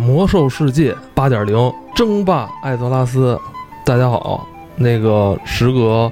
[0.00, 3.38] 魔兽世界八点零争霸艾泽拉斯，
[3.84, 4.46] 大家好。
[4.76, 6.10] 那个时隔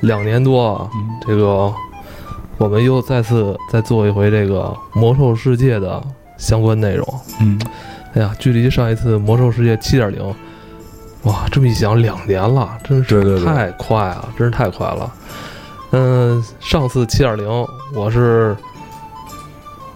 [0.00, 0.90] 两年多啊，
[1.24, 1.72] 这个
[2.56, 6.02] 我们又再次再做一回这个魔兽世界的
[6.36, 7.06] 相关内容。
[7.40, 7.60] 嗯，
[8.14, 10.34] 哎呀，距离上一次魔兽世界七点零，
[11.22, 15.12] 哇，这么一想，两年了，真对对对是太快了，真是太快了。
[15.92, 17.48] 嗯，上次七点零
[17.94, 18.56] 我是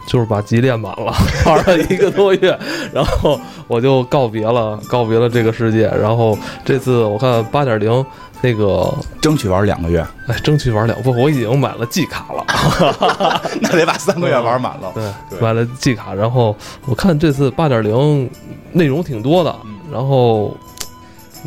[0.07, 1.13] 就是把级练满了，
[1.47, 2.59] 玩了一个多月，
[2.93, 5.87] 然后我就告别了，告别了这个世界。
[6.01, 8.05] 然后这次我看八点零
[8.41, 14.91] 那个，争取玩两个月，哎，争取玩两不，我已经买了季卡了， 那得把三个月玩满了。
[14.95, 16.13] 对，对买了季卡。
[16.15, 18.29] 然后我看这次八点零
[18.73, 19.55] 内容挺多的，
[19.93, 20.57] 然后。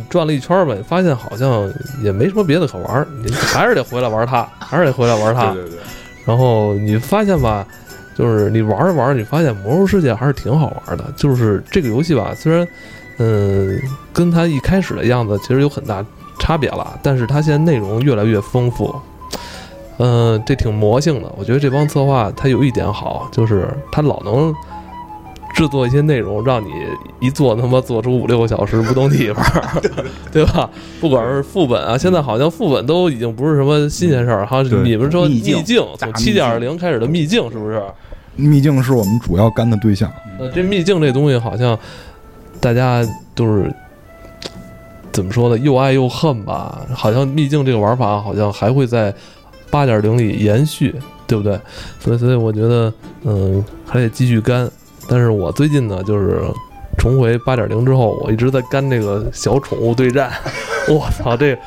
[0.09, 1.71] 转了一圈呗，发现好像
[2.03, 5.53] 也没什么别的可玩儿，你还是得回来玩它，还是得回来玩它。
[5.53, 5.79] 对对对，
[6.25, 7.65] 然后你发现吧，
[8.15, 11.03] 就是你玩着玩着，你发现《魔兽世界》还是挺好玩的。
[11.15, 12.67] 就是这个游戏吧，虽然，
[13.17, 13.79] 嗯，
[14.11, 16.03] 跟它一开始的样子其实有很大
[16.39, 18.95] 差别了，但是它现在内容越来越丰富，
[19.97, 21.31] 嗯，这挺魔性的。
[21.37, 24.55] 我觉得这帮策划它有一点好，就是它老能。
[25.55, 26.67] 制作一些内容，让你
[27.21, 29.43] 一做他妈做出五六个小时不动地方，
[30.29, 30.69] 对吧？
[30.99, 34.45] 不管是副本啊，现在好像副本都已经不是什么新鲜事儿。
[34.45, 37.81] 好像你们说秘境从七点零开始的秘境是不是？
[38.35, 40.11] 秘境是我们主要干的对象。
[40.37, 41.79] 呃，这秘境这东西好像
[42.59, 43.01] 大家
[43.33, 43.73] 都是
[45.13, 45.57] 怎么说呢？
[45.57, 46.85] 又爱又恨吧。
[46.93, 49.13] 好像秘境这个玩法好像还会在
[49.71, 50.93] 八点零里延续，
[51.25, 51.57] 对不对？
[52.01, 54.69] 所以，所以我觉得，嗯，还得继续干。
[55.07, 56.41] 但是我最近呢，就是
[56.97, 60.31] 重回八点零之后，我一直在干这个小宠物对战。
[60.87, 61.57] 我操，这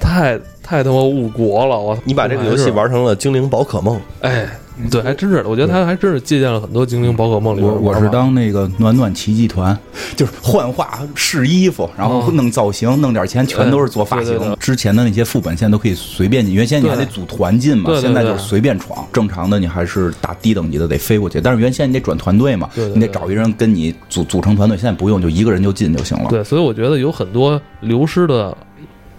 [0.00, 1.78] 太太他妈误国了！
[1.78, 4.48] 我你把这个游戏玩成了精灵宝可梦，哎，
[4.90, 5.48] 对，还真是的。
[5.48, 9.76] 我觉得他还真是借鉴了很多精灵宝可梦里边我我是当那个暖暖奇迹团，
[10.16, 14.56] 就是幻化试衣服，然后弄造型，弄点钱，全都是做发型。
[14.58, 19.06] 之前的那些副本现在都可以随便进，原先你还得组团进嘛现在就是随便闯。
[19.12, 26.26] 正常的你还是打低等级的得飞过去，但是原先你得转团队嘛，你得找一人跟你组组成团队，现在不用，就一个人就进就行了。
[26.30, 28.56] 对，所以我觉得有很多流失的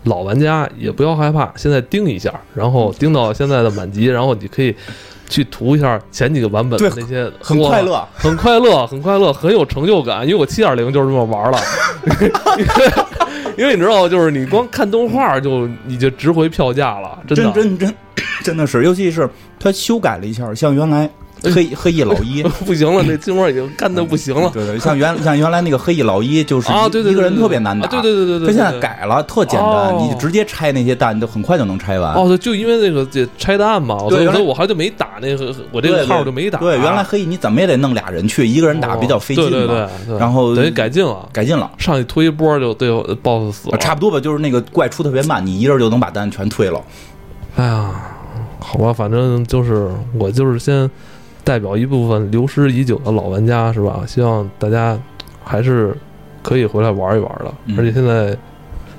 [0.03, 4.75] 老玩家也不要害怕，现在盯一下，然后盯到现在的满级，然后你可以
[5.27, 10.23] 去涂一下前几个版本的那些，很快乐，很快乐，很快乐，很有成就感。
[10.23, 11.59] 因为我七点零就是这么玩了，
[13.57, 17.51] 因为你知道，就是你光看动画就你就值回票价了，真的。
[17.51, 17.95] 真真真
[18.43, 19.27] 真的是，尤其是
[19.59, 21.09] 他修改了一下，像原来
[21.51, 22.43] 黑黑衣老一。
[22.65, 24.49] 不行了，那金花已经干的不行了。
[24.53, 27.87] 对对，像原像原来那个黑衣老一，就是啊，一对一个人特别难打。
[27.87, 28.75] 啊对对对对对，他现在。
[28.79, 32.13] 改了，特简单，哦你就直接拆那些蛋，就很快就能拆完。
[32.13, 36.59] 哦，对，就因为那个这拆蛋嘛，所以所以我还就没打那个，我这个号就没打。
[36.59, 39.49] 对，原来黑衣你怎么也得弄俩人去，一个人打比较费劲嘛。
[39.49, 42.89] 对对对，然后等于改进了，改进了，上去推一波就对
[43.23, 43.77] BOSS 死了。
[43.77, 46.81] 差不多吧，就是那个怪出特别慢，你一人就能把蛋全推了。
[47.55, 47.89] 哎呀，
[48.59, 49.89] 好吧，反正就是
[50.19, 50.89] 我就是先
[51.45, 54.03] 代表一部分流失已久的老玩家是吧？
[54.05, 54.99] 希望大家
[55.41, 55.95] 还是
[56.43, 58.37] 可以回来玩一玩的，嗯而且现在。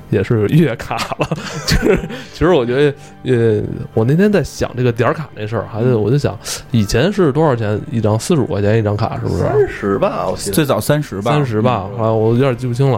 [0.09, 1.27] 也是月卡了，
[1.67, 1.99] 就是
[2.31, 3.61] 其实我觉得，呃，
[3.93, 6.39] 我那天在想这个点儿卡那事儿，还是我就想，
[6.71, 8.17] 以前是多少钱一张？
[8.17, 9.43] 四十五块钱一张卡，是不是？
[9.43, 12.97] 三十吧，我记得最早三十吧，三十吧，嗯啊，我有点记不清了。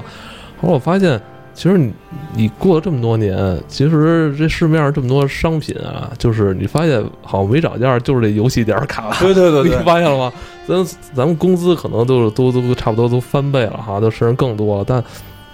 [0.61, 1.19] 后来我发现，
[1.59, 1.91] 其实你
[2.33, 9.13] 你过了这么多年，其实这市面上这么多商品啊，就是你发现好像没涨价，就是这游戏点儿卡。
[9.19, 10.31] 对对对 你，发现了吗？
[10.65, 15.03] 咱咱们工资可能都是都都差不多都翻倍了哈，都甚至更多了，但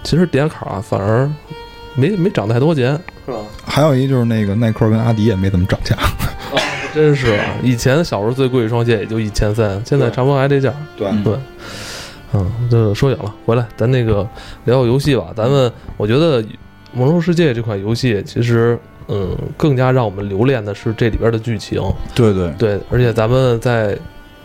[0.03, 1.27] 其实点卡啊反而
[1.95, 2.91] 没没涨太多钱，
[3.25, 3.39] 是吧？
[3.65, 5.97] 还有一就是那个耐克跟阿迪也没怎么涨价，
[6.93, 10.71] 真是，以前小时候最贵一双鞋也就一千三，现在差不多还这价。
[10.95, 11.33] 对嗯对，
[12.33, 14.27] 嗯，这说远了，回来咱那个
[14.65, 15.31] 聊聊游戏吧。
[15.35, 16.41] 咱们我觉得
[16.91, 18.77] 《魔兽世界》这款游戏其实，
[19.07, 21.81] 嗯，更加让我们留恋的是这里边的剧情。
[22.13, 23.97] 对对对，而且咱们在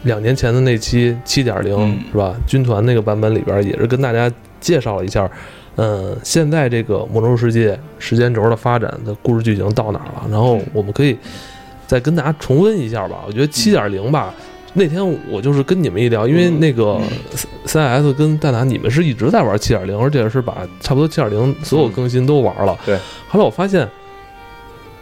[0.02, 2.34] 两年前的那期七点零嗯是吧？
[2.46, 5.28] 军团那个版本里边也是跟大家介绍了一下。
[5.76, 10.26] 嗯，现在这个《魔兽世界》时间轴的发展的故事剧情到哪了？
[10.30, 11.16] 然后我们可以
[11.86, 13.20] 再跟大家重温一下吧。
[13.26, 14.34] 我觉得七点零吧，
[14.72, 17.00] 那天我就是跟你们一聊，因为那个
[17.64, 22.78] 三 S 跟戴拿，你们是一直在玩七点零，而且是把差不多七点零所有更新都玩了。
[22.86, 22.96] 对。
[23.28, 23.88] 后来我发现，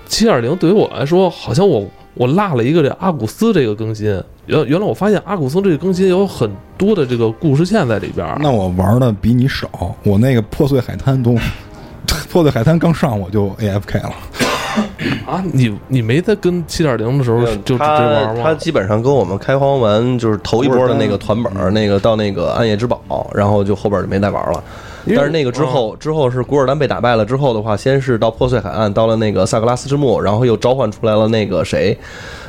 [0.07, 4.07] 七点零对于我来说，好像我我落了一个这阿古斯这个更新。
[4.47, 8.27] 原原来我发现阿古斯这个更新有很多的这个故事线在里边。
[8.41, 11.37] 那我玩的比你少，我那个破碎海滩都，
[12.33, 14.15] 破碎海滩刚上我就 AFK 了。
[15.27, 18.43] 啊，你你没在跟七点零的时候就直接他玩吗？
[18.43, 24.63] 他基本上跟我们开荒完就是头一波的那个团本儿，那个到那个暗夜之宝，然后就后边就没再玩了。
[25.15, 31.97] 但是那个之后，之后是古尔丹被打败了之后的话，先是到破碎海岸，到了那个萨格拉斯之墓，然后又召唤出来了那个谁，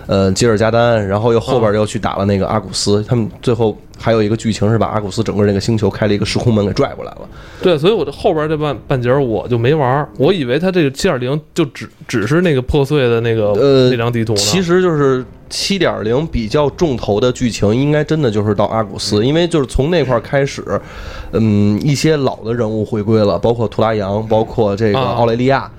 [0.10, 3.04] 呃，吉尔加丹，然后又后边又去打了那个阿古斯。
[3.04, 7.30] 他们最后还有一个剧情是把阿古斯整个那个星球开了一个时空门给拽过来了。
[7.62, 14.40] 对，所以我这后边这半半截我就没玩儿，我以为他这个七点零就只只是那个破碎的那个、呃那张地图呢。
[14.40, 20.64] 其实就是七点零比较重头的剧情，应该真的就是到阿古斯，因为就是从那块儿开始，
[21.34, 25.70] 嗯，一些老的人物回归了，包括图拉扬，包括这个啊奥雷利亚。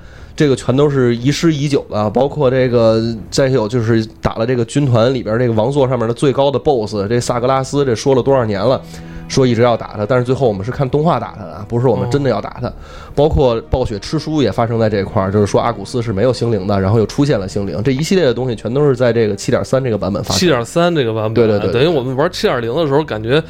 [0.41, 2.99] 这个全都是遗失已久的，包括这个，
[3.31, 8.81] 再有就是打了这个军团里边这个王座上面的最高的 BOSS，这萨格拉斯，这说了多少年了，
[9.29, 12.73] 说一直要打他，但是最后我们是看动画打他的，不是我们真的要打他。
[13.15, 20.39] 包括暴雪吃书也发生在这块儿，就是说阿古斯是没有心灵的，然后又出现了心灵，这一系列的东西全都是在这个七点三这个版本发生。
[20.39, 23.45] 七点三这个版本，对对对对等于我们玩七点零的时候，感觉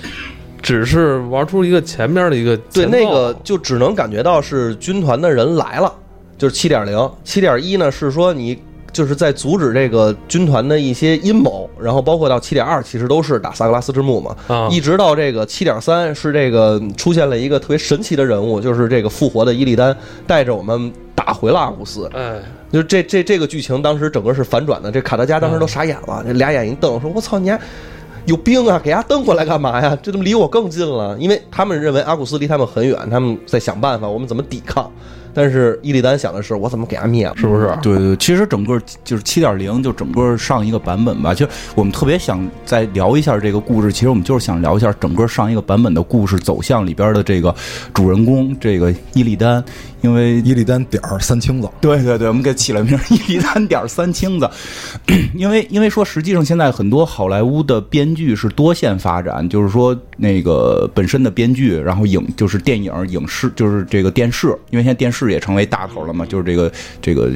[0.61, 5.95] 只是玩出一个前面的一个对，那个就只能感觉到是军团的人来了，
[6.41, 8.59] 就是七点零，七点一呢是说你
[8.91, 19.95] 就是在阻止这个军团的一些阴谋，然后包括到七点二其实都是打萨格拉斯之墓嘛，啊一直到这个七点三是这个出现了一个特别神奇的人物，就是这个复活的伊利丹
[20.27, 22.41] 带着我们打回了阿古斯，哎，
[22.73, 27.61] 就这这这个剧情当时整个是反转的，这卡德加当时都傻眼了，这俩眼一瞪，说：“我操，你还
[28.25, 28.81] 有病啊！
[28.83, 29.97] 给他瞪过来干嘛呀？
[30.03, 34.91] 这怎么离我更近了。”因为他们认为阿古斯离他们很远，他们在想办法，我们怎么抵抗。
[35.33, 37.35] 但是伊利丹想的是，我怎么给他灭了？
[37.37, 37.71] 是不是？
[37.83, 41.33] 对对，其实整个就是七点零，就整个上一个版本吧。
[41.35, 47.55] 其实我们特别想再聊一下这个故事，其实我们就是想聊一下整个上一个版本的故事走向里边的这个
[47.95, 49.63] 主人公这个伊利丹，
[50.01, 54.49] 因为伊利丹点儿三清子，对对对，我们给起了名儿伊利丹点儿三清子，
[55.35, 67.31] 因为因为说实际上现在很多好莱坞的编剧是多线发展，就是说那个本身的编剧，然后影就是电影、影视，就是这个电视，因为现在电视也成为大头了嘛，就是这个这个。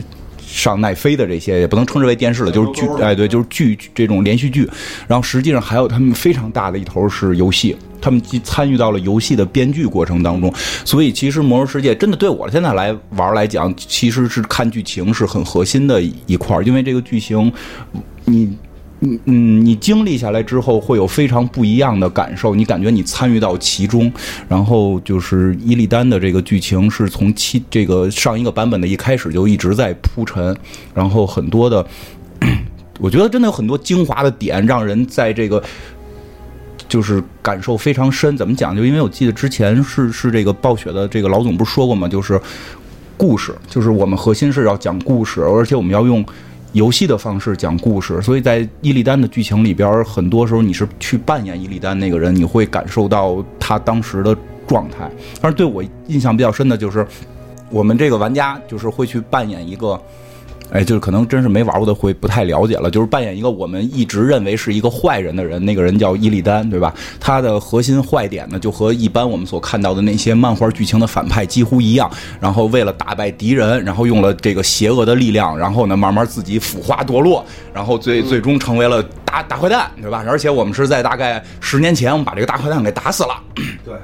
[0.47, 4.69] 上奈飞的这些也不能称之为电视了，就是剧，哎，对，就是剧这种连续剧。
[5.09, 10.53] 然后实际上还有他们非常大的一头是游戏，他们既参与到了游戏的编剧过程当中。
[10.85, 17.53] 所以其实《魔兽世界》真的对我现在来玩来讲，其实是看剧情是很核心的一块儿，因为这个剧情，
[18.25, 18.57] 你。
[19.27, 22.55] 嗯，你经历下来之后，会有非常不一样的感受。
[22.55, 24.11] 你感觉你参与到其中，
[24.49, 30.57] 然后就是伊利丹的这个剧情是从七这个上一个版本的一开始就一直在铺陈，
[30.95, 31.87] 然后很多的，
[32.99, 35.63] 我觉得真的有很多精华的点，让人在这个
[36.89, 38.37] 就是感受非常深。
[38.37, 38.75] 怎么讲？
[38.75, 42.09] 就因为我记得之前是是这个暴雪的这个老总不是说过吗？
[42.09, 42.41] 就是
[43.17, 46.25] 故事，就是我们核心是要讲故事，而且我们要用。
[46.75, 54.37] 游戏的方式讲故事，所以在伊利丹的剧情里边，很多时候你是去扮演伊利丹那个人，你会感受到他当时的
[54.67, 55.11] 状态。
[55.41, 57.07] 但是对我印象比较深的就是，
[57.71, 59.99] 我们这个玩家就是会去扮演一个。
[60.75, 62.91] 哎，就是可能真是没玩过的会不太了解了。
[62.91, 66.93] 就是扮演一个我们一直认为是一个坏人的人，那个人叫伊利丹，对吧？
[67.21, 72.11] 他的核心坏点呢，就和一般我们所看到的那些漫画剧情的反派几乎一样。
[72.41, 80.25] 然后为了打败敌人，然后用了这个邪恶的力量，然后呢慢慢自己腐化堕落，然后最最终成为了大大坏蛋，对吧？
[80.27, 83.41] 而且我们是在大概十年前，我们把这个大坏蛋给打死了。
[83.85, 83.95] 对。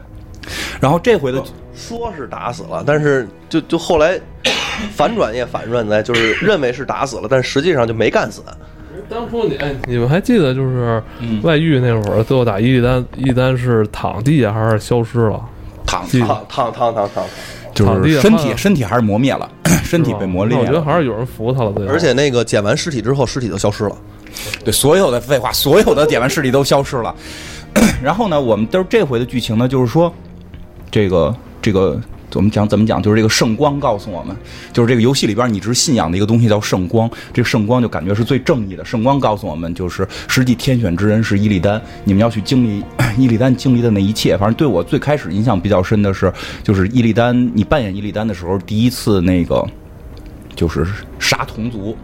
[0.80, 1.42] 然后这回的
[1.74, 4.18] 说是打死了，但是就就后来
[4.94, 8.42] 反转也反转在，就是认为是打死了，但实际上就没干死。
[9.08, 15.40] 当初你哎，你们还记得就是嗯外遇那会儿，最后打伊利丹，伊利丹是躺地下还是消失了？
[15.86, 17.24] 躺记得烫烫烫烫烫！
[17.74, 19.48] 就是身体身体还是磨灭了，
[19.82, 20.80] 身体被磨裂那我觉得。
[20.82, 23.96] 还是有人扶他了，对而且那个捡完尸体之后，尸体就消失了。
[24.64, 27.12] 对，所有的废话，所有的点完尸体都消失了。
[28.02, 30.12] 然后呢，我们都是这回的剧情呢，就是说，
[30.90, 32.00] 这个这个
[32.34, 34.36] 我们讲怎么讲，就是这个圣光告诉我们，
[34.72, 38.84] 就是这个游戏里边你一直信仰的一个东西叫圣光，这圣光就感觉是最正义的。
[38.84, 42.84] 圣光告诉我们，就是实际天选之人是伊利丹，你们要去经历
[43.18, 44.36] 伊利丹经历的那一切。
[44.36, 46.32] 反正对我最开始印象比较深的是，
[46.62, 49.66] 就是伊利丹，你扮演伊利丹的时候，第一次那个
[50.54, 50.86] 就是
[51.18, 51.96] 杀同族。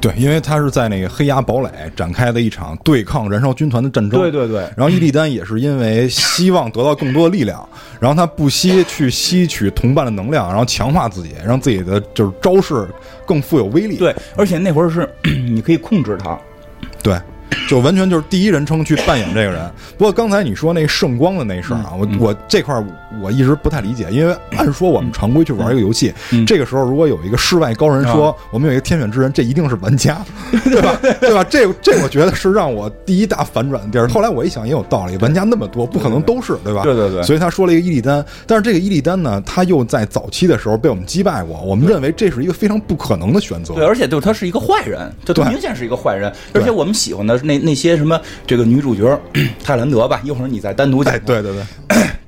[0.00, 4.20] 对，因为他是在那个黑崖堡垒展开的一场对抗燃烧军团的战争。
[4.20, 12.88] 对对对然后伊利丹也是因为希望得到更多的力量，然后他不惜去吸取同伴的能量，然后强化自己，让自己的就是招式
[13.26, 13.96] 更富有威力。
[13.96, 15.08] 对，而且那会儿是
[15.48, 16.38] 你可以控制他，
[17.02, 17.18] 对，
[17.68, 19.70] 就完全就是第一人称去扮演这个人。
[19.96, 22.84] 不过刚才你说那圣光的那事儿啊，我我这块儿
[23.22, 26.12] 我一直不太理解，因为按说我们常规去玩一个游戏，
[26.46, 30.18] 这个时候如果有一个世外高人说我们有一个天选之人，这一定是玩家，
[30.64, 30.98] 对吧？
[31.20, 31.44] 对吧？
[31.44, 34.08] 这这我觉得是让我第一大反转的地儿。
[34.08, 36.82] 后来我一想也有道理，玩家那么多，不可能都是，对吧？
[36.82, 43.74] 对对对所以他说了一个伊利丹，但是这个伊利丹呢，他又在早期的时候被我们击败过，我们认为这是一个非常不可能的选择。
[43.74, 46.32] 对，而且就是他是一个坏人，这对明显是一个坏人。
[46.54, 49.18] 而且我们喜欢的那那些什么这个女主角
[49.62, 51.18] 泰兰德吧，一会儿你再单独讲哎，。
[51.20, 51.62] 对对对，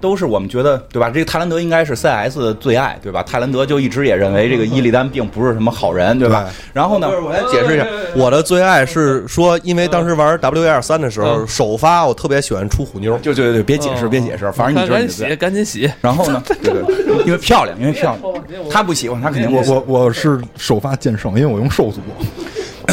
[0.00, 1.10] 都是我们觉得对吧？
[1.10, 3.22] 这个泰兰德应该是 CS 的最爱，对吧？
[3.22, 6.44] 泰兰德就一直也认为这个伊利丹并不是什么好人，对吧？
[6.44, 7.86] 对然后呢，我来解释一下，
[8.16, 15.36] 我的最爱是说，因为当时玩 W 二三的时候，首发我特别喜欢出虎妞，就就就别解释，别解释，反正你就是赶紧洗，你的最爱。
[15.36, 15.90] 赶紧洗。
[16.00, 22.00] 然后呢， 对对，因为漂亮，因为漂亮，他不喜欢，他肯定不喜欢我我我是首发剑圣，因为我用兽族。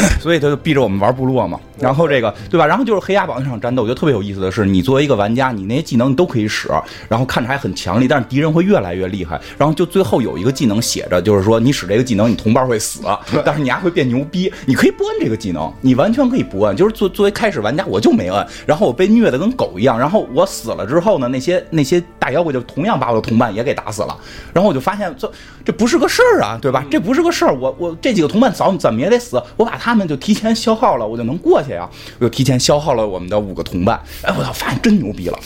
[0.20, 1.58] 所以他就逼着我们玩部落嘛。
[1.78, 2.66] 然后这个对吧？
[2.66, 6.68] 然后就是黑鸭堡那场战斗，我觉得特别有意思的是，你作为一个玩家，你那些技能你都可以使，
[7.08, 9.40] 然后看着还很强力，但是敌人会越来越厉害。
[9.56, 13.02] 然后就最后有一个技能写着，就是说你使这个技能，你同伴会死，
[13.44, 14.52] 但是你还会变牛逼。
[14.66, 16.76] 你可以不摁这个技能，你完全可以不摁。
[16.76, 19.96] 就是作作为开始玩家，我就没摁，然后我被虐的跟狗一样。
[19.96, 24.16] 然后我死了之后呢，那些那些大妖怪就同样把我的同伴也给打死了。
[24.52, 25.30] 然后我就发现这
[25.64, 26.84] 这不是个事儿啊，对吧？
[26.90, 27.54] 这不是个事儿。
[27.54, 31.88] 我我这几个同伴早怎么也得死，我把他他们就提前消耗了，我就能过去呀。
[32.18, 33.98] 我就提前消耗了我们的五个同伴。
[34.20, 35.38] 哎，我操，发现真牛逼了，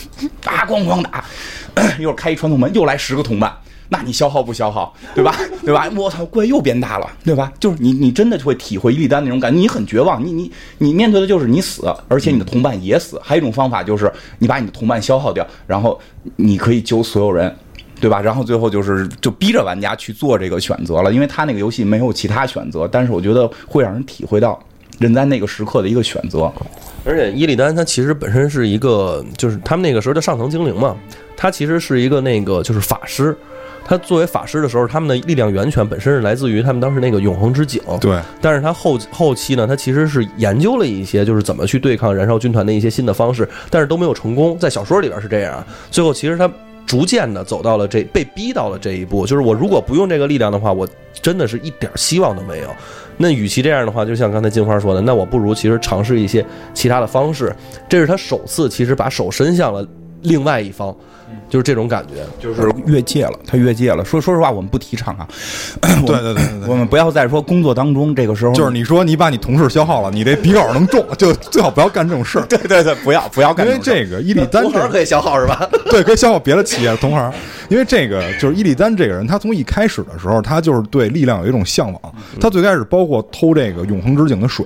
[0.44, 1.24] 啊，咣咣打，
[1.96, 3.56] 一会儿开一传送门，又来十个同伴。
[3.88, 5.32] 那你消耗不消耗，对吧？
[5.64, 5.88] 对吧？
[5.94, 7.52] 我操，怪又变大了，对吧？
[7.60, 13.20] 就是你，你真的就会体会伊利丹那种感觉，你很绝望，你你你面对的就是你死，而且你的同伴也死。
[13.22, 16.00] 还有一种方法就是你把你的同伴消耗掉，然后
[16.34, 17.54] 你可以救所有人。
[18.02, 18.20] 对吧？
[18.20, 24.60] 然后最后就是就逼着玩家去做这个选择了，因为他那个游戏没有其他选择，但是我觉得会让人体会到
[24.98, 26.52] 人在那个时刻的一个选择。
[27.04, 30.96] 而且伊利丹他其实本身是一个，就是他们那个时候的上层精灵嘛，
[31.36, 33.36] 他其实是一个那个就是法师。
[33.84, 37.82] 他作为法师的时候，他们的力量源泉本身是来自于他们当时那个永恒之井。
[38.00, 44.56] 对，但是他后后期呢，他其实是研究了一些就是怎么去对抗燃烧军团的一些新的方式，但是都没有成功。
[44.58, 46.48] 在小说里边是这样，最后其实他
[46.86, 50.86] 逐渐的走到了这被逼到了这一步，就是我如果不用这个力量的话，我
[51.20, 52.68] 真的是一点希望都没有。
[53.16, 57.54] 那与其这样的话，就像刚才金花说的，那我不如其实尝试一些其他的方式。
[57.88, 59.86] 这是他首次其实把手伸向了
[60.22, 60.94] 另外一方，
[61.52, 62.24] 就是这种感觉。
[62.40, 64.02] 就是越界了，他越界了。
[64.02, 65.28] 说说实话，我们不提倡啊。
[66.06, 66.42] 对 对对。
[66.66, 72.46] 我们不要再说工作当中这个时候，就是你说你把你同事消耗了，你这笔稿能中，就最好不要干这种事儿。
[72.46, 75.68] 对对对，不要不要干因为种事儿，这个伊利丹这可以消耗是吧？
[75.90, 77.30] 对，可以消耗别的企业的同行，
[77.68, 82.00] 因为这个就是伊利丹这个人，他从一开始的时候，他就是对力量有一种向往。
[82.40, 84.64] 他最开始包括偷这个永恒之井的水，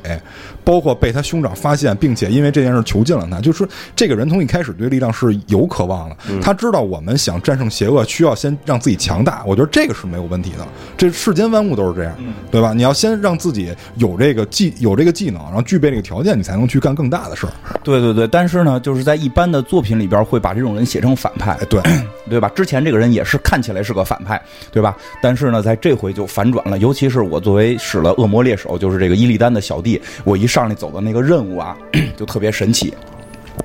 [0.63, 3.41] 包括被他兄长发现，并且因为这件事囚禁了他。
[3.41, 9.43] 就是说这个人从一开始对力量是有渴望的，他知道我们想战胜邪恶，需要先让自己强大。
[9.47, 10.67] 我觉得这个是没有问题的，
[10.97, 12.15] 这世间万物都是这样，
[12.51, 12.73] 对吧？
[12.73, 17.53] 你要先让自己有这个技有这个技能，然后具备这个条件，你才能去干更大的事儿。
[17.83, 18.27] 对对对。
[18.29, 21.81] 但是呢，就是在一般的作品里边，会把这种人写成反派哎，，对，
[22.29, 22.51] 对吧？
[22.55, 24.41] 之前这个人也是看起来是个反派，
[24.71, 24.97] 对吧？
[25.23, 26.79] 但是呢，在这回就反转了。
[26.79, 31.77] 尤其是我作为使了恶魔猎手，就是这个伊利丹的小弟，我一上来走的那个任务啊，
[32.17, 32.93] 就特别神奇，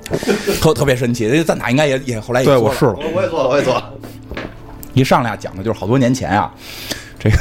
[0.60, 1.42] 特特别神奇。
[1.44, 2.96] 赞塔应该也也后来也对说了我试了。
[3.14, 3.92] 我也做了，我也做了。
[4.94, 6.52] 一上来啊讲的就是好多年前啊，
[7.18, 7.36] 这个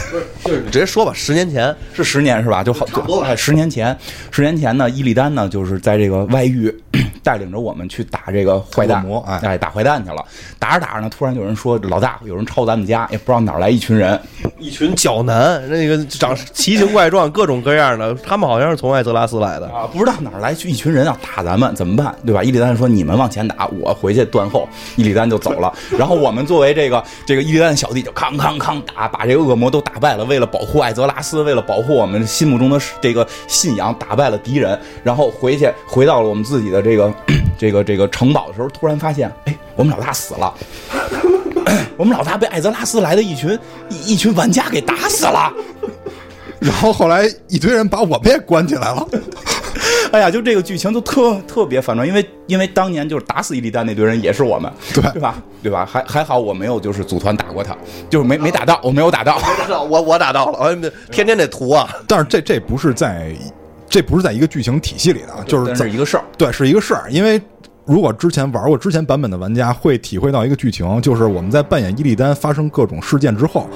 [0.46, 2.64] 就是你直接说吧，十年前是十年是吧？
[2.64, 3.98] 就好差不多吧哎十年前，
[4.32, 6.74] 十年前呢，伊利丹呢就是在这个外域
[7.24, 10.24] 带领着我们去打这个坏蛋哎哎，打坏蛋去了。
[10.60, 14.20] 打着打着呢，突然有人说老大，有人抄咱们家，也不知道哪儿来一群人，
[14.60, 19.68] 一群角男，那个长奇形怪状、各种各样的，他们好像是从艾泽拉斯来的。
[19.68, 22.14] 啊，不知道哪儿来一群人要打咱们，怎么办？
[22.26, 22.44] 对吧？
[22.44, 25.72] 伊利丹说：“你们往前打，我回去断后。”伊利丹就走了。
[25.98, 30.26] 然后我们作为这个这个伊利丹的小弟，就康康康打，把这个恶魔都打败了。
[30.26, 34.80] 为了保护艾泽拉斯，为了保护我们心目中的这个信仰，打败了敌人。
[35.04, 37.11] 然后回去回到了我们自己的这个
[37.58, 40.54] 这个这个城堡的时候，突然发现，哎，我们老大死了。
[41.96, 43.58] 我们老大被艾泽拉斯来的一群
[43.90, 45.54] 一一群玩家给打死了。
[46.60, 49.08] 然后后来一堆人把我们也关起来了。
[50.12, 55.36] 哎呀，就这个剧情就特特别反转，因为因为当年就是打死伊利丹那堆人也是我们，对对吧？
[55.64, 55.88] 对吧？
[55.90, 57.76] 还还好我没有就是组团打过他，
[58.10, 59.40] 就是没没打到，我没有打到。
[59.90, 60.76] 我我打到了，我
[61.12, 61.90] 天天得涂啊。
[62.08, 63.34] 但是这这不是在，
[63.92, 67.12] 这不是在一个剧情体系里的，啊就是是一个事儿，对，是一个事儿。
[67.12, 67.40] 因为
[67.86, 73.70] 如果之前玩过之前版本的玩家会体会到一个剧情，就是我们在扮演伊利丹发生各种事件之后，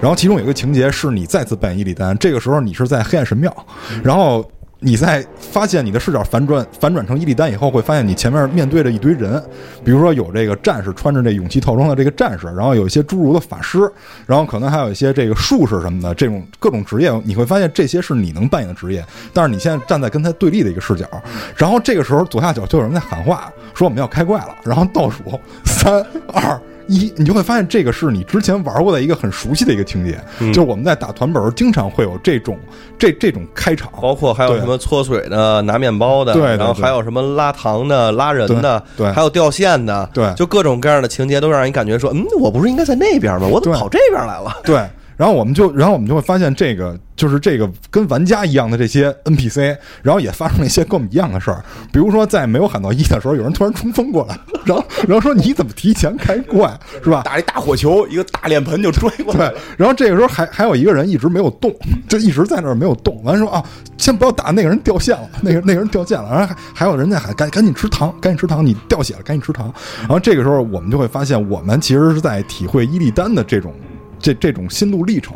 [0.00, 3.54] 然后其中有一个情节是你再次扮演伊利丹，这个时候你是在黑暗神庙，
[4.02, 4.44] 然后。
[4.82, 9.42] 你在发现你的视角反转反转成伊利丹以后，会发现你前面面对着一堆人，
[9.84, 13.90] 比如说有这个战士穿着这勇气套装的这个战士，然后有一些侏儒的法师，
[14.26, 21.06] 然后可能还有一些这个术士什么的这种各种职业，你会发现这些是你能扮演的职业，但是你现在站在跟他对立的一个视角，
[21.54, 25.22] 然后这个时候左下角就有人在喊话，说我们要开怪了，然后倒数
[25.64, 26.58] 三二。
[26.90, 32.58] 一，你就会发现这个是你之前玩过的一个很熟悉的一个情节，就是我们在打团本儿经常会有这种
[32.98, 43.46] 这这种开场，包括还有什么搓水的、拿面包的，对对然后还有什么拉糖的、拉人的，对对还有掉线的，对就各种各样的情节都让人感觉说，嗯，我不是应该在那边吗？
[43.46, 44.52] 我怎么跑这边来了？
[44.64, 44.84] 对，
[45.20, 51.62] 然后我们就，然后我们就会发现，这个就是这个跟玩家一样的这些 NPC，然后也发生了一些跟我们一样的事儿。
[51.92, 56.74] 比如说，在没有喊到一的时候，有人突然冲锋过来，然后然后说你怎么提前开怪，
[57.04, 57.20] 是吧？
[57.28, 61.70] 打一大火球，一个大脸盆就追过来对，然后这个时候还还有一个人一直没有动，
[62.08, 63.22] 就一直在那儿没有动。
[63.22, 63.62] 完了说啊，
[63.98, 66.30] 先不要打，那个人掉线了，那个那个人掉线了。
[66.30, 69.70] 然后还还有人在喊，赶赶紧吃糖，赶紧吃糖，你掉血了，赶紧吃糖。
[69.98, 73.74] 然后这个时候我们就会发现，我们其实是在体会伊利丹的这种。
[74.20, 75.34] 这这种心路历程，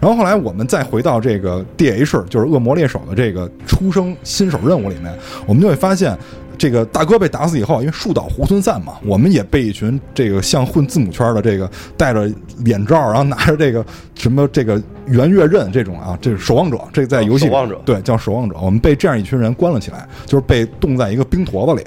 [0.00, 5.12] 然后后来我们再回到这个 D H，就是恶魔猎手的这个出生新手任务里面，
[5.46, 6.16] 我们就会发现，
[6.56, 12.30] 这个大哥被打死以后，因为树倒猢狲散嘛，我们也被一群这个像混字母圈的这个戴着
[12.64, 13.84] 眼罩，然后拿着这个
[14.14, 17.80] 什么这个圆月刃这种啊，这是守望者，这个在游戏里守望者。
[17.84, 21.86] 对叫守望者，我们被这样一群人关了起来，就是被冻在一个冰坨子里，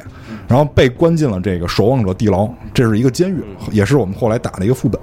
[0.53, 5.01] 然后被关进了这个守望者地牢，这是一个监狱，也是我们后来打的一个副本。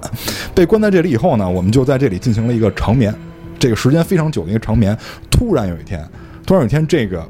[0.55, 3.13] 被关在这里以后呢，我们就在这里进行了一个长眠，
[3.59, 4.97] 这个时间非常久的一个长眠。
[5.29, 6.07] 突然有一天，
[6.47, 7.21] 突然有一天，这个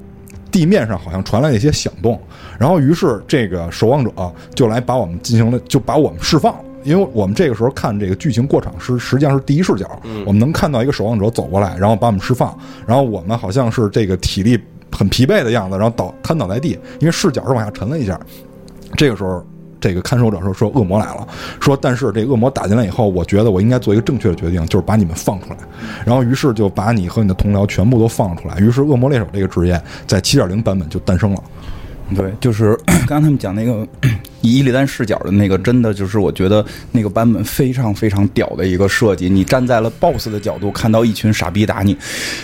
[0.52, 2.22] 地面上好像传来了一些响动，
[2.60, 4.12] 然后于是这个守望者
[4.54, 6.60] 就来把我们进行了，就把我们释放了。
[6.84, 14.60] 因为我们这个时候看这个剧情过场是实际上是第一视角，我们能看到一个守望者走过来，然后把我们释放，然后我们好像是这个体力
[14.92, 18.20] 很疲惫的样子，然后倒瘫倒在地，因为视角是往下沉了一下。
[18.98, 19.44] 这个时候，
[19.80, 21.28] 这个看守者说说恶魔来了，
[21.60, 25.58] 说但是这恶魔打进来以后，我觉得我应该做一个正确的决定，就是把你们放出来。
[26.06, 28.58] 然后于是就把你和你的同僚全部都放了出来。
[28.60, 31.44] 于是恶魔猎手这个职业在七点零版本就诞生了。
[32.16, 32.78] 对，就是
[33.08, 33.88] 刚刚他们讲那个
[34.42, 39.30] 以伊利丹视角的那个，真的就是我觉得那个版本非常非常屌的一个设计。
[39.30, 41.96] 你站在了 BOSS 的角度，看到一群傻逼打你，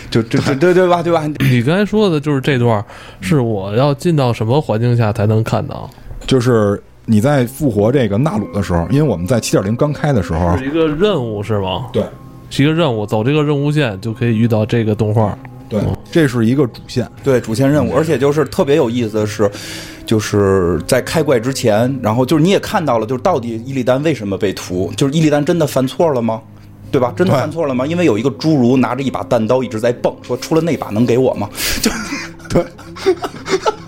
[0.10, 1.02] 就这这对对吧？
[1.02, 1.28] 对吧？
[1.40, 2.84] 你刚才说的就是这段，
[3.22, 5.90] 是我要进到什么环境下才能看到？
[6.26, 11.88] 就是你在复活这个纳鲁的时候，因为我们在七点零刚开的时候是，一个任务是吗？
[11.92, 12.04] 对
[12.50, 15.38] 是一个任务，走这个任务线就可以遇到这个动画。
[15.70, 17.10] 对，这是一个主线。
[17.24, 19.50] 对主线任务，而且就是特别有意思的是，
[20.06, 24.92] 就是在开怪之前，然后就是你也看到了，就是到底伊利丹为什么被屠？
[24.96, 26.42] 就是伊利丹真的犯错了吗？
[26.90, 27.14] 对吧？
[27.18, 27.86] 真的犯错了吗？
[27.86, 31.50] 因为有一个侏儒拿着一把弹刀一直在蹦，说出了那把能给我吗？
[31.84, 31.92] 就
[32.50, 32.66] 对，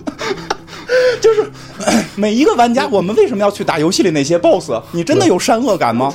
[1.20, 1.44] 就是
[2.16, 4.72] 每一个玩家，我们为什么要去打游戏里那些 BOSS？
[4.92, 6.12] 你真的有善恶感吗？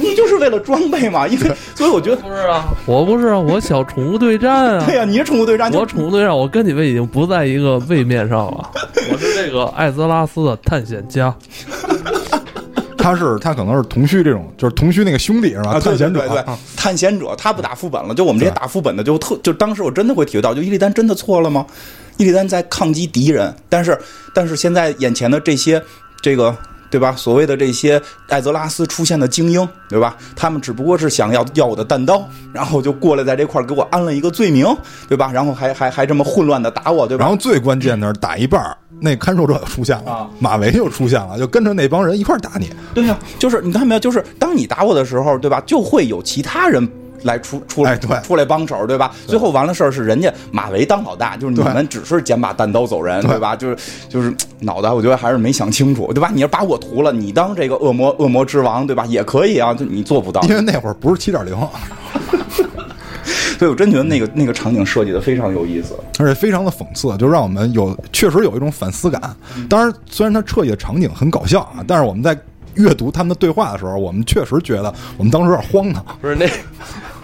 [0.00, 1.26] 你就是为了装备嘛？
[1.28, 4.96] 因为所以我觉得，不是啊，我不是啊，我小宠物对战啊 对。
[4.96, 8.70] 呀、你是宠物对战，我宠物对战，我跟你们已经不在一个位面上了。
[9.10, 11.34] 我是这个艾泽拉斯的探险家，
[12.98, 15.70] 他是他可能是同须这种，就是同须那个兄弟是吧？
[15.72, 21.64] 啊，探险者对对对啊，探险者他不打副本了，就我们这些打副本的就特，就当时我真的会体会到，就伊利丹真的错了吗？
[22.18, 23.98] 伊利丹在抗击敌人，但是
[24.34, 25.82] 但是现在眼前的这些
[26.20, 26.54] 这个。
[26.90, 27.12] 对吧？
[27.14, 28.00] 所谓的这些
[28.30, 30.16] 艾泽拉斯出现的精英，对吧？
[30.34, 34.66] 他们只不过是想要要我的弹刀，然后就过来在这块儿给我安了一个罪名，
[35.06, 35.30] 对吧？
[35.30, 37.22] 然后还还还这么混乱的打我，对吧？
[37.22, 42.70] 然后最关键的是打一半儿，那看守者又出现了，啊马维又出现了，就跟着那帮人一块儿打你。
[42.94, 44.00] 对呀、就是你看到没有？
[44.00, 45.62] 就是当你打我的时候，对吧？
[45.66, 46.88] 就会有其他人
[47.22, 49.12] 来出出来、哎对出来帮手，对吧？
[49.26, 53.56] 最后完了事儿是人家马维当老大，就是你们只是捡把弹刀走人，对对吧？
[53.56, 53.76] 就是
[54.08, 56.30] 就是脑袋，我觉得还是没想清楚，对吧？
[56.32, 59.04] 你要把我屠了，你当这个恶魔恶魔之王，对吧？
[59.06, 60.40] 也可以啊，就你做不到。
[60.42, 61.56] 因为那会儿不是七点零，
[63.58, 65.94] 所以我真觉得那个那个场景设计的非常有意思。
[66.18, 69.20] 而且非常的讽刺，就让我们有确实有一种反思感。
[69.68, 72.38] 当然，虽然他设计的场景很搞笑啊，但是我们在
[72.74, 76.04] 阅读他们的对话的时候，我们确实觉得我们当时有点荒唐。
[76.20, 76.46] 不是那，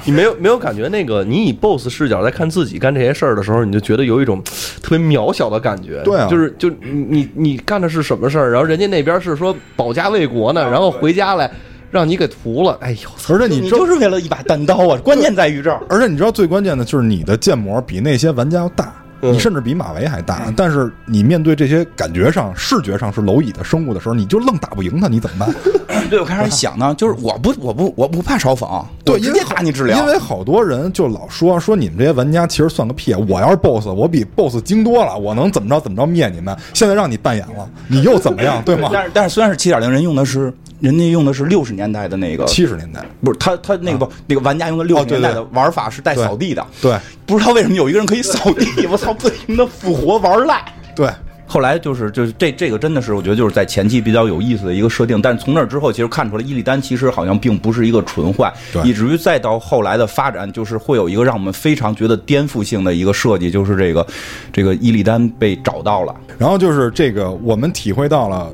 [0.04, 4.42] 你没有没有感觉那个你以 BOSS 视角在看自己干这些事儿的时候，你就觉得有一种
[4.82, 6.02] 特别渺小的感觉。
[6.04, 11.50] 对啊就是就你你你干的是什么事儿，然后人家那边是说保家卫国呢，然后回家来
[11.90, 13.34] 让你给屠了，哎呦，操！
[13.34, 14.98] 而且你你就是为了一把单刀啊！
[15.02, 15.80] 关键在于这儿。
[15.88, 18.92] 而且你知道最关键的就是你的建模比那些玩家要大。
[19.32, 20.52] 你甚至比马维还大。
[20.56, 25.54] 但是你面对这些感觉上、视觉上是蝼蚁的生物的时候，你就愣打不赢他，你怎么办？
[26.10, 36.54] 对，我开始想呢，就是我不我不我不怕嘲讽，对，我直接因为打你治疗，因为好多人就老说说你们这些玩家其实算个屁，我要是 BOSS，我比 BOSS 精多了，我能怎么着怎么着灭你们。
[36.74, 38.90] 现在让你扮演了，你又怎么样，对吗？
[38.92, 40.52] 但是但是虽然是七点零，人用的是
[40.84, 46.94] 人家用的是六十年代的那个，七十年代，不是他他那个不那个玩家用的六十年代的玩法是带扫地的，对
[47.24, 50.62] 不知道为什么有一个人可以扫地， 我操，不停的复活玩赖。
[50.94, 51.08] 对，
[51.46, 58.82] 后来就是就是这这个真的是我觉得就是在前期比较有意思的一个设定，但是从那之后其实看出来伊利丹其实好像并不是一个纯坏，对。
[58.82, 64.06] 以至于再到后来的发展，就是会有一个让我们非常觉得颠覆性的一个设计，就是这个
[64.52, 68.52] 这个伊利丹被找到了，然后就是这个，我们体会到了，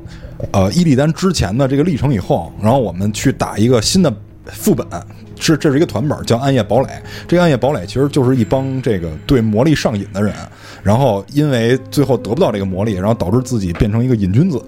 [0.51, 4.13] 呃，伊利丹之前的这个历程以后，然后我们去打一个新的
[4.45, 4.85] 副本，
[5.39, 6.87] 是这是一个团本，叫《暗夜堡垒》。
[7.27, 10.33] 这个《暗夜堡垒》其实就是一帮这个对魔力上瘾的人，
[10.83, 14.61] 然后因为最后得不到这个魔力，然后导致自己变成一个瘾君子，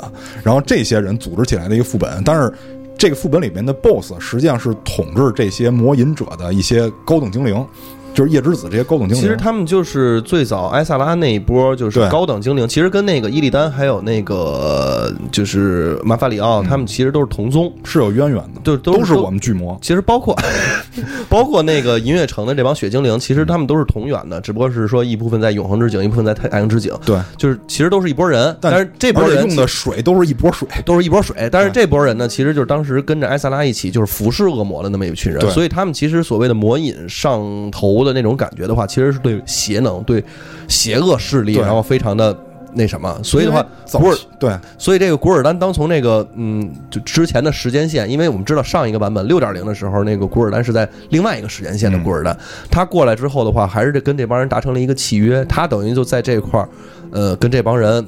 [0.43, 2.53] 然后这些人组织起来的一个副本，但是。
[2.95, 7.67] 这个副本里面的 BOSS 实际上是统治这些魔瘾者的一些高等精灵，
[8.13, 9.21] 就是夜之子这些高等精灵。
[9.21, 19.77] 其实他们就是最早埃萨拉那一波，就是高等精灵，其实跟那个伊利丹还有那个就是马法里奥，他们其实都是同宗，是有渊源的，就都都是我们巨魔。
[19.81, 20.37] 其实包括
[21.29, 30.67] 包括那个银月城的这帮雪精灵，其实他们都是同源的，只不过是说一部分在永恒之井，一部分在太阳之井，对，就是其实都是一波人，但是这波人用的水都是一波水。
[30.85, 40.23] 都是一波水，但是这波人呢，其实就是当时跟着埃萨拉一起，就是服侍恶魔的那么一群人对，所以他们其实所谓的魔瘾上头的那种感觉的话，其实是对邪能、对
[40.67, 42.35] 邪恶势力，然后非常的
[42.73, 44.51] 那什么，所以的话古尔对。
[44.77, 52.35] 所以这个古尔丹当从那个嗯，就之前的时间线，因为我们知道上一个版本六点零的时候，那个古尔丹是在另外一个时间线的古尔丹，
[52.71, 56.67] 他过来之后的话，还是这跟这帮人达成了一个契约，他等于就在这块儿，
[57.11, 58.05] 呃，跟这帮人，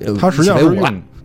[0.00, 0.58] 呃他实际上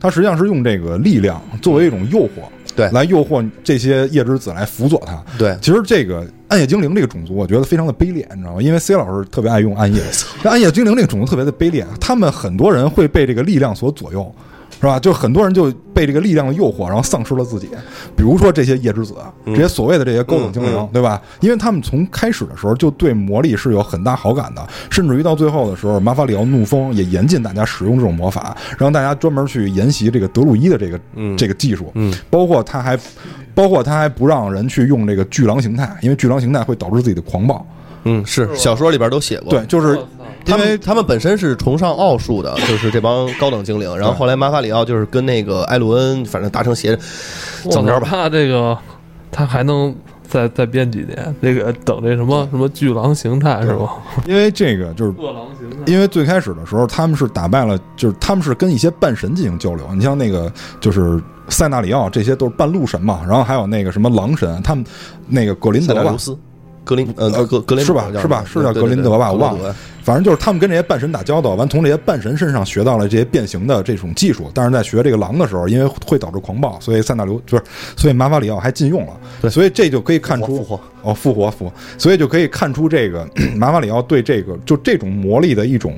[0.03, 2.43] 他实际上是用这个力量作为一种诱惑，
[2.75, 5.23] 对来诱惑这些夜之子来辅佐他。
[5.37, 8.61] 对其实这个暗夜精灵这个种族，我觉得非常的卑劣，你知道吗？
[8.61, 10.01] 因为 C 老师特别爱用暗夜，
[10.43, 14.29] 这暗夜精灵这个种族特别的卑劣，他们很多人会被这个力量所左右。
[14.83, 14.99] 是吧？
[14.99, 17.69] 就很多人就被这个力量的诱惑，然后丧失了自己。
[18.17, 19.15] 比如说这些夜之子，
[19.45, 21.21] 这些所谓的这些高等精灵，对吧？
[21.39, 30.99] 因为他们从开始的时候就对魔力是有很大好感的，甚至于到最后的时候，马法里奥怒风也严禁大家使用这种魔法，让大家专门去研习这个德鲁伊的这个、
[31.37, 31.89] 这个技术。
[31.93, 32.99] 嗯，包括他还，
[33.55, 37.65] 包括他还不让人去用这个巨狼形态，因为巨狼形态会导致自己的狂暴。
[38.03, 39.49] 嗯，是小说里边都写过。
[39.49, 39.97] 对，就是
[40.45, 43.97] 他因为们他们本身是崇尚奥数的，就是这帮高等精灵。
[43.97, 46.97] 然后后来马法里奥就是跟那个艾伦恩，反正达成协
[47.63, 48.07] 我怎么着吧？
[48.07, 48.77] 怕这个
[49.31, 49.95] 他还能
[50.27, 53.89] 再再编几年，这个等那什么什么巨狼形态是吧？
[54.27, 55.77] 因为这个就是恶狼形态。
[55.85, 59.85] 因为最开始的时候，他们是打败了，就是他们是跟一些半神进行交流。
[59.93, 63.21] 你像那个就是塞纳里奥，这些都是半路神嘛。
[63.27, 64.85] 然后还有那个什么狼神，他们
[65.27, 66.37] 那个格林德吧塞纳留，斯、
[66.83, 74.51] 格林呃呃格格林是吧是吧是叫格林德吧我忘了反正就是他们跟这些半神打交道，完从这些半神身上学到了这些变形的这种技术。
[74.53, 77.63] 但是在学这个狼的时候，因为会导致狂暴，所以塞纳留就是，
[77.95, 79.13] 所以马法里奥还禁用了。
[79.41, 85.97] 对所以这就可以看出复活哦，复活复活，所以就可以看出这个 马法里奥对这个就这种魔力的一种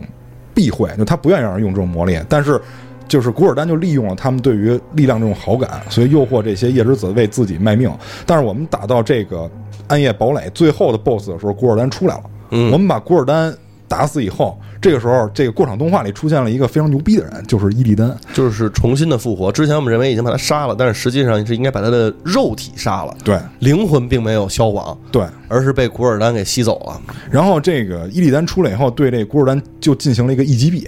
[0.53, 2.61] 避讳，就他不愿意让人用这种魔力，但是。
[3.07, 7.87] 就是古尔丹就利用了他们对于力量这种好感，所以诱惑这些夜之子为自己卖命。
[8.25, 9.47] 但是我们打到这个
[9.87, 12.23] 暗夜堡垒最后的 BOSS 的时候，古尔丹出来了。
[12.51, 13.55] 嗯我们把古尔丹
[13.87, 18.15] 打死以后，这个时候这个过场动画里出现了一个非常牛逼的人，就是伊利丹。
[18.33, 19.51] 就是重新的复活。
[19.51, 26.99] 之前我们认为已经把他杀了，但是实际上是应该把他的肉体杀了，对灵魂并没有消亡，对，而是被古尔丹给吸走了。
[27.29, 30.87] 然后这个伊利丹出来以后，对这古尔丹就进行了一个一击毙，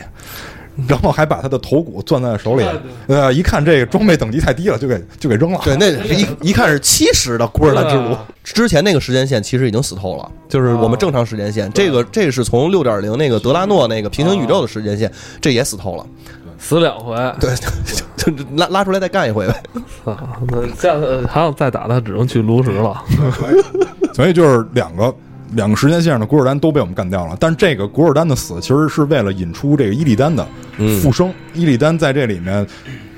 [0.87, 2.65] 然后还把他的头骨攥在了手里。
[3.07, 5.59] 呃，一看这个装备等级太低了，就给就给扔了。
[5.63, 8.27] 对，那是一 一看是七十的古尔丹之路对啊。
[8.43, 11.71] 之前那个时间线其实已经死透了，就是我们正常时间线。
[11.73, 15.11] 这个这是从六点零那个德拉诺那个平行宇宙的时间线，
[15.41, 16.05] 这也死透了。
[16.59, 17.51] 死两回，对，
[18.15, 19.63] 就就拉拉出来再干一回呗。
[20.05, 22.99] 啊，那下次还要再打他，只能去炉石了。
[24.15, 25.13] 所以就是两个
[25.53, 27.35] 两个时间线上的古尔丹都被我们干掉了。
[27.39, 30.47] 但这个古尔丹的死其实是为了引出这个伊利丹的
[31.01, 31.33] 复生。
[31.53, 32.65] 伊利丹在这里面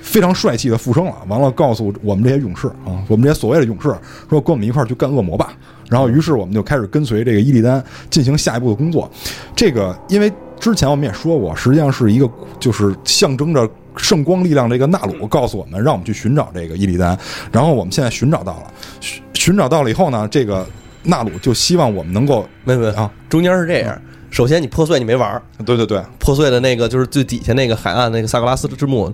[0.01, 3.89] 非常帅气的复生了，完了告诉我们这些勇士啊，我们这些所谓的勇士
[4.29, 5.53] 说跟我们一块儿去干恶魔吧。
[5.89, 9.09] 然后于是我们就开始跟随这个伊利丹进行下一步的工作。
[9.55, 13.69] 这个因为之前我们也说过，实际上是一个就是象征着。
[13.97, 17.17] 圣光力量这个纳鲁告诉我们，让我们去寻找这个伊利丹，
[17.51, 20.65] 然后我们现在寻找到了，寻寻找到了以后呢，这个
[21.03, 29.11] 纳鲁就希望我们能够没没啊，中间是这样，首先你破碎你没玩儿，对对对，破碎的那个就是最底下那个海岸那个萨格拉斯之墓，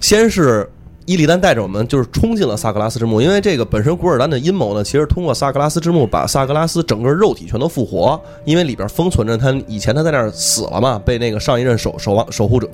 [0.00, 0.68] 先是
[1.06, 12.68] 伊利丹带着我们就是冲进了萨格拉斯之墓，因为这个本身古尔丹的阴谋呢，其实通过萨格拉斯之墓把萨格拉斯整个肉体全都复活，因为里边封存着他以前他在那儿死了嘛，被那个上一任守守望守护者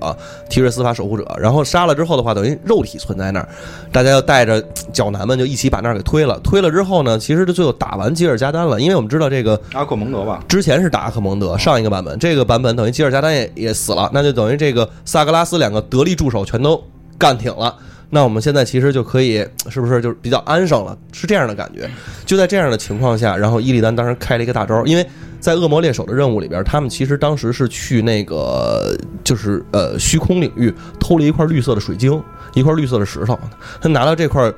[0.49, 3.47] 提瑞斯法守护者，然后杀了之后的话，等于肉体存在那儿，
[3.92, 4.62] 大家要带着
[4.95, 16.83] 角男们就一起把那儿给推了，推了之后呢，其实就最后打完吉尔加丹了，因为我们知道这个阿克蒙德吧，之前是打阿克蒙德上一个版本，这个版本等于吉尔加丹也也死了，那就等于这个萨格拉斯两个得力助手全都
[17.18, 17.77] 干挺了。
[18.14, 19.38] 那我们现在其实就可以，
[19.70, 20.94] 是不是就是比较安生了？
[21.12, 21.88] 是这样的感觉。
[22.27, 25.07] 就在这样的情况下，然后伊利丹当时开了一个大招，因为
[25.40, 28.94] 在恶魔猎手的任务里边，他们其实当时是去那个
[29.25, 30.70] 就是呃虚空领域
[31.01, 32.22] 偷了一块绿色的水晶，
[32.53, 33.38] 一块绿色的石头。
[33.81, 34.53] 他拿到这块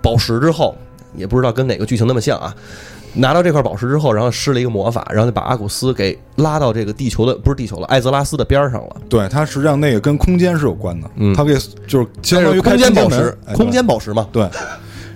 [0.00, 0.74] 宝石之后，
[1.14, 2.54] 也不知道跟哪个剧情那么像啊。
[3.16, 8.96] 拿到这块宝石之后，然后施了一个魔法，然后就把阿古斯给拉到这个地球的不是地球了，艾泽拉斯的边儿上了。
[9.08, 11.54] 对，它实际上那个跟空间是有关的，嗯它给
[11.86, 14.26] 就是相当于空间宝石空间宝石嘛。
[14.30, 14.48] 对。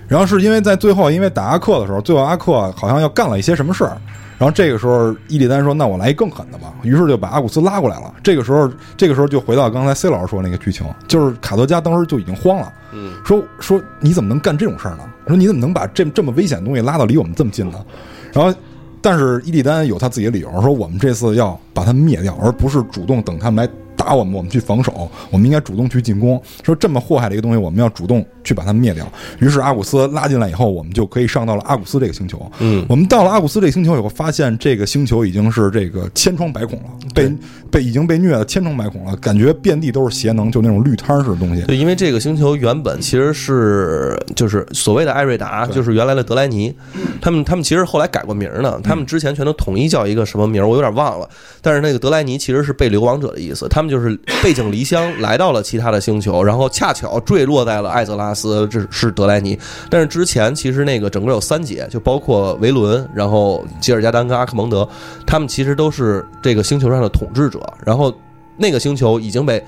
[0.07, 3.95] 然后是因为在最后，因为打阿克的时候，最后阿克好像要干了一些什么事儿，
[4.41, 8.11] 然后这个时候伊利丹说：“那我来一更狠的吧。”于是就把阿古斯拉过来了。
[8.23, 15.03] 这个时候，这个时候就回到刚才 C 老师说那个剧情，就是卡德加当时就已经慌了，嗯，说说你怎么能干这种事儿呢？
[15.27, 17.85] 说你怎么能把这这么危险的东西拉到离我们这么近呢？
[18.33, 18.51] 然后，
[18.99, 26.41] 但是伊利丹有他自己的理由，说我们这次要把他们灭掉，而不是主动等他们来打我们，我们去防守，我们应该主动去进攻。
[26.63, 29.07] 说这么祸害的一个东西，我们要主动去把它灭掉。
[29.39, 32.51] 于是阿古斯拉进来以后，我们就可以上到了阿古斯这个星球。
[32.59, 37.31] 嗯，我们到了阿古斯这个星球以后，发现这个星球已经是这个千疮百孔了，被
[37.69, 41.61] 被已经被虐的千疮百孔了，感觉遍地都是邪能，就那种绿摊儿似的东西。
[41.63, 46.73] 对，因为这个星球原本其实是就是所谓的艾瑞达，就是原来的德莱尼，
[47.21, 51.29] 他们他们其实后来改过名儿呢，他们之前全都统一叫一个什么名，我有点忘了。
[51.61, 59.59] 但是那个德莱尼其实是被流亡者的意思，他们就是背井离乡来到了其他的星球，然后恰巧坠落在了艾泽拉斯，这是德莱尼。
[59.89, 64.87] 但是之前其实那个整个有三节，就包括维伦，然后吉尔加丹跟阿克蒙德，
[65.27, 68.11] 他们其实都是这个星球上的统治者，然后
[68.57, 69.63] 那个星球已经被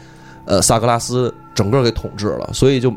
[0.46, 2.92] 呃萨格拉斯整个给统治了，所以就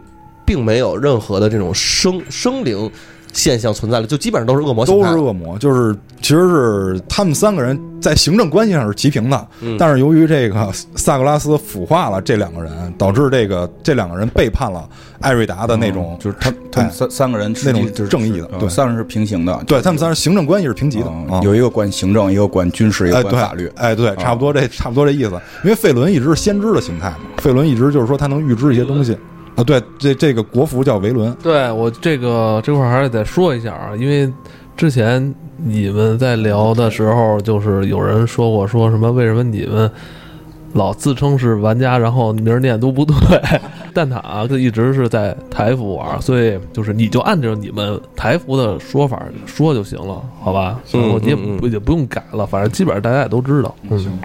[0.44, 2.90] 并没有任何的这种生生灵
[3.36, 5.04] 现象存在了，就基本上都是恶魔形都。
[5.06, 14.88] 是恶魔，就是其实是他们三个人在行政关系上是齐平的，嗯但是由于这个萨格拉斯腐化了这两个人，导致这个这两个人背叛了
[15.20, 23.70] 艾瑞达的那种，就是他他们哎三三个人那种就是正义的对呃三个人是平行的，对他们三人行政关系是平级的，有一个管行政，一个管军事，一个管法律。
[23.76, 29.16] 哎对，差不多这差不多这意思，因为费伦一直是先知的形态嘛，费伦一直就是说他能预知一些东西
[29.56, 34.30] 啊，对，这这个国服叫维伦，对我这个这块儿还是得说一下啊，因为
[34.76, 39.90] 之前你们在聊的时候，就是有人说过说什么为什么你们
[40.74, 43.14] 老自称是玩家，然后名儿念都不对。
[43.94, 50.78] 蛋挞就一直是在台服玩，所以就是你就按照你们台服的说法说就行了，好吧？
[50.92, 53.74] 嗯我也嗯不也不用改了，反正基本上大家也都知道。
[53.88, 54.18] 嗯，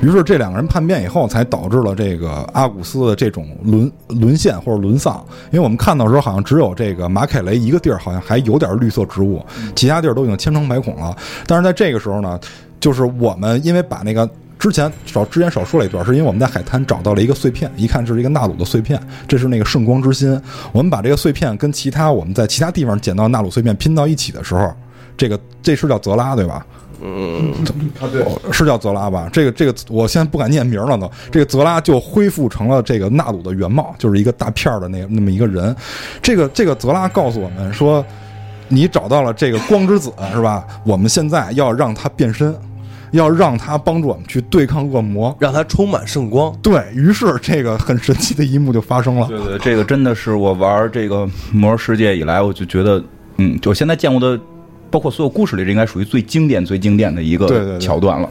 [0.00, 5.24] 于是这两个人叛变以后，才导致了这个阿古斯的这种沦沦陷或者沦丧。
[5.50, 11.16] 因为我们看到的时候，好像只有这个马凯雷一个地儿好像还有点绿色植物，其他地儿都已经千疮百孔了。
[11.46, 12.38] 但是在这个时候呢，
[12.78, 14.28] 就是我们因为把那个。
[14.56, 20.40] 之前少之前少说了一段，是因为我们在海滩找到了一个碎片，一看是一个纳鲁的碎片，这是那个圣光之心。
[20.72, 24.72] 我们把这个碎片跟其他我们在其他地方捡到纳鲁碎片拼到一起的时候，
[25.18, 26.64] 这个这是叫泽拉对吧？
[27.06, 27.52] 嗯，
[28.00, 29.28] 啊，对，是叫泽拉吧？
[29.30, 31.10] 这个这个，我现在不敢念名了都。
[31.30, 35.76] 这个泽拉就恢复成了这个纳鲁的原貌，就是一个大片儿的那那么一个人。
[36.22, 38.02] 这个这个泽拉告诉我们说，
[38.68, 40.64] 你找到了这个光之子是吧？
[40.84, 42.56] 我们现在要让他变身，
[43.10, 45.36] 要让他帮助我们去对抗恶魔。
[45.38, 46.56] 让他充满圣光。
[46.62, 49.26] 对于是，这个很神奇的一幕就发生了。
[49.28, 53.02] 对对，这个真的是我玩这个魔兽世界以来，我就觉得，
[53.36, 54.40] 嗯，就现在见过的，
[54.94, 58.30] 包括所有故事里，这应该属于最经典、最经典的一个对对对桥段了。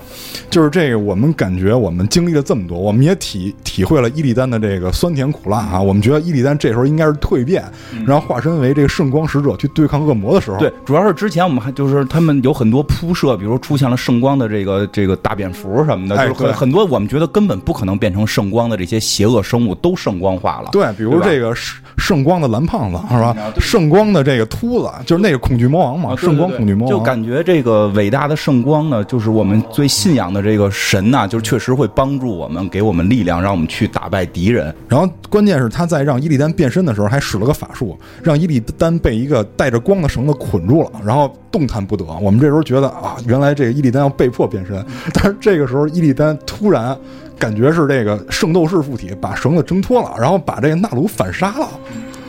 [0.49, 5.81] 就是这个，我们感觉我们经历了这么多，我们也体体会了伊利丹的这个酸甜苦辣啊。
[5.81, 7.61] 我们觉得伊利丹这时候应该是蜕变，
[8.07, 10.57] 然后化身为这个圣光使者去对抗恶魔的时候。
[10.57, 20.69] 对，主要是之前我们还就是他们有很多铺设，比如说出现了圣光的这个这个大蝙蝠什么的，就是很很多我们觉得根本不可能变成圣光的这些邪恶生物都圣光化了。
[20.71, 34.73] 对，比如这个圣圣光的蓝胖子是吧圣光的这个秃子，就是那个恐惧魔王嘛，圣光恐惧魔王，就感觉这个伟大的圣光呢，就是我们最信仰的这个神呐、就是确实会帮助我们，给我们力量，让我们去打败敌人。
[34.87, 42.05] 然后关键是他在让伊利丹变身的时候，还使了个法术，让伊利丹被一个带着光的绳子捆住了，然后动弹不得。
[42.21, 46.97] 我们这时候觉得啊，原来这个伊利丹要被迫变身， 但是这个时候伊利丹突然
[47.37, 51.67] 感觉是这个圣斗士附体，把绳子挣脱了，然后把这个纳鲁反杀了。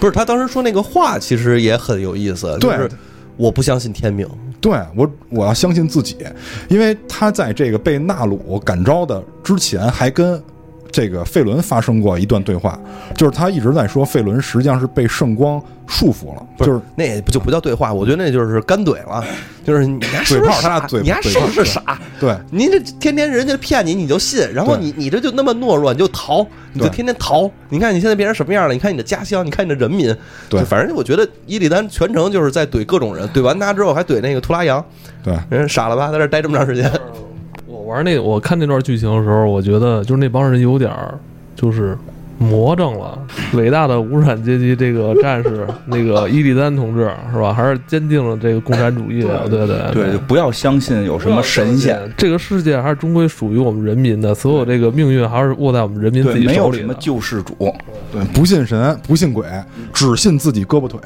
[0.00, 2.90] 不是他当时说那个话，其实也很有意思，就对是
[3.36, 4.28] 我不相信天命，
[4.60, 6.16] 对我，我要相信自己，
[6.68, 10.42] 因为他在这个被纳鲁感召的之前，还跟
[10.94, 12.78] 这个费伦发生过一段对话，
[13.16, 19.24] 就是他一直在说费伦实际上是被圣光束缚了，不就是那也不就不叫对话，我觉得那就是干怼了，
[19.64, 21.98] 就是你还是不是傻他俩嘴你还是不是傻？
[22.20, 27.50] 对您这天天人家骗你，你就信，然后你你这就那么懦弱，你就逃，你就天天逃。
[27.70, 28.72] 你看你现在变成什么样了？
[28.72, 30.16] 你看你的家乡，你看你的人民，
[30.48, 34.84] 对反正我觉得伊利丹全程就是在怼各种人，怼完他之后还怼那个图拉扬，
[35.24, 36.88] 对，人傻了吧，在这儿待这么长时间。
[37.94, 41.14] 我玩那我看那段剧情的时候，我觉得就是那帮人有点儿
[41.54, 41.96] 就是
[42.38, 43.16] 魔怔了。
[43.52, 47.54] 伟大的无产阶级这个战士，那个伊利丹同志是吧？
[47.54, 57.04] 还是坚定了这个共产主义的，对对对，就不要相信有什么神仙，，这个世界还是终归属于我们人民的，所有这个命运还是握在我们人民自对，己没有什么手里。
[57.04, 57.72] 救世主。
[58.12, 59.46] 对，不信神，不信鬼，
[59.92, 60.98] 只信自己胳膊腿。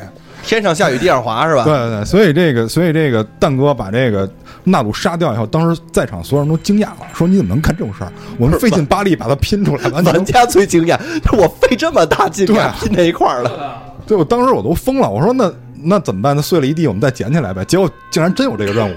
[0.42, 1.64] 天上下雨地上滑是吧？
[1.64, 4.26] 对对对，所以这个，所以这个蛋哥把这个
[4.68, 8.12] 纳鲁杀掉以后，当时在场所有人都惊讶了，说你怎么能干这种事儿？
[8.38, 10.98] 我们费尽巴力把它拼出来玩家最惊讶，
[11.36, 13.82] 我费这么大劲拼在一块儿了。
[14.06, 15.52] 对我当时我都疯了，我说那
[15.82, 16.34] 那怎么办？
[16.34, 17.64] 那碎了一地，我们再捡起来呗。
[17.64, 18.94] 结果竟然真有这个任务，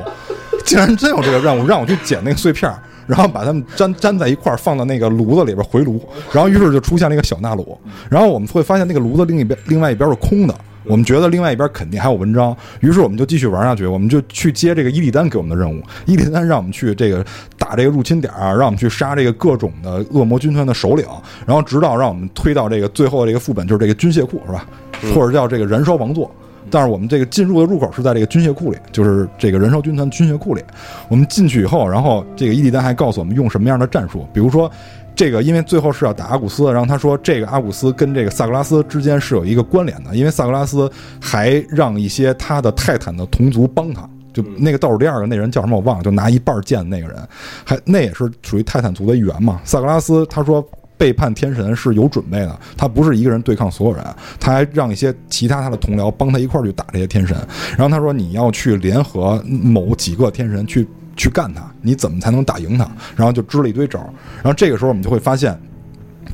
[0.64, 6.02] 竟然真有这个任务，让我去捡那个碎片儿，然后把它们粘粘在一块儿，放到那个炉子里边回炉。
[6.32, 7.78] 然后于是就出现了一个小纳鲁。
[8.10, 10.56] 然后我们会发现那个炉子另一边另外一边是空的。
[10.84, 15.82] 我们觉得另外一边肯定还有文章，于是我们就继续玩下去，我们就去接这个伊利丹给我们的任务。
[16.06, 17.24] 伊利丹让我们去这个
[17.58, 21.06] 打这个入侵点儿，让我们去杀这个各种的恶魔军团的首领，
[21.46, 24.66] 然后直到让我们推到这个最后的这个副本，就是这个军械库，是吧？
[25.14, 26.30] 或者叫这个燃烧王座。
[26.70, 30.64] 但是我们这个进入的入口是在这个军械库里，就是这个燃烧军团军械库里。
[31.10, 34.72] 我们进去以后，然后这个伊利丹还告诉我们用什么样的战术，比如说。
[35.16, 47.18] 这个因为最后是要打阿古斯，然后他说这个阿古斯跟这个萨格拉斯之间是有一个关联的，因为萨格拉斯还让一些他的泰坦的同族帮他，就那个倒数第二个那人叫什么我忘了，就拿一半剑的那个人，
[47.64, 49.62] 还那也是属于泰坦族的一员嘛。
[49.64, 54.04] 萨格拉斯他说背叛天神是有准备的，他不是一个人对抗所有人，
[54.40, 57.38] 他还让一些其他他的同僚帮他一块儿去打这些天神。
[57.78, 60.88] 然后他说你要去联合某几个天神去
[61.22, 62.90] 去干他，你怎么才能打赢他？
[63.16, 64.10] 然后就支了一堆招儿。
[64.38, 65.56] 然后这个时候我们就会发现，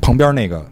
[0.00, 0.64] 旁边那个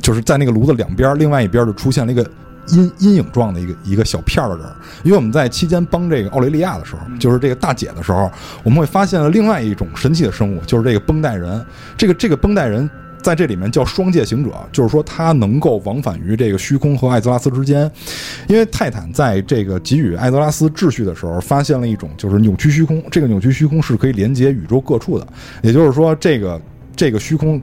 [0.00, 2.30] 就是在那个炉子两边，另外一边就出现了一个。
[2.68, 4.66] 阴阴影状的一个一个小片儿的人，
[5.02, 8.30] 因为我们在期间帮这个奥雷利亚的时候，就是这个大姐的时候，
[8.62, 11.60] 我们会发现了另外一种神奇的生物，就是这个绷带人。
[11.98, 12.88] 这个这个绷带人
[13.22, 17.90] 在这里面叫双界行者，就是说他能够往返于这个虚空和艾泽拉斯之间。
[18.48, 25.26] 因为泰坦在这个给予艾泽拉斯秩序的时候，发现了一种就是扭曲虚空，这个扭曲虚空是可以连接宇宙各处的，
[25.62, 26.60] 也就是说，这个
[26.96, 27.62] 这个虚空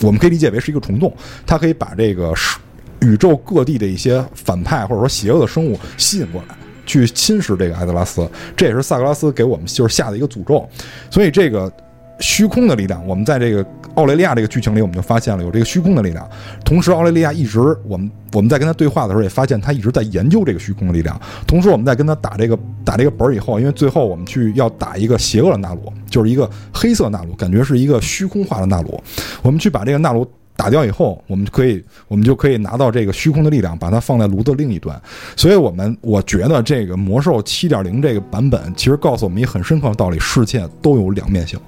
[0.00, 2.58] 我们可以理解为是一个虫洞，它可以把这个是
[3.00, 6.54] 宇宙各地的一些反派或者说邪恶的生物吸引过来。
[6.86, 10.68] 去侵蚀这个艾泽拉斯，这也是萨格拉斯给我们就是下的一个诅咒，
[11.08, 11.72] 所以这个
[12.20, 16.28] 虚空的力量，我们在这个奥雷利亚这个剧情里，我们就发现了有这个虚空的力量。
[16.64, 21.20] 同时，奥雷利亚一直我们我们在跟他对话的时候，也发现他一直在研究这个虚空的力量。
[21.46, 29.02] 同时，我们在跟他打这个打这个本儿以后，因为最后我们去要打一个邪恶的纳鲁，就是一个黑色纳鲁，感觉是一个虚空化的纳鲁。
[29.42, 30.30] 我们去把这个纳鲁。
[30.60, 35.00] 打掉以后，我们就可以，我们就可以拿到这个虚空的力量，把它放在炉子另一端。
[35.34, 41.58] 所以，我们我觉得这个魔兽七点零这个版本，其实告诉我们一个很深刻的道理：世界都有两面性，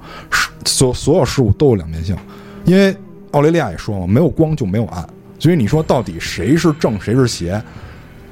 [0.67, 2.15] 所所有事物都有两面性。
[2.67, 2.95] 因为
[3.31, 5.09] 奥雷利亚也说嘛，没有光就没有暗。
[5.39, 7.59] 所以你说到底谁是正谁是邪，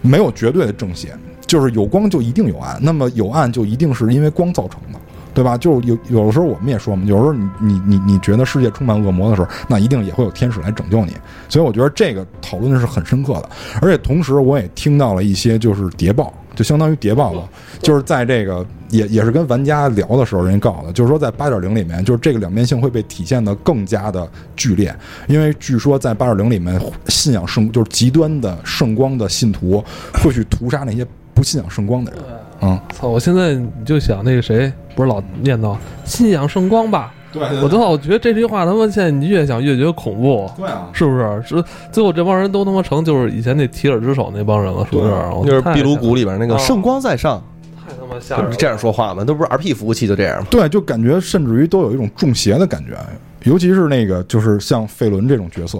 [0.02, 1.14] 没有绝对的正邪，
[1.46, 5.00] 就是有光就一定有暗，那么有暗就一定是因为光造成的。
[5.32, 5.56] 对吧？
[5.56, 11.16] 就是有有的时候我们也说嘛，有时候你你你你觉得世界充满恶魔的时候，那一定也会有天使来拯救你。
[11.48, 13.48] 所以我觉得这个讨论是很深刻的，
[13.80, 17.48] 而且同时我也听到了一些就是谍报，就相当于谍报吧，
[17.82, 24.94] 就是在这个也也是跟玩家聊的时候，人家告诉的，就是说在八点零里面，就是这个两面性会被体现的更加的剧烈，
[25.26, 29.82] 因为据说在八点零里面，信仰圣就是极端的圣光的信徒
[30.14, 32.20] 会去屠杀那些不信仰圣光的人。
[32.62, 33.08] 嗯，操！
[33.08, 37.12] 我现在你就想那个谁，不是老念叨信仰圣光吧？
[37.32, 37.88] 对我操！
[37.88, 41.42] 我觉得这句话他妈现在你越想越觉得恐怖，对啊，是不是？
[41.44, 45.48] 是最后这帮人都他妈成就是以前那提尔之手那帮人了，是不是？
[45.48, 47.42] 就是太壁炉谷里边那个啊圣光在上，
[47.76, 48.56] 太他妈吓人了！
[48.56, 49.24] 这样说话吗？
[49.24, 50.46] 都不是 RP 服务器就这样吗？
[50.50, 52.98] 对，就感觉甚至于都有一种中邪的感觉，
[53.44, 55.78] 尤其是那个就是像费伦这种角色，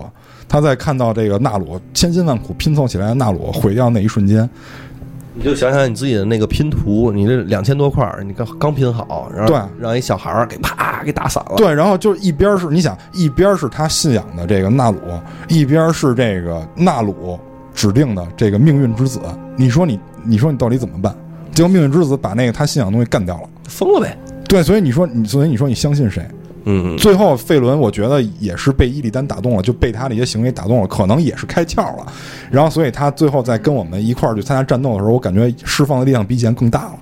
[0.48, 4.48] 他在看到这个纳鲁千辛万苦拼凑起来的纳鲁毁掉那一瞬间，
[5.32, 11.54] 你就想想你自己的那个拼图，你这两千多块儿，你刚刚拼好，然后对让一小孩儿给啪给打散了。
[11.56, 14.98] 对，然后就是一边是你想，一边是他信仰的这个纳鲁，
[15.48, 17.38] 一边是这个纳鲁
[17.72, 19.20] 指定的这个命运之子，
[19.56, 21.14] 你说你你说你到底怎么办？
[21.52, 23.48] 结果命运之子把那个他信仰的东西干掉了。
[23.68, 24.16] 疯了呗。
[24.48, 26.26] 对，所以你说你，所以你说你相信谁？
[26.98, 32.06] 最后费伦，我觉得也是被伊利丹打动了，就被他的一些行为打动了，可能也是开窍了。
[32.50, 36.98] 然后，所以他最后在跟我们一块儿去参加战斗的时候，我感觉释放的力量比以前更大了，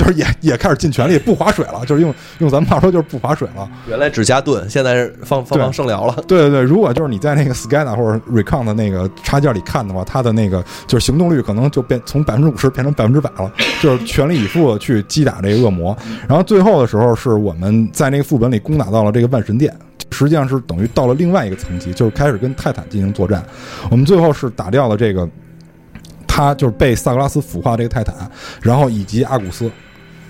[0.00, 3.68] 就是也也开始尽全力不划水了，就是用用咱们话说就是不划水了。
[3.86, 6.14] 原来只加盾，现在是放放对放圣疗了。
[6.26, 15.94] 对对对，如果就是你在那个 SCADA 或者 Recon 的那个插件里看的话，它的那个就是行动率可能就变从百分之五十变成百分之百了，就是全力以赴地去击打这个恶魔。
[16.26, 19.70] 然后最后的时候，是我们在那个副本里攻打到了这个万神殿。
[20.12, 23.44] 实际上是等于到了另外一个层级，就是开始跟泰坦进行作战。
[23.90, 25.28] 我们最后是打掉了这个，
[26.26, 28.28] 他就是被萨格拉斯腐化这个泰坦，
[28.60, 29.70] 然后以及阿古斯，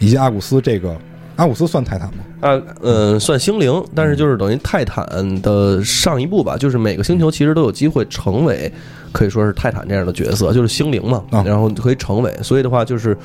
[0.00, 0.96] 以及阿古斯这个
[1.36, 2.24] 阿古斯算泰坦吗？
[2.40, 5.06] 啊，嗯，算星灵，但是就是等于泰坦
[5.40, 8.70] 的上一步吧，就是每个星球其实都有机会成为，
[9.12, 13.16] 可以说是泰坦这样的角色，就是星灵嘛，啊然后可以成为，所以的话就是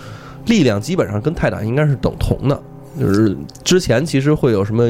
[0.46, 2.62] 力量基本上跟泰坦应该是等同的。
[3.00, 4.84] 就是之前其实会有什么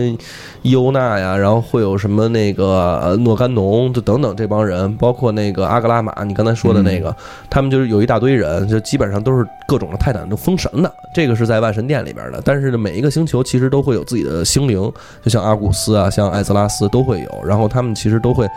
[0.61, 7.15] 伊欧娜呀，然后会有什么那个呃诺甘农，就等等这帮人，包括那个阿格拉玛，你刚才说的那个，
[7.49, 12.41] 他们就是有一大堆人，就基本上都是各种的泰坦都封神的，这个是在万神殿里边的。
[12.43, 14.91] 但是呢，每一个星球其实都会有自己的星灵，
[15.23, 18.47] 就像阿古斯啊，像艾泽拉斯都会有，然后他们其实都会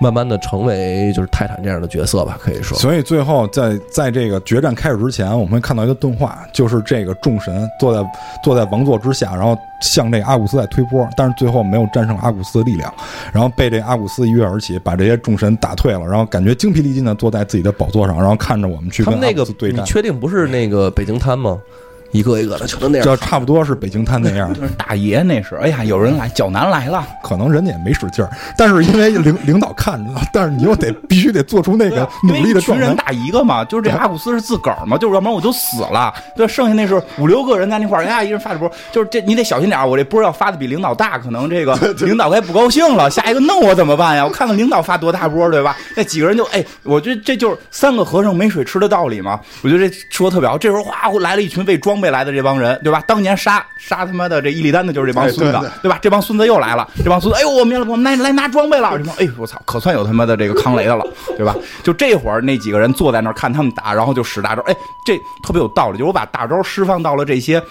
[0.00, 2.78] 慢慢的成为就是泰坦这样的角色吧，可以说。
[2.78, 8.10] 所以最后在在这个决战开始之前，我们会看到一个动画，就是这个众神坐在
[8.42, 12.92] 坐在王座之下，然后向这个阿古斯在推波，但是最后没有战胜阿古斯的力量，
[13.32, 21.58] 然后被这阿古斯一跃而起，把这些众神打退了，然后感觉精疲力尽的坐在自己的宝座上，然后看着我们去跟那个你确定不是那个北京滩吗？
[22.12, 23.16] 一个一个的全都那样就。
[23.16, 32.96] 差不多是北京滩那样， 就是大爷那是，哎呀，有人来，脚男来了，可能人家也没使劲儿，但是因为领领导看着了，但是你又得必须得做出那个努力的状态一群人。
[32.96, 36.12] 打一个嘛，就是这阿古斯是自个儿嘛，就是要不然我就死了。
[36.36, 44.24] 对，剩下那是五六个人在那块儿，呀，一人发着波，就是这你得小心点儿，我这波要发的比领导大，可能这个 领导该不高兴了，下一个弄我怎么办呀？
[44.24, 45.76] 我看看领导发多大波，对吧？
[45.96, 49.38] 那几个人就哎，我觉得这就是三个和尚没水吃的道理嘛。
[49.62, 50.56] 我觉得这说的特别好。
[50.56, 53.02] 这时候哗来了一群被装备来的这帮人，对吧？
[53.06, 55.98] 当年杀杀他妈的这伊利丹的就是这帮孙子，哎对对对吧？
[56.00, 61.04] 这帮孙子又来了，这帮孙子，哎呦，我们我们来来拿装备了，这帮，哎呦，我操，可算有他妈的这个康雷的了，
[61.36, 61.54] 对吧？
[61.82, 64.74] 就这会儿那几个人坐在那儿看他们打，然后就使大招，哎，
[65.04, 67.62] 这特别有道理，就是我把大招释放到了这些。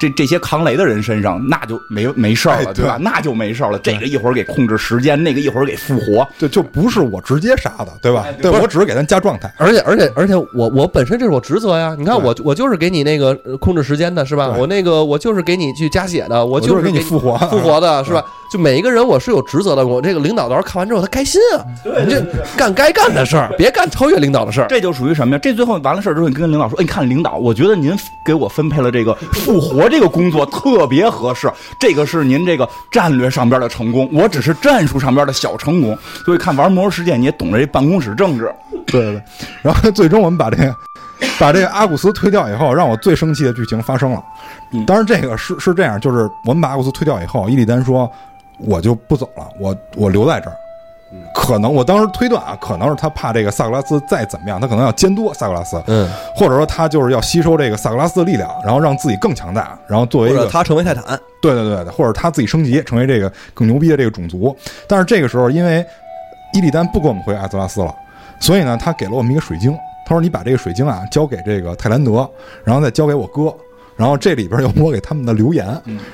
[0.00, 2.96] 这这些扛雷的人身上，那就没没事儿了，哎对吧？
[3.00, 3.78] 那就没事儿了。
[3.80, 8.24] 这个一会儿给控制时间，那个一会儿给复活，对，就不是我直接杀的，对吧？
[8.40, 9.52] 对，我只是给他加状态。
[9.58, 11.94] 而且而且而且我我本身这是我职责呀！
[11.98, 14.54] 你看我我就是给你那个呃控制时间的是吧？
[14.58, 18.24] 我那个我就是给你去加血的，我我就是给你复活复活的 是吧？
[18.50, 21.62] 就每一个人我是有职责的，我这个领导到时候看完之后他开心啊！
[22.04, 22.20] 你这
[22.56, 24.66] 干该干的事儿，别干超越领导的事儿。
[24.68, 25.40] 这就属于什么呀？
[25.40, 35.98] 这最后完了事儿之后，你跟领导说：“哎，你看领导，我觉得您给我分配了这个复活这个工作特别合适，这个是您这个战略上边的成功，我只是战术上边的小成功。
[36.24, 38.50] 所以看玩《魔兽世界》，你也懂这办公室政治。
[38.86, 39.22] 对对对，
[39.62, 40.74] 然后最终我们把这个
[41.38, 44.22] 把这个阿古斯推掉以后，让我最生气的剧情发生了
[44.72, 44.86] 嗯。
[44.86, 48.10] 当然，这个是是这样，就是我们把阿古斯推掉以后，伊利丹说
[48.58, 50.56] 我就不走了，我我留在这儿。
[51.50, 61.04] 可能我当时推断啊，可能是他怕这个萨格拉斯再怎么样，他可能要监督萨格拉斯，嗯，或者说他就是要吸收这个萨格拉斯的力量，然后让自己更强大，然后作为一个他成为泰坦，
[61.42, 64.56] 对对对对，或者他自己升级成为这个更牛逼的这个种族。
[64.86, 65.84] 但是这个时候，因为
[66.54, 67.92] 伊利丹不跟我们回艾泽拉斯了，
[68.38, 69.76] 所以呢，他给了我们一个水晶。
[70.06, 72.28] 他说：“你把这个水晶啊交给这个泰兰德，
[72.64, 73.54] 然后再交给我哥。
[74.00, 75.66] 然后这里边有我给他们的留言。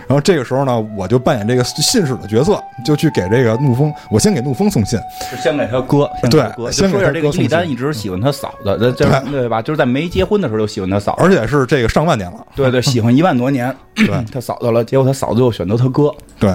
[0.09, 4.99] 然后这个时候呢，我就扮演这个信使的角色，就去给这个怒风，我先给怒风送信。
[5.31, 9.63] 就先给他哥，对先说一下这个伊利丹一直喜欢他嫂子，对对吧？
[9.63, 12.45] 就是在没结婚的时候就喜欢他嫂子，而且是这个上万年了。
[12.57, 13.75] 对对，喜欢一万多年。
[13.95, 16.51] 对 他嫂子了，结果他嫂子又选择他哥，对，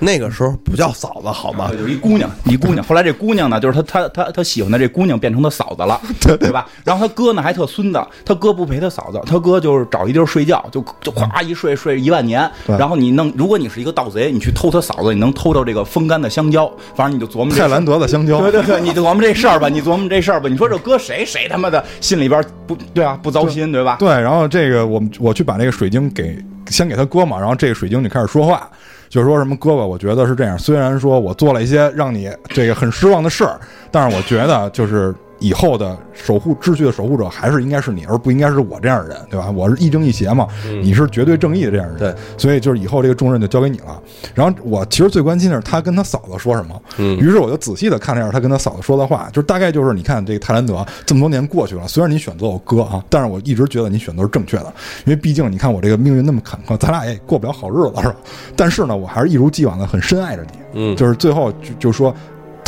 [0.00, 1.70] 那个时候不叫嫂子好吗？
[1.78, 2.84] 有一姑娘，一姑娘。
[2.84, 6.00] 后来这姑娘呢，就是他他他他喜欢的这姑娘变成他嫂子了，
[6.38, 6.66] 对吧？
[6.84, 12.48] 然后他哥呢还特孙子，他哥不陪他嫂子，他哥就是找一地儿睡觉，就就咵一睡睡一万年。
[12.66, 20.48] 然后你弄，如果你是一个盗贼，你去偷他嫂子，你能偷到这个风干的香蕉，反正你就琢磨这泰兰德的香蕉，对对对，你就琢磨这事儿吧，你琢磨这事儿吧。
[20.48, 23.96] 你说这搁谁，谁他妈的心里边不对啊，不糟心，对吧？
[23.98, 28.68] 对，然后这个我们我去把那个水晶给先给他哥嘛，然后这个水晶就开始说话，
[29.08, 33.58] 就说什么哥哥，我觉得是这样，虽然说我做了一些让你这个很失望的事儿，
[33.90, 39.50] 但是我觉得就是以后的守护秩序的守护者还是应该是你，而不应该是我这样的人，对吧？
[39.50, 40.48] 我是亦正亦邪嘛，
[40.82, 44.02] 你是绝对正义的这样的人，对，所以就是以后这个重任就交给你了。
[44.34, 54.66] 然后我其实最关心的是他跟他嫂子说什么，嗯于是我就仔细的看了一下他跟他嫂子说的话，就是大概就是你看这个泰兰德这么多年过去了，虽然你选择我哥啊，但是我一直觉得你选择是正确的，
[55.04, 58.16] 因为毕竟你看我这个命运那么坎坷，咱俩也过不了好日子，是吧？
[58.56, 62.12] 但是呢，我还是一如既往的很深爱着你，嗯就是最后就就说。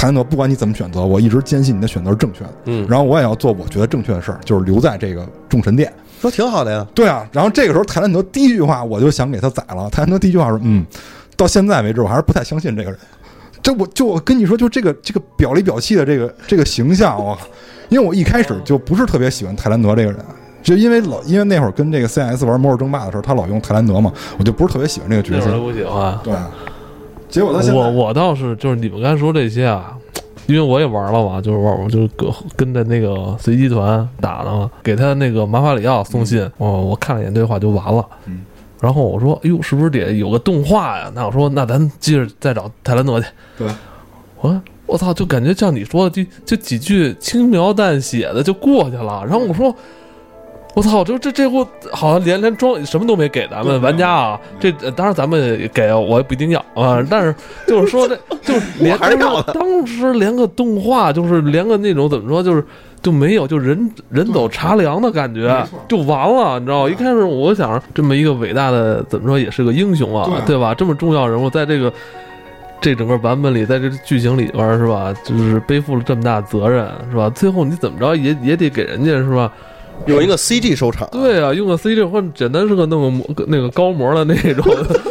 [0.01, 2.51] 泰兰德，不管你怎么选择，我一直坚信你的选择是正确的。
[2.65, 5.93] 嗯然后我也要做我觉得正确的事儿，就是留在这个众神殿。
[6.23, 6.87] 说挺好的呀。
[6.95, 9.91] 对啊，然后这个时候泰兰德第一句话我就想给他宰了。
[9.91, 10.87] 泰兰德第一句话说：“嗯，
[11.37, 12.99] 到现在为止我还是不太相信这个人。”
[13.63, 17.37] 这我就我跟你说，就这个这个表里表气的这个这个形象，我
[17.91, 20.19] 因为我一开始就不是特别喜欢泰兰德这个人，
[20.63, 25.59] 就因为老因为那会儿跟这个 CS 玩魔兽争霸的时候，他老用泰兰德嘛，我就不是特别喜欢这个角色。
[25.59, 26.19] 不喜欢。
[26.25, 26.33] 对，
[27.31, 29.97] 结果他现在我我倒是就是你们刚才说这些啊，
[30.47, 38.05] 因为我也玩了嘛，就是玩就是跟跟着那个随机团打的嘛，给他那个马法里奥送信，哦，我看了一眼对话就完了。
[38.27, 38.45] 嗯。
[38.81, 43.27] 然后我说：“哎呦，是不是得有个动画呀？”那我说：“那咱接着再找泰兰德去。”
[43.59, 43.69] 对，
[44.41, 49.75] 我说：“我操，就感觉像你说的，就就几句轻描淡写的就过去了。”然后我说。
[50.81, 51.05] 我操！
[51.05, 54.41] 这这这货好像连连装什么都没给咱们玩家啊！
[54.59, 57.35] 这呃当然咱们给我也不一定要啊，但是
[57.67, 58.99] 就是说这 就是连
[59.53, 62.65] 当时连个动画，就是连个那种怎么说，就是
[63.03, 66.91] 就没有，就人人走茶凉的感觉就完了，你知道吗？
[66.91, 70.75] 一开始我想这么一个伟大的怎么说也是个英雄啊，对对吧？
[70.75, 71.93] 这么重要人物在这个。
[72.83, 77.29] 这整个版本里，在这剧情里边是吧，就是背负了这么大责任是吧？
[77.29, 79.53] 最后你怎么着也也得给人家是吧？
[80.07, 84.65] 用一个 CG 收场，对啊，用个 CG 或者简单是个弄个模那个高模的那种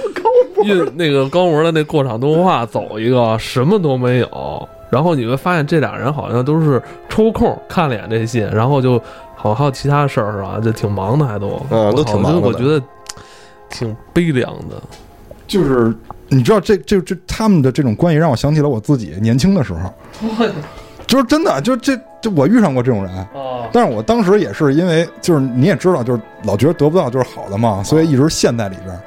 [0.65, 4.69] 运那个高模的那过场动画走一个，什么都没有。
[4.89, 8.99] 然后你会发现这俩人好像都是抽空看了眼这戏，然后就
[9.35, 10.59] 好像还有其他事儿是吧？
[10.59, 12.81] 就挺忙的，还都嗯都挺忙的我觉得
[13.69, 14.81] 挺悲凉的。
[15.47, 15.95] 就是
[16.27, 19.93] 你知道这这这他们的这种关系让我想起了我自己年轻的时候，
[21.07, 23.13] 就是真的，就这这我遇上过这种人。
[23.33, 28.99] 哦，但是我当时也是因为，就是你也知道，就是老觉得得不到就是好的嘛，所以一直陷在里边儿。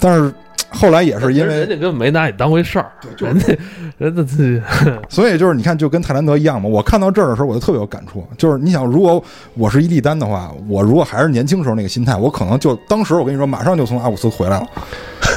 [0.00, 0.32] 但是
[0.68, 3.56] 后来也是因为，人家根本没拿你当回事儿，人家
[3.98, 4.60] 人家自己
[5.08, 6.68] 所以就是你看，就跟泰兰德一样嘛。
[6.68, 8.26] 我看到这儿的时候，我就特别有感触。
[8.36, 9.22] 就是你想，如果
[9.54, 14.66] 我是伊利丹的话，我如果还是年轻时候那个心态，我可能就当时我跟你说，马上就从阿古斯回来了，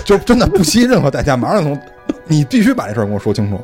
[0.03, 1.79] 就真的不惜任何代价，马上就从。
[2.28, 3.59] 你必须把这事儿跟我说清楚，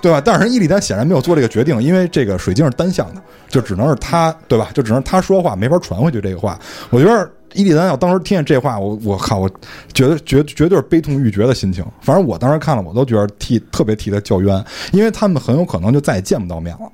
[0.00, 0.20] 对吧？
[0.24, 4.70] 但是伊利丹显然没有做这个决定，因为这个水晶是单向的，就只能是他，对吧？
[4.74, 6.58] 就只能他说话，没法传回去这个话。
[6.90, 9.50] 我觉得伊利丹要当时听见这话，我我靠，我
[9.92, 11.84] 觉得绝绝对是悲痛欲绝的心情。
[12.00, 16.90] 反正我当时看了，我都觉得替特别替他叫冤，因为他们很有可能就再也见不到面了。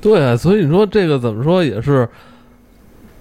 [0.00, 2.08] 对，啊所以你说这个怎么说也是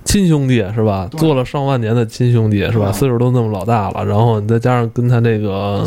[0.03, 1.07] 亲兄弟是吧？
[1.17, 2.91] 做了上万年的亲兄弟是吧？
[2.91, 5.85] 岁数都那么老大了，然后你再加上跟他那个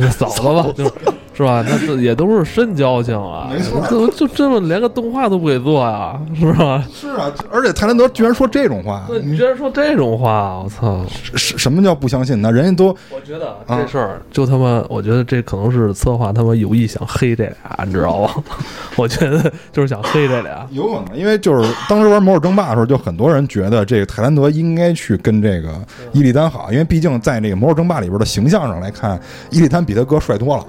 [0.00, 0.90] 他嫂子吧， 就是
[1.34, 1.64] 是吧？
[1.66, 6.20] 那这也都是深交情啊没错，怎么就这么连个动画都不给做呀？
[6.38, 6.84] 是吧？
[6.92, 11.04] 是啊，而且泰兰德居然说这种话，对，你居然说这种话，我操！
[11.34, 12.52] 什什么叫不相信呢？
[12.52, 18.30] 人家都我觉得啊这事儿就他妈，我觉得这可能是策划他妈有意想黑这俩，你知道吗？
[18.96, 20.66] 我觉得就是想黑这俩。
[20.70, 25.74] 有可能，因为就是当时玩魔兽争霸的时候，就很多人觉得这个泰兰德应该去跟这个
[26.12, 29.18] 伊利丹好，因为毕竟在这个魔兽争霸里边的形象上来看，
[29.50, 30.64] 伊利丹比他哥帅多了。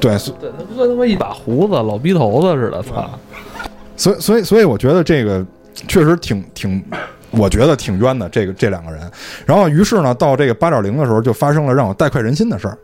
[0.00, 3.10] 对，所对，他哥他妈一把胡子，老逼头子似的，操！
[3.96, 5.44] 所以所以所以我觉得这个
[5.88, 6.82] 确实挺挺，
[7.30, 8.28] 我觉得挺冤的。
[8.28, 9.10] 这个这两个人，
[9.44, 12.78] 然后于是呢，到这个八点零的时候，就发生了让我大快人心的事儿，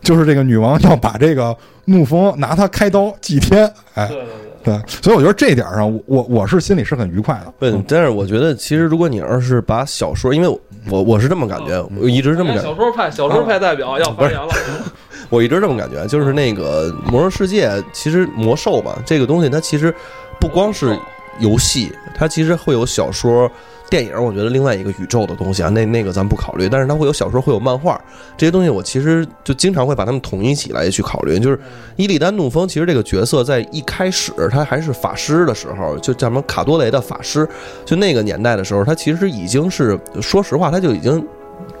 [0.00, 1.54] 就是这个女王要把这个
[1.84, 4.26] 怒风拿他开刀祭天，哎，对对
[4.64, 7.52] 对，所以我觉得这一点上，我我我是心里是很愉快的。
[7.58, 10.58] 对，但是我觉得其实如果你要是把小说，因为我
[10.90, 12.56] 我我是这么感觉，我一直这么对。
[12.56, 14.48] 感觉，小说派小说派代表要发言了，
[15.34, 19.92] 我一直这么感觉，就是那个魔兽世界，其实魔兽吧，这个东西它其实
[20.38, 20.96] 不光是
[21.40, 23.50] 游戏，它其实会有小说。
[23.90, 28.00] 电影，我觉得另外一个宇宙的东西啊，那那个咱不考虑，但是它会有小说，会有漫画
[28.36, 31.38] 这些东西，我其实就经常会把它们统一起来去考虑。
[31.38, 31.60] 就是
[31.96, 37.46] 伊利丹怒风，其实这个角色在一开始他还是法师的时候，就叫什么卡多雷的法师，
[37.84, 41.24] 就那个年代的时候，他其实已经是，说实话，他就已经。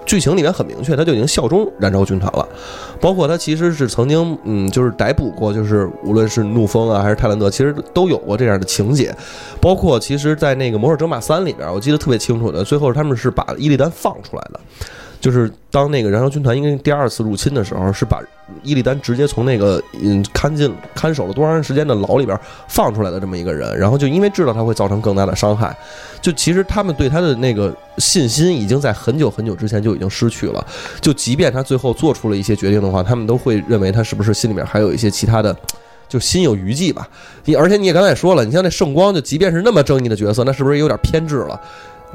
[0.06, 2.48] 剧情里面很明确，他就已经效忠燃烧军团了，
[3.00, 9.14] 包括他其实是曾经，嗯，就是逮捕过，就是无论是怒风啊还是泰兰德，其实都有过这样的情节，
[9.60, 14.60] 包括其实，在那个《魔兽争霸三》里边，我记得特别清楚的，最后他们是把伊利丹放出来的。
[15.20, 18.20] 就是当那个燃烧军团因为第二次入侵的时候，是把
[18.62, 22.38] 伊利丹直接从那个嗯看进看守了多长时间的牢里边
[22.68, 25.76] 放出来的这么一个人，然后就因为知道他会造成更大的伤害，
[26.20, 30.64] 就其实他们对他的那个信心已经在很久很久之前就已经失去了。
[31.00, 35.54] 就即便他最后做出了一些决定的话，他们都会认为他是不是心里面还有一些其他的，
[36.08, 37.08] 就心有余悸吧。
[37.44, 41.60] 你而且你也刚才也说了，你像那圣光，就即便是那么正义的角色，那是不是有点偏执了？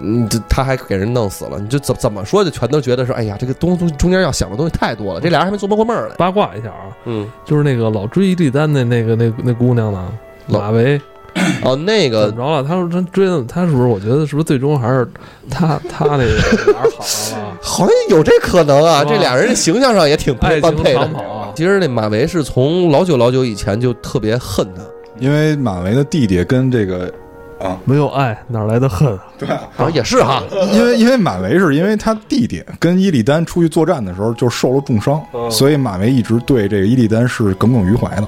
[0.01, 6.15] 嗯，这他还给人弄死了，你就怎怎么说就全都觉得说，哎呀，这个东中中间要想的东西太多了，这俩人还没琢磨过闷儿呢。
[6.17, 10.09] 八卦一下啊，嗯，就是那个老追伊利丹的那个那那姑娘呢，
[10.47, 10.99] 马维
[11.63, 12.63] 哦，那怎个么着了？
[12.63, 13.87] 他说他追的，他是不是？
[13.87, 15.07] 我觉得是不是最终还是
[15.49, 17.03] 他他那个哪儿好
[17.37, 17.57] 了？
[17.61, 21.09] 好像有这可能啊，这俩人形象上也挺般配的
[21.55, 24.81] 其实那马维是从老久老久以前就特别恨他，
[25.19, 27.13] 因为马维的弟弟跟这个
[27.59, 29.17] 啊，没有爱哪来的恨？
[29.37, 29.47] 对。
[29.49, 30.43] 啊也是哈，
[30.73, 38.27] 因为因为马维是因为他弟弟跟伊利丹出去作战的时候就受了重伤，所以马维一直对这个伊利丹是耿耿于怀的。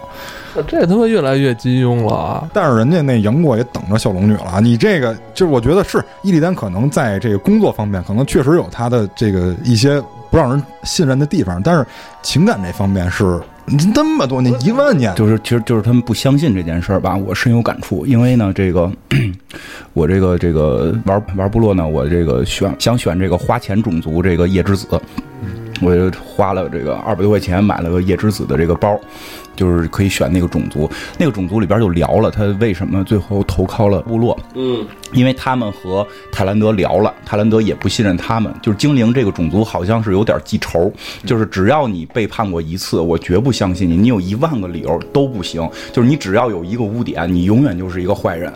[0.68, 2.50] 这他妈越来越金庸了啊！
[2.54, 11.86] 但是人家那杨过也等着小龙女了，你这个就是我觉得是伊利丹可能在这个工作方面可能确实有他的这个一些不让人信任的地方，但是
[12.22, 13.40] 情感这方面是
[13.95, 18.05] 那么多年一万年，就是其实就是他们不相信这件事儿吧，我深有感触。
[18.05, 18.91] 因为呢，这个
[19.93, 24.88] 我这个这个玩玩部落呢，我这个选想选这个花钱种族这个夜之子，
[25.82, 28.99] 我就花了这个二百多块钱买了个夜之子的这个包，
[29.56, 30.89] 就是可以选那个种族。
[31.18, 38.54] 那个种族里边就聊了他为什么最后投靠了部落，嗯，因为他们和泰兰德聊了，泰兰德也不信任他们。
[38.62, 40.91] 就是精灵这个种族好像是有点记仇，
[41.26, 43.95] 就是只要你背叛过一次，我绝不相信你。
[43.97, 48.52] 你有一万个理由都不行，就是你只要有一个污点，你永远就是一个坏人。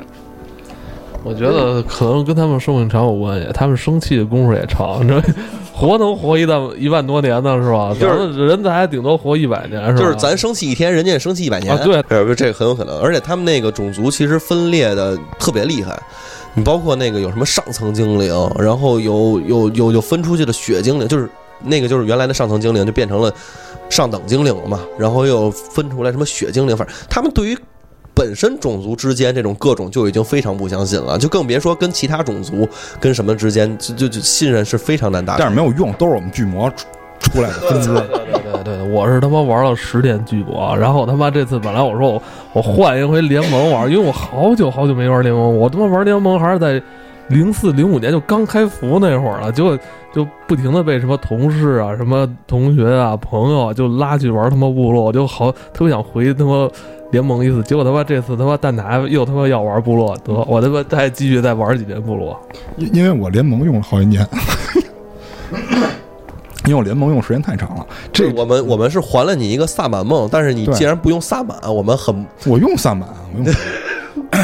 [1.26, 5.22] 我觉得可能跟他们寿命长有关系，他们生气的功夫也长，你知道，
[5.74, 7.94] 活能活一万一万多年呢，是吧？
[8.00, 10.00] 就是人咱还顶多活一百年，是吧？
[10.00, 11.76] 就是咱生气一天，人家也生气一百年。
[11.76, 16.00] 啊，对，呃，这个很有可能，而且他们那个种族其实分裂的特别厉害，
[16.54, 21.28] 你包括那个有什么上层精灵，然后有有有有分出去的血精灵，就是
[21.64, 23.34] 那个就是原来的上层精灵就变成了
[23.90, 27.58] 上等精灵了嘛，然后又分出来什么血精灵，反正他们对于
[28.16, 32.68] 本身种族之间这种各种就已经非常不相信了，就更别说跟其他种族
[33.00, 35.42] 跟什么之间，就就就信任是非常难达成。
[35.42, 36.88] 但是没有用，都是我们巨魔出
[37.20, 37.94] 出来的分支。
[38.46, 46.82] 对对对，我是他妈玩了十天巨魔，然后他妈这次本来我说我我换一回联盟玩，因为我好久好久没玩联盟，我他妈玩联盟还是在
[47.28, 49.78] 零四零五年就刚开服那会儿了，结果
[50.14, 56.70] 就不停的被什么同事啊、什么同学啊、朋友啊就拉去玩他妈部落，我就好特别想回他妈
[57.12, 62.40] 联盟一次，结果他妈这次他妈蛋挞又他妈要玩部落，得我他妈再继续再玩几年部落。
[62.78, 64.28] 因因为我联盟用了好几年，
[66.66, 67.86] 因为我联盟用时间太长了。
[68.12, 73.54] 这我们我们是还了你一个萨满梦，但是你既然不用萨满，我们很我用萨满，我用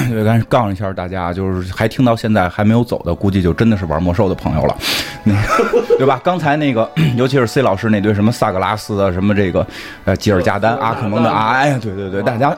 [0.10, 4.76] 对，刚才告诉一下大家，就是还听到现在还没有走的，估计就真的是玩魔兽的朋友了，
[5.24, 6.20] 那个对吧？
[6.24, 9.66] 刚才那个，尤其是 C 老师那堆什么萨格拉斯啊，什么这个
[10.06, 12.58] 呃吉尔加丹、阿克蒙的啊，哎呀，对对对，大家。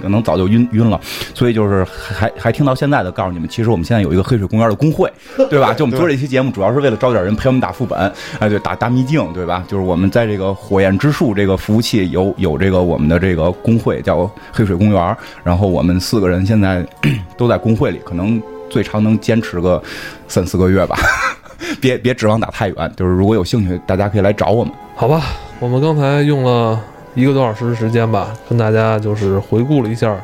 [0.00, 1.00] 可能早就晕晕了，
[1.34, 5.10] 所以就是还还听到现在的，告诉你们，其实我们现在有一个黑水公园的工会，
[5.50, 5.72] 对吧？
[5.72, 7.98] 就我们做这期节目，主要是为了招点人陪我们打副本，
[8.38, 9.64] 哎，对，打大秘境，对吧？
[9.66, 16.86] 就是我们在这个火焰之树这个服务器有有这个我们的这个工会叫黑水公园，然后我们四个人现在
[17.36, 19.82] 都在工会里，可能最长能坚持个
[20.28, 20.96] 三四个月吧。
[21.80, 24.72] 别别指望打太远，就是如果有兴趣，大家可以来找我们。
[24.94, 25.22] 好吧，
[25.58, 26.78] 我们刚才用了
[27.16, 30.16] 一个多小时的时间吧，跟大家就是回顾了一下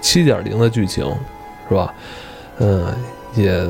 [0.00, 1.04] 七点零的剧情，
[1.68, 1.92] 是吧？
[2.58, 2.86] 嗯，
[3.34, 3.66] 也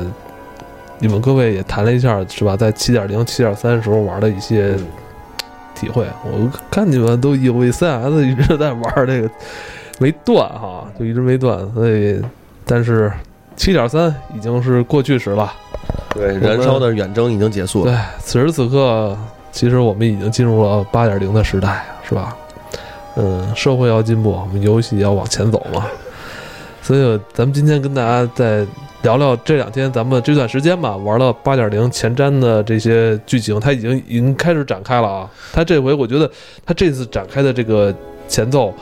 [0.99, 2.55] 你们各位也谈了一下，是吧？
[2.55, 4.75] 在七点零、七点三时候玩的一些
[5.73, 6.05] 体会。
[6.23, 9.29] 我看你们都有 VCS 一直在玩这个，
[9.97, 12.21] 没断哈，就一直没断，所以
[12.63, 13.11] 但是
[13.55, 15.51] 七点三已经是过去时了。
[16.13, 17.91] 对燃烧的远征已经结束了。
[17.91, 19.17] 对，此时此刻，
[19.51, 22.37] 其实我们已经进入了八点零的时代，是吧？
[23.15, 25.85] 嗯，社会要进步，我们游戏要往前走嘛。
[26.81, 28.65] 所以咱们今天跟大家再
[29.03, 35.29] 聊聊这两天咱们这段时间吧，玩了八点零前瞻的这些剧情，它已经已经开始展开了啊。
[35.53, 36.29] 它这回我觉得
[36.65, 37.93] 它这次展开的这个
[38.27, 38.73] 前奏。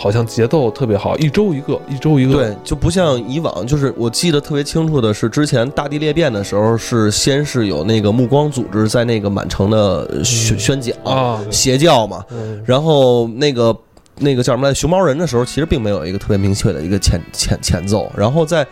[0.00, 2.34] 好像节奏特别好，一周一个，一周一个。
[2.34, 13.76] 对，就不像以往，就是我记得特别清楚的是，之前大地裂变的时候，是先是有那个目光组织在那个满城的宣宣讲啊，邪教嘛，嗯然后那个
[14.18, 18.64] 那个叫什么来，熊猫人的时候，其实并没有一个特别明确的一个前前前奏，然后在。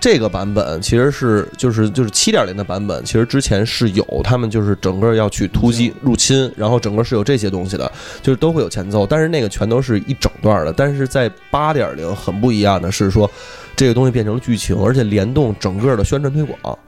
[0.00, 7.92] 这个版本其实是就是就是七点零的版本，其实之前是有他们就是整个要去突击入侵，然后整个是有这些东西的，
[8.22, 10.72] 就是都会有前奏，但是那个全都是一整段的。
[10.72, 13.30] 但是在八点零很不一样的是说，
[13.76, 16.78] 这个东西变成了剧情，而且联动整个的宣传推广，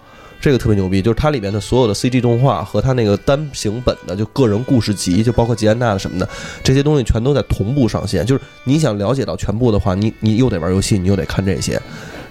[0.43, 1.01] 这个特别牛逼。
[1.01, 6.29] 就是它里面的所有的 CG 动画和它那个单行本的就个人故事集，就包括吉安娜的什么的
[6.63, 8.27] 这些东西，全都在同步上线。
[8.27, 11.81] 就是你想了解到全部的话，你你又得玩游戏，你又得看这些。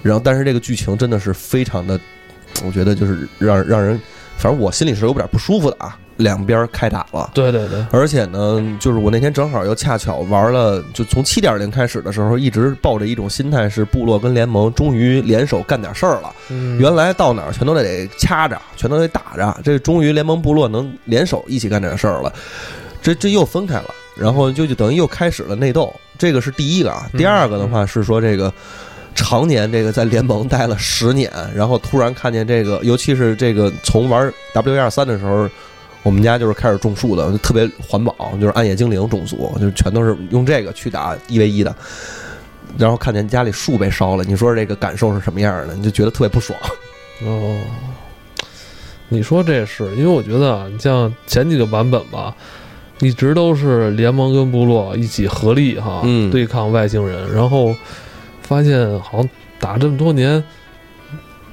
[0.03, 1.99] 然后，但是这个剧情真的是非常的，
[2.66, 3.99] 我觉得就是让让人，
[4.38, 5.97] 反正我心里是有点不舒服的啊。
[6.22, 16.34] 两边开打了，对对对，而且呢，就是我那天正好又恰巧玩了，就从七点零开始的时候，一直抱着一种心态是部落跟联盟终于联手干点事儿了。
[16.49, 22.32] 嗯原来到哪儿全都得掐着，全都得打着，这终于联盟部落能联手一起干点事儿了。
[23.01, 25.93] 这这又分开了，然后就就等于又开始了内斗。
[26.17, 28.53] 这个是第一个啊，第二个的话是说这个。
[29.13, 35.49] 常年这个在联盟待了十年，然后突然看见这个，尤其是这个从玩 W 二三的时候，
[36.04, 41.76] 我们家就是开始种树的，就特别环保，就是暗夜精灵种族，就是全都是用这个去打一 v 一的。
[42.78, 45.76] 然后看见家里树被烧了，你说这个感受是什么样的？
[45.76, 46.58] 你就觉得特别不爽。
[47.26, 47.60] 哦，
[49.10, 52.34] 你说这是因为我觉得啊，你像前几个版本吧，
[52.99, 57.76] 一直都是联盟跟部落一起合力哈，嗯对抗外星人，然后
[58.41, 59.30] 发现好像
[59.60, 60.41] 打这么多年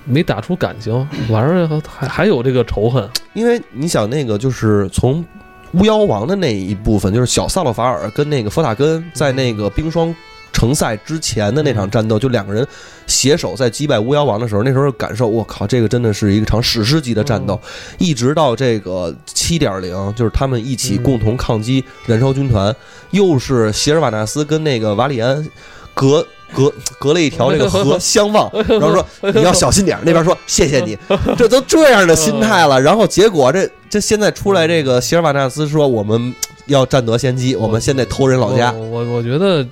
[0.09, 5.25] 没打出感情， 晚上还还有这个仇恨，因为你想那个就是从
[5.73, 10.15] 巫妖王的那一部分，就是小萨洛法尔跟那个佛塔根在那个冰霜
[10.51, 12.67] 城赛之前的那场战斗，就两个人
[13.07, 17.61] 携手在击败巫妖王的时候，那时候感受，我靠，这个真的是一场史诗级的战斗。
[17.99, 22.75] 一直到这个七点零，就是他们一起共同抗击燃烧军团，
[23.11, 25.47] 又是席尔瓦纳斯跟那个瓦里安
[25.93, 26.27] 隔。
[26.55, 29.99] 隔隔了一条这个 河相望， 然后说你要小心点。
[30.05, 30.97] 那边说 谢谢你，
[31.37, 32.81] 这都这样的心态了。
[32.81, 36.35] 然后结果这这现在出来这个席尔瓦纳斯说我们
[36.67, 38.73] 要占得先机，我们现在偷人老家。
[38.73, 39.67] 我我我觉得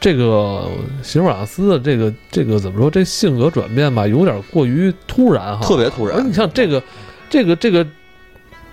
[0.00, 0.68] 这个
[1.02, 6.82] 席尔瓦纳斯的这个这个怎么说，这性格转变吧，有点过于突然哈，特别突然你像这个
[7.28, 7.86] 这个这个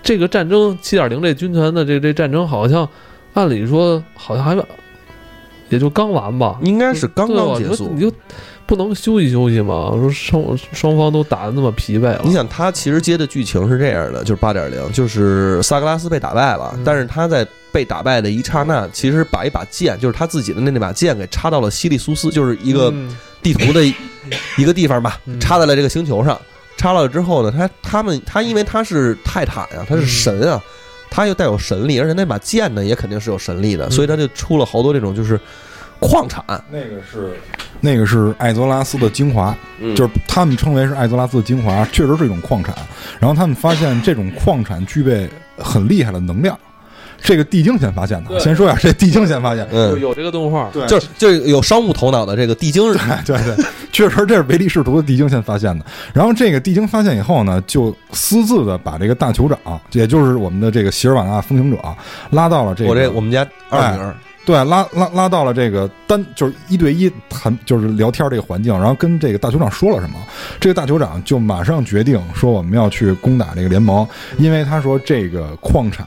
[0.02, 2.88] 这个战争七点零这军团的这这战争，好像
[3.34, 4.56] 按理说好像还
[5.74, 8.00] 也就刚完吧，应该是刚刚结束你。
[8.00, 8.12] 就
[8.66, 9.92] 不能休息休息吗？
[9.92, 23.94] 说双双方都打的那么疲惫了，你想，他其实接的剧情是这样的，就是八点零，就是萨格拉斯被打败了，嗯但是他在被打败的一刹那，其实把一把剑，就是他自己的那那把剑给插到了西利苏斯，就是一个嗯地图的一
[24.58, 26.40] 一个地方吧嗯，插在了这个星球上。
[26.78, 30.64] 插了之后呢，他他们他因为他是泰坦呀，他是神啊，
[31.14, 33.92] 他又带有神力，而且那把剑呢也肯定是有神力的，嗯。
[33.92, 35.40] 所以他就出了好多这种就是
[36.00, 37.34] 矿产，那个是
[37.80, 39.96] 那个是艾泽拉斯的精华，嗯。
[39.96, 42.76] 就是他们称为是艾泽拉斯的精华，确实是一种矿产。
[43.20, 46.58] 然后他们发现这种矿产具备很厉害的能量，
[47.24, 48.40] 这个地精先发现的。
[48.40, 49.66] 先说一下，这地精先发现。
[49.72, 55.86] 有嗯，有这个动画，对就是就是有商务头脑的这个地精人，对对，确实这是唯利是图的地精先发现的。
[56.14, 61.78] 然后这个地精发现以后呢，就私自的把这个大酋长，也就是我们的这个席尔瓦纳风行者，
[62.32, 64.16] 拉到了这个我这我们家二女儿，
[64.46, 70.18] 对，拉拉拉到了这个单就是一对一谈，就是聊天这个环境，然后跟这个大酋长说了什么，
[70.60, 74.06] 这个大酋长就马上决定说我们要去攻打这个联盟，
[74.38, 76.06] 因为他说这个矿产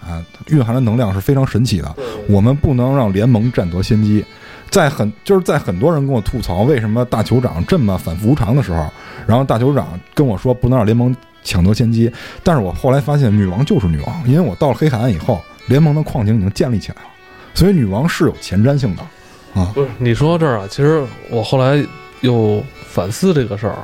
[0.49, 1.95] 蕴含的能量是非常神奇的，
[2.29, 4.25] 我们不能让联盟占得先机。
[4.69, 8.87] 在很就是在很多人跟我吐槽为什么大酋长这么反复无常的时候，
[9.27, 12.13] 然后大酋长跟我说不能让联盟抢得先机，
[12.43, 17.09] 但是我后来发现女王就是女王，因为我到了黑海岸以后，联盟的矿井已经建立起来了。
[17.57, 19.03] 所以女王是有前瞻性的
[19.61, 19.73] 啊。
[19.75, 21.85] 不是你说到这儿啊，其实我后来
[22.21, 23.79] 又反思这个事儿，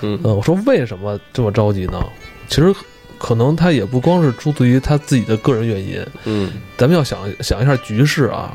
[0.00, 2.02] 嗯呃，我说为什么这么着急呢？
[2.48, 2.74] 其实
[3.18, 8.52] 可能他也不光是出自于他自己的个人原因，嗯，咱们要想想一下局势啊，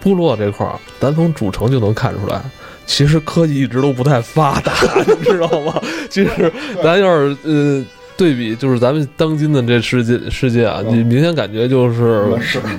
[0.00, 2.40] 部落这块儿，咱从主城就能看出来。
[2.86, 4.70] 其实科技一直都不太发达，
[5.08, 5.80] 你知道吗？
[6.10, 6.52] 其实
[6.82, 7.82] 咱要是呃
[8.16, 12.26] 对比就是咱们当今的这世界世界啊，你明显感觉就是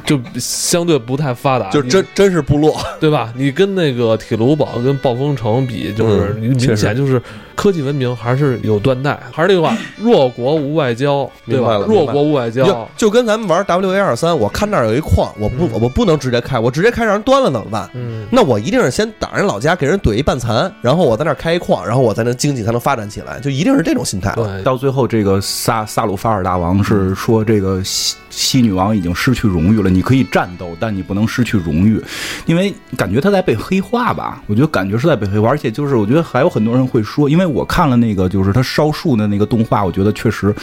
[0.06, 3.34] 就相对不太发达，就真真是部落，对吧？
[3.36, 7.22] 你跟那个铁炉堡跟暴风城比，就是明显就是
[7.56, 9.20] 科技文明还是有断代。
[9.32, 11.78] 还是那句话，弱国无外交，对吧？
[11.88, 17.90] 弱国无外交，就跟咱们玩 W A 二三，我看那儿有一矿，我不我不能直接开，我直接开让人端了怎么办？
[17.94, 24.34] 嗯，那我一定是先打人老家，给人怼一半残，然后我在那儿开一矿，然后我才能经济才能发展起来，就一定是这种心态。
[24.36, 27.82] 对，到最后，这个萨萨鲁法尔大王是说，这个
[28.38, 29.90] 西女王已经失去荣誉了。
[29.90, 32.02] 你可以战斗，但你不能失去荣誉，
[32.46, 34.44] 因为感觉她在被黑化吧？
[34.48, 40.54] 我觉得感觉是在被黑化，而且就是我觉得还有很多人会说，因为我看了那个就是她烧树的那个动画，我觉得确实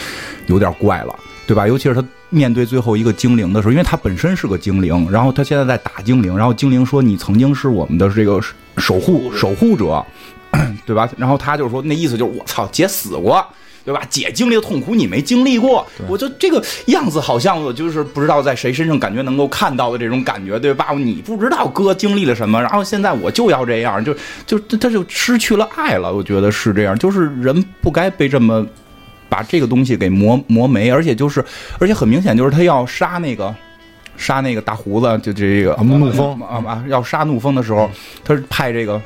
[0.49, 1.17] 有点怪了，
[1.47, 1.67] 对吧？
[1.67, 8.39] 尤其是她面对最后一个精灵的时候，因为她本身是个精灵，然后她现在在打精灵，然后精灵说你曾经是我们的这个
[8.77, 10.05] 守护守护者，
[10.85, 11.09] 对吧？
[11.17, 13.43] 然后她就说那意思就是我操，姐死过。
[13.85, 14.03] 对吧？
[14.09, 20.89] 姐经历的痛苦你没经历过，我就这个样子好像我就是不知道在谁身上感觉能够看到的这种感觉，对吧？
[20.97, 24.15] 你不知道哥经历了什么，然后现在我就要这样，就
[24.47, 26.15] 就他就失去了爱了。
[26.15, 28.67] 我觉得是这样，就是人不该被这么
[29.29, 31.45] 把这个东西给磨磨没，而且就是
[31.79, 33.55] 而且很明显就是他要杀那个。
[34.15, 36.85] 杀那个大胡子，就这个啊怒风啊啊！
[36.87, 37.91] 要杀怒风的时候，
[38.23, 39.01] 他是派这个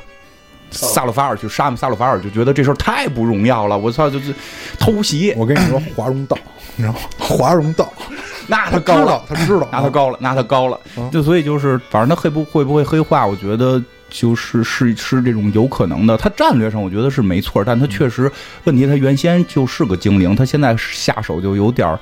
[0.71, 3.77] 萨鲁法尔去杀嘛萨鲁法尔，就觉得这事儿太不荣耀了。
[3.77, 4.33] 我操，就是
[4.79, 6.37] 偷袭，我跟你说，华容道，
[6.75, 6.99] 你知道吗？
[7.17, 7.91] 华容道，
[8.47, 10.79] 那他高了，，他知道，拿他高了，拿他高了。
[11.11, 16.15] 就所以就是，反正他会不会不会黑化，我觉得就是是是这种有可能的。
[16.17, 18.31] 他战略上我觉得是没错，但他确实
[18.65, 21.99] 问题，他原先就是个精灵，他现在下手就有点儿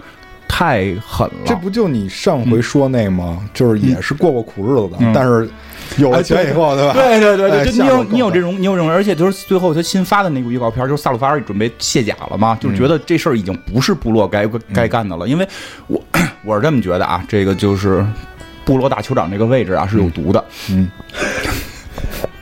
[0.47, 1.43] 太狠了。
[1.45, 3.39] 这不就你上回说那吗？
[3.53, 5.49] 就是也是过过苦日子的嗯，但是
[5.97, 6.93] 有了钱以后，对吧？
[6.93, 15.47] 对对对就你有你有这种你有这种，而且就是最后他新发的那部预告片，就是萨鲁法尔准备卸甲了嘛，就觉得这事儿已经不是部落该该干的了，因为
[15.87, 16.01] 我
[16.43, 18.05] 我是这么觉得啊，这个就是
[18.63, 20.89] 部落大酋长这个位置啊是有毒的，嗯，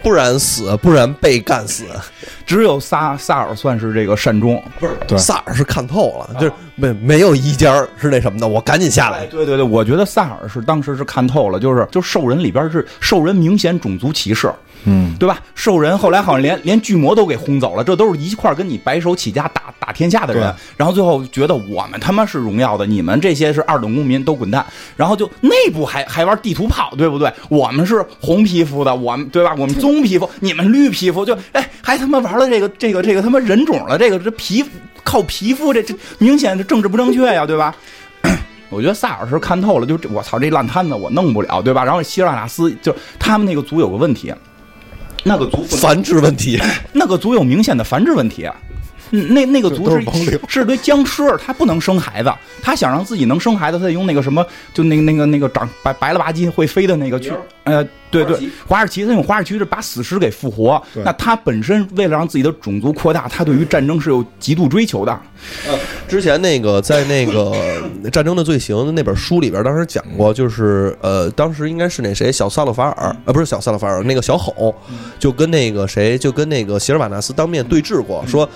[0.02, 1.86] 不然死，不然被干死。
[2.46, 4.62] 只有萨萨尔算是这个善终。
[4.80, 9.26] 不是，对萨尔是看透了，就是没没有一家儿是那什么的，我赶紧下来。
[9.28, 14.52] 对对对，我觉得萨尔是当时是看透了，就是就兽人里边是兽人明显种族歧视，
[14.86, 15.40] 嗯，对吧？
[15.56, 24.66] 兽人后来好像连连巨魔都给轰走了，这都是一块儿跟你白手起家打打天下的人，然后最后觉得我们他妈是荣耀的，你们这些是二等公民，都滚蛋。
[24.98, 27.32] 然后就内部还还玩地图炮，对不对？
[27.50, 29.56] 我们是红皮肤的，我们对吧？
[29.58, 34.70] 我们棕皮肤，你们绿皮肤，就哎还他妈玩了这个这个这个他妈人种了，这个这皮肤
[35.04, 37.74] 靠皮肤，这这明显是政治不正确呀，对吧？
[38.70, 41.84] 我觉得萨尔是看透了，就这我操这烂摊子我弄不了，对吧？
[41.86, 44.34] 然后希拉纳斯就他们那个组有个问题，
[45.24, 46.60] 那个族繁殖问题，
[46.92, 48.46] 那个族有明显的繁殖问题。
[48.46, 48.73] 嗯，
[49.16, 52.34] 那那个族是是堆僵尸，他不能生孩子，
[52.64, 54.44] 他想让自己能生孩子，他得用那个什么，
[54.74, 57.32] 就那个那个那个长白白了吧唧会飞的那个去，
[57.64, 65.22] 呃，对对，华尔奇他用华尔奇是把死尸给复活，那他本身为了让自己的种族扩大，他对于战争是有极度追求的，
[66.08, 67.52] 之前那个在那个
[68.10, 74.74] 《战争的罪行》那本书里边，当时讲过，就是呃，当时应该是那谁小萨勒法尔，呃，不是小萨勒法尔，那个小吼，
[75.20, 78.50] 就跟那个谁，就跟那个席尔瓦纳斯当面对峙过，说。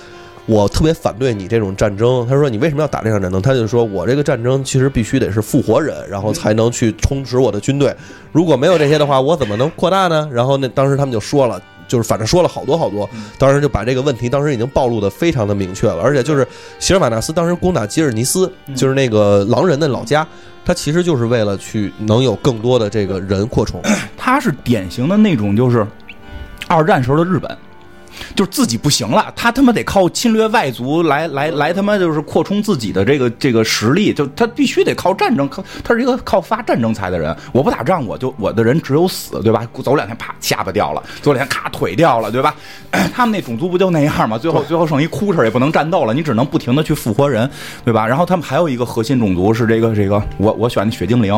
[0.48, 2.26] 我特别反对你这种战争。
[2.28, 7.96] 他说：“你为什么要打这场战争？”他就说：“我这个战争其实必须得是复活人，然后才能去充实我的军队。
[8.32, 16.48] 如果没有这些的话，我怎么能扩大呢？”然后那当时他们就说了，就是反正说了好多好多，当时就把这个问题当时已经暴露的非常的明确了，而且就是
[16.80, 20.26] 席尔瓦纳斯当时攻打吉尔尼斯，就是那个狼人的老家，
[20.64, 23.82] 他其实就是为了去能有更多的这个人扩充。
[24.16, 25.86] 他是典型的那种就是
[26.70, 27.58] 二战时候的日本。
[28.36, 37.36] 就是自己不行了，他他妈得靠侵略外族来来来他妈就是扩充自己的这个这个实力，就他必须得靠战争，靠他是一个靠发战争财的人。
[37.52, 39.68] 我不打仗，我就我的人只有死，对吧？
[39.84, 42.56] 走两天啪下巴掉了，走两天咔腿掉了，对吧？
[43.14, 44.38] 他们那种族不就那样吗？
[44.38, 47.50] 最后最后剩一哭声，也不能战斗了，你只能不停的去复活人，
[47.86, 48.06] 对吧？
[48.08, 51.34] 然后他们还有一个核心种族是这个这个我我选的血精灵，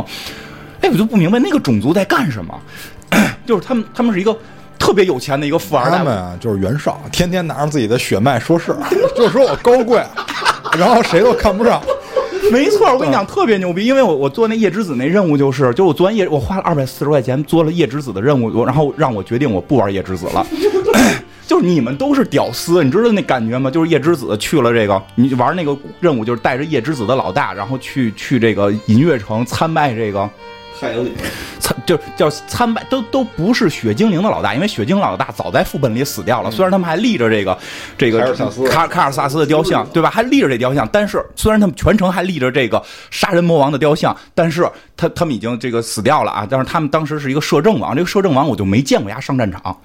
[0.81, 2.59] 哎，我就不明白那个种族在干什么，
[3.45, 4.37] 就是他们他们是一个。
[4.79, 8.79] 特别有钱的一个富二代，他们啊就是袁绍，天天拿着自己的血脉说事儿，
[9.15, 10.01] 就说我高贵，
[10.77, 11.79] 然后谁都看不上。
[12.51, 20.43] 没错，我跟你讲特别牛逼，因为我我做那夜之子那任务就是，就我做完夜，我花了二百四十块钱做了夜之子的任务，我然后让我决定我不玩夜之子了。
[21.45, 23.69] 就是你们都是屌丝，你知道那感觉吗？
[23.69, 30.27] 就是夜之子去了这个，你玩那个任务就是带着夜之子的老大，然后去去这个银月城参拜这个
[30.79, 31.13] 太阳井
[31.59, 36.49] 参就叫参拜，都都不是血精灵的老大，因为血精灵老大早在副本里死掉了。
[36.49, 37.57] 虽然他们还立着这个
[37.97, 40.09] 这个卡尔萨斯卡卡尔萨斯的雕像，对吧？
[40.09, 46.47] 还立着这雕像，但是虽然他们全程还立着这个杀人魔王的雕像，但是他他们已经这个死掉了啊。
[46.49, 49.77] 但是他们当时是一个摄政王，这个摄政王我就没见过他上战场。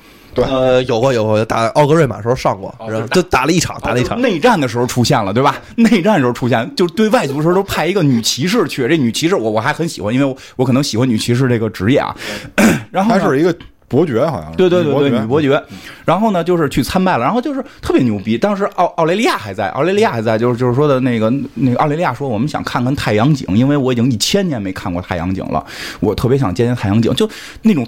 [0.43, 4.20] 呃，有过有过，打奥格瑞玛时候上过，然后就打了一场，打了一场。
[4.20, 5.61] 内战的时候出现了，对吧？
[5.76, 8.89] 内战的时候出现，就是对外族的时候都派一个女骑士去。
[8.89, 12.14] 这女骑士我我还很喜欢，因为我我可能喜欢女骑士这个职业啊。
[12.91, 13.55] 然后呢他是一个
[13.87, 15.62] 伯爵，好像是对对对对，女伯爵。
[16.05, 18.37] 然后呢，就是去参拜了，然后就是特别牛逼。
[18.37, 25.64] 当时奥奥雷利亚还在，奥雷利亚还在，就是就是说的那个那个奥雷利亚说，我们想看看太阳井，因为我已经一千年没看过太阳井了，
[26.01, 27.28] 我特别想见见太阳井，就
[27.62, 27.87] 那种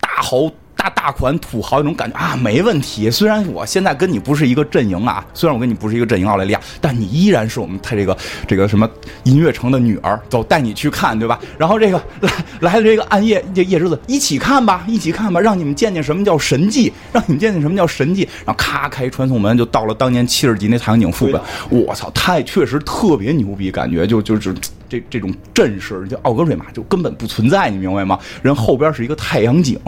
[0.00, 0.50] 大豪。
[0.90, 3.10] 大大款土豪那种感觉啊，没问题。
[3.10, 8.16] 虽然我现在跟你不是一个阵营啊，虽然我跟你不是一个阵营，奥雷利亚，但你依然是我们他这个
[8.46, 8.88] 这个什么
[9.24, 11.38] 音乐城的女儿，走，带你去看，对吧？
[11.56, 12.30] 然后这个来
[12.60, 18.28] 来了这个暗夜这夜之子，一起看吧，一起看吧，让你们见见什么叫神迹，让你们见见什么叫神迹。
[18.44, 21.40] 然后咔开传送门，就到了当年七十级那太阳井副本。
[21.70, 24.54] 我操，太确实特别牛逼，感觉就就是。
[24.88, 28.18] 这这种阵势，就奥格瑞玛就根本不存在，你明白吗？
[28.42, 29.78] 人后边是一个太阳井，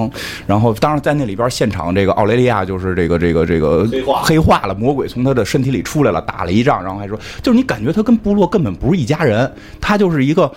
[0.47, 10.53] 然后当然在那里边现场，这个奥雷利亚就是这个这个这个黑化黑化了，魔鬼从他的身体里出来了，打了一仗，然后还说，就是你感觉他跟部落根本不是一家人，他就是一个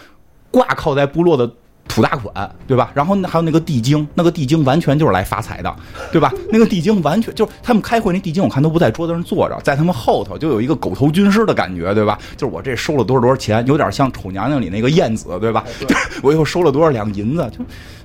[0.51, 1.49] 挂靠在部落的。
[1.87, 2.91] 土大款，对吧？
[2.95, 5.75] 然后还有那个地精，那个地精完全就是来发财的，
[6.11, 6.33] 对吧？
[6.51, 12.17] 那个地精完全就是他们开会那地精，我看都不在桌子上坐着，在他们后头就有一个狗头军师的感觉，对吧？
[12.35, 15.63] 就是我这收了多少多少钱，有点像《丑娘娘》里那个燕子，对吧？
[16.23, 17.63] 我又收了多少两银子，就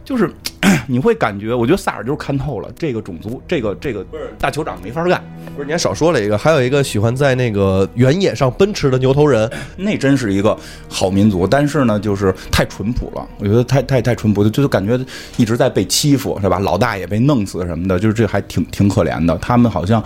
[0.09, 0.31] 就是
[0.89, 4.03] 你会感觉，我觉得萨尔就是看透了这个种族，这个这个
[4.39, 5.23] 大酋长没法干，
[5.55, 10.57] 不是你还少说了一个，还有一个喜欢在那个原野上奔驰的牛头人， 那真是一个
[10.89, 14.99] 好民族，但是呢，就是太淳朴了，我觉得太太太淳朴，就就感觉
[15.37, 16.59] 一直在被欺负，是吧？
[16.59, 19.37] 老大也被弄死什么的，就是这还挺挺可怜的。
[19.37, 20.03] 他们好像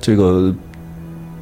[0.00, 0.50] 这个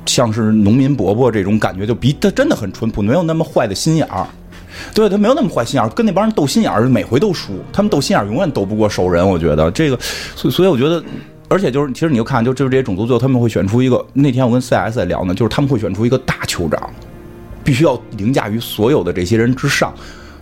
[0.05, 4.27] 像是农民伯伯这种感觉，就比他真的很淳朴，没有那么坏的心眼儿。
[4.95, 7.55] 对他没有那么坏心眼儿，跟那帮人斗心眼儿，每回都输。
[7.73, 9.99] 他们斗心眼儿永远斗不过兽人，我觉得这个，
[10.37, 11.03] 所所以我觉得。
[11.53, 14.07] 而且就是，其实你就看，就就是这些种族，最后他们会选出一个。
[14.13, 16.89] 那天我跟 CS 在聊呢，就是他们会选出一个大酋长，
[17.65, 19.93] 必须要凌驾于所有的这些人之上，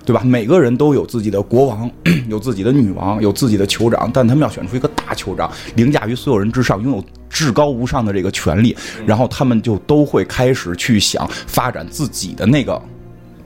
[0.04, 0.20] 对吧？
[0.22, 1.90] 每个人都有自己的国王，
[2.28, 8.76] 有自己的女王，有自己的酋长，但他们要选出一个大酋长，凌驾于所有人之上，拥有至高无上的这个权利，
[9.06, 12.78] 然后他们就都会开始去想发展自己的那个。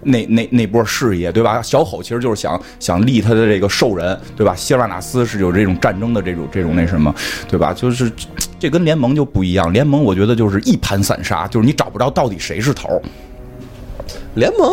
[0.02, 1.62] 那那那波事业，对吧？
[1.62, 4.54] 小吼其实就是想想立他的这个兽人，对吧？
[4.54, 7.14] 希尔瓦纳斯是有这种战争的这种这种那什么，
[7.48, 7.72] 对吧？
[7.72, 8.10] 就是
[8.58, 13.00] 这跟联盟就不一样，联盟我觉得就是一盘散沙，就是你找不着到底谁是头。
[14.34, 14.70] 联盟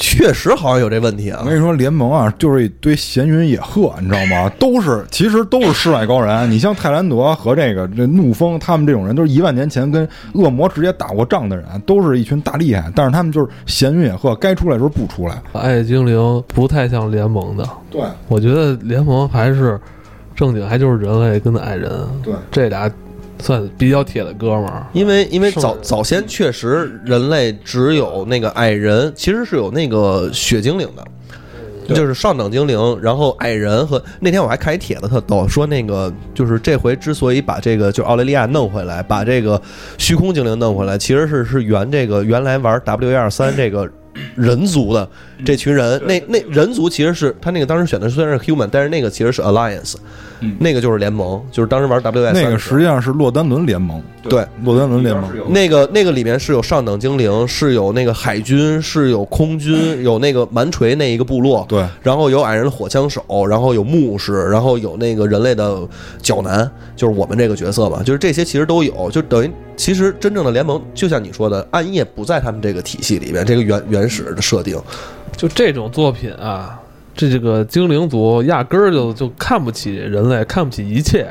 [0.00, 1.48] 确实好像有这问题啊我。
[1.48, 4.50] 跟你说，联盟啊，就是一堆闲云野鹤，你知道吗？
[4.58, 6.50] 都是其实都是世外高人。
[6.50, 12.90] 你像泰兰德和这个这怒风，他们这种人都是一万年前跟恶魔直接打过仗的人，都是一群大厉害。
[12.94, 15.40] 但是他们就是闲云野鹤，该出来的时候不出来。
[15.52, 19.78] 爱精灵不太像联盟的，对我觉得联盟还是
[20.34, 21.90] 正经，还就是人类跟矮人，
[22.22, 22.90] 对，这俩
[23.40, 24.86] 算比较铁的哥们儿。
[24.92, 39.60] 因为因为早早先确实人类只有那个矮人，其实是有那个血精灵的，就是上等精灵，然后矮人和那天我还看一帖子特逗，说那个就是这回之所以把这个就奥雷利亚弄回来，把这个
[39.98, 43.90] 虚空精灵弄回来，其实是是原这个原来玩 W 一二三这个。
[44.34, 45.08] 人族的
[45.44, 49.94] 这群人，那那人族其实是他那个当时选的虽然是 human，但是那个其实是 alliance，、
[50.40, 50.56] 嗯。
[50.58, 54.46] 那个就是联盟，就是当时玩 W S 那个实际上是洛丹伦联盟，对。
[54.64, 55.30] 洛丹伦联盟。
[55.48, 65.80] 那个那个里面是有上等精灵，是有那个海军，是有空军， 有那个蛮锤那一个部落，对，然后有矮人的火枪手，然后有牧师，然后有那个人类的
[66.20, 74.78] 角男，就是我们这个角色嘛，就是这些其实都有，就等于其实真正的联盟，就像你说的，暗夜不在他们这个体系里面，这个原原始的设定，
[75.36, 76.78] 就这种作品啊，
[77.14, 81.26] 这这个精灵族压根儿就就看不起人类，看不起一切。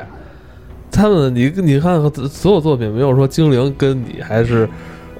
[0.90, 4.68] 他们，你你看所有作品，没有说精灵跟你还是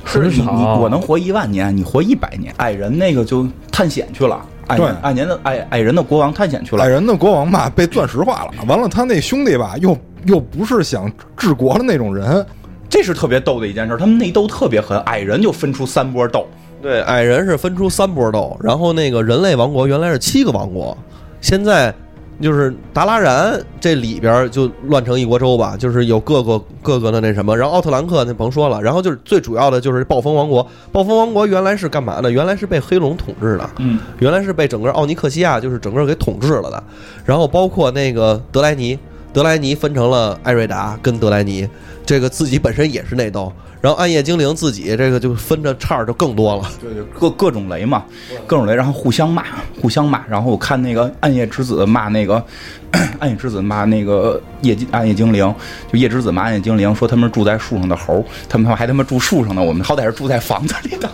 [0.05, 0.47] 很是你。
[0.49, 2.53] 我能活一万年，你活一百年。
[2.57, 6.89] 矮人那个就探险去了，矮对人矮年的矮矮人的国王探险去了矮。
[6.89, 12.45] 人的国王吧被钻石化了，完了他那兄弟吧又又不是想治国的那种人，
[12.89, 16.49] 这是特别逗的一件事，他们内斗特别狠，矮人就分出三波斗。
[16.83, 20.97] 对，矮人是分出三波斗，然后那个人类王国原来是七个王国，
[21.41, 21.95] 现在
[22.41, 30.67] 就是达拉然这里边就乱成一锅粥吧，就是有各个各个的那什么，然后奥特兰克那甭说了，然后就是最主要的就是暴风王国。
[30.91, 32.31] 暴风王国原来是干嘛的？
[32.31, 36.83] 原来是被黑龙统治的，嗯，原来是被整个奥尼克西亚就是整个给统治了的，
[37.27, 38.99] 然后包括那个德莱尼，
[39.35, 41.69] 德莱尼分成了艾瑞达跟德莱尼，
[42.07, 46.71] 这个自己本身也是内斗，然后暗夜精灵自己这个就分着叉儿就更多了。
[46.81, 48.05] 对对，各各种雷嘛，
[48.47, 49.45] 各种雷，然后互相骂，
[49.81, 50.23] 互相骂。
[50.29, 52.45] 然后我看那个暗夜之子骂那个
[53.19, 55.55] 暗夜之子骂那个夜暗夜精灵，
[55.91, 61.11] 就夜之子骂暗夜精灵，说他们是住在树上的猴，他们还他妈住树上呢，我们好歹是住在房子里的，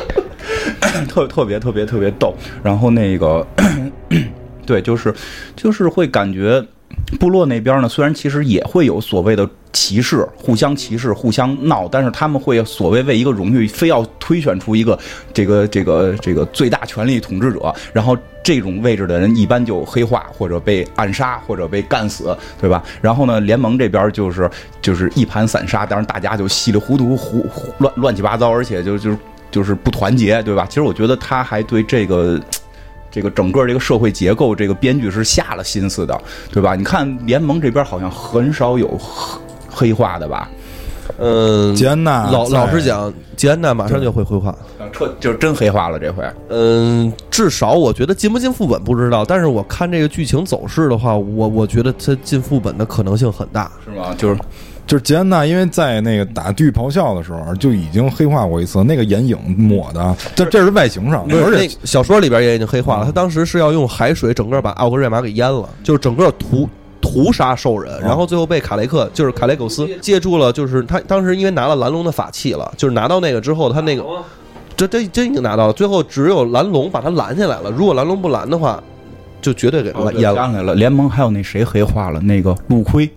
[1.08, 2.34] 特特别特别特别逗。
[2.62, 3.44] 然后那个
[4.64, 5.12] 对，就是
[5.56, 6.64] 就是会感觉。
[7.18, 14.98] 部落那边呢，虽然其实也会有所谓的歧视，互相歧视、互相闹，但是他们会所谓为一个荣誉，非要推选出一个
[15.32, 22.82] 这个这个这个最大权力统治者，然后这种位置的人一般就黑化或者被暗杀或者被干死，对吧？
[23.00, 24.50] 然后呢，联盟这边就是
[24.82, 29.16] 就是一盘散沙，当然大家就稀里糊涂、胡胡乱乱七八糟，而且就就
[29.50, 30.66] 就是不团结，对吧？
[30.68, 32.40] 其实我觉得他还对这个。
[33.12, 36.16] 这个整个这个社会结构，这个编剧是下了心思的，
[36.52, 36.76] 对吧？
[36.76, 38.96] 你看联盟这边好像很少有
[39.70, 40.48] 黑化的吧？
[41.18, 44.54] 嗯，吉安娜老老实讲，吉安娜马上就会黑化。
[44.92, 46.24] 彻就是真黑化了这回。
[46.48, 53.70] 嗯，至少我觉得进不进副本不知道，但是我看这个剧情走势的话，我我觉得他进副本的可能性很大。
[53.84, 54.14] 是吗？
[54.16, 54.38] 就是
[54.86, 66.68] 就是吉安娜，因为在那个打地狱咆哮的时候就已经黑化过一次，那个眼影抹的，这这是外形上，而且小说里边也已经黑化了，他当时是要用海水整个把奥格瑞玛给淹了，就是整个屠。
[67.10, 74.04] 屠杀兽人，然后最后被卡雷克，就是卡雷苟斯借助了，就是他当时因为拿了蓝龙的法器了，就是拿到那个之后，他那个
[74.76, 77.70] 这这真已经拿到了，最后只有蓝龙把他拦下来了。
[77.70, 78.80] 如果蓝龙不拦的话，
[79.42, 80.36] 就绝对给拦淹了。
[80.36, 82.20] 想起来了，联盟还有那谁黑化了？
[82.20, 83.10] 那个陆亏，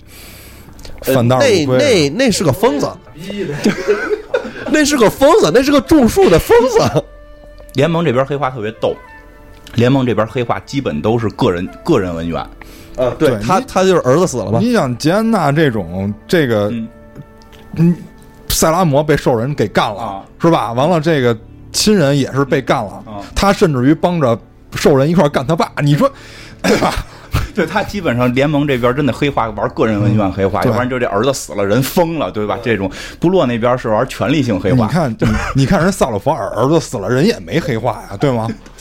[1.02, 2.89] 范大那那那是个疯子，
[4.72, 7.04] 那是个疯子，那是个种树的疯子。
[7.76, 8.96] 联盟这边黑化特别逗。
[9.76, 12.46] 联盟这边黑化基本都是个人个人恩怨，
[12.98, 14.60] 啊，对对他，他就是儿子死了吧。
[14.62, 16.88] 你想杰安娜这种这个嗯
[17.76, 17.96] 嗯，
[18.50, 20.74] 塞拉摩被兽人给干了，啊是吧？
[20.74, 21.36] 完了，这个
[21.72, 24.38] 亲人也是被干了，啊他甚至于帮着
[24.76, 25.72] 兽人一块干他爸。
[25.82, 26.12] 你说，
[26.64, 26.94] 对吧？
[27.56, 32.58] 对他基本上联盟这边真的黑化玩个人恩怨黑化，对要不然就这儿子死了人疯了，对吧？
[32.64, 32.89] 这种
[33.20, 38.48] 部落那边是玩权力性黑化，你看，你你看人萨洛法尔儿子死了，人也没黑化呀，对吗？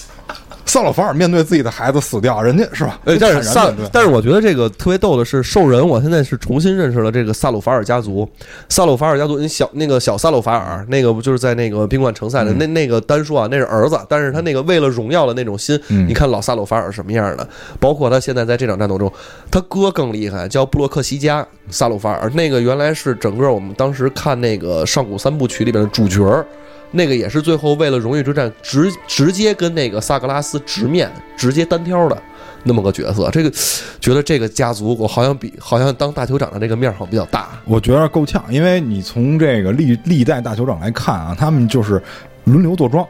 [0.72, 2.98] 萨鲁法尔面对自己的孩子死掉，人家是吧？
[3.04, 3.50] 呃，但是
[3.92, 8.26] 但是我觉得这个特别逗的是，兽人，我现在是重新认识了这个萨鲁法尔家族。
[8.70, 17.46] 萨鲁法尔家族，你小那个小萨鲁法尔，那个不就是在那个宾馆城赛的、那那个单说啊，那是儿子，但是他那个为了荣耀的那种心，嗯你看老萨鲁法尔什么样的，
[17.78, 19.12] 包括他现在在这场战斗中，
[19.50, 26.46] 他哥更厉害，叫布洛克西加萨鲁法尔，那个原来是整个我们当时看那个上古三部曲里边的主角儿。
[26.92, 32.16] 那个也是最后为了荣誉之战直直接跟那个萨格拉斯直面，直接单挑的
[32.62, 33.28] 那么个角色。
[33.32, 33.50] 这个
[34.00, 37.48] 觉得这个家族我好像比好像当大酋长的这个面儿好像比较大。
[37.64, 42.00] 我觉得够呛，因为你从这个历历代大酋长来看啊，他们就是
[42.44, 43.06] 轮流坐庄。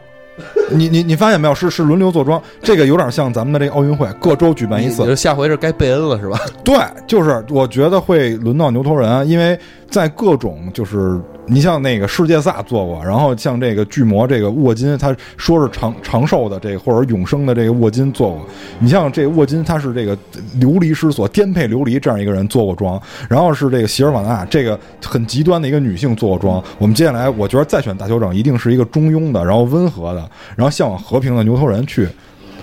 [0.71, 1.53] 你你你发现没有？
[1.53, 5.05] 是是轮流坐庄，这个有点像咱们的这个奥运会，各州举办一次你觉。
[5.05, 6.39] 得下回是该贝恩了是吧？
[6.63, 6.75] 对，
[7.05, 9.55] 就是我觉得会轮到牛头人，因为
[9.93, 18.43] 在各种就是你像那个世界萨做过，然后像这个巨魔这个沃金，他说是长长寿的这个或者永生的这个沃金做过。
[18.79, 20.17] 你像这沃金，他是这个
[20.55, 26.63] 流离失所颠沛流离这样一个人做过妆，然后是这个席尔瓦纳这个很极端的一个女性做过妆。
[26.79, 32.09] 我们接下来我觉得再选大酋长一定是一个中庸的，然后温和的，然后向往和平的牛头人去。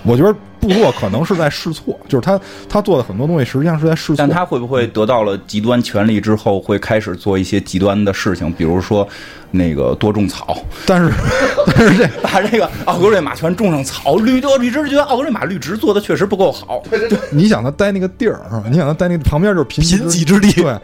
[0.03, 2.39] 我觉得部落可能是在试错，就是他
[2.69, 4.15] 他做的很多东西实际上是在试错。
[4.17, 9.07] 但他会不会得到了极端权力之后，会开始做一些极端的事情，比如说
[9.51, 11.11] 那个多种草，但是
[11.75, 16.83] 但是这把这个奥格瑞玛全种上草，绿多绿植觉得奥格瑞玛绿植做的确实不够好。
[16.89, 18.63] 对你想他待那个地儿是吧？
[18.69, 20.75] 你想他待那个旁边就是贫贫瘠之地对，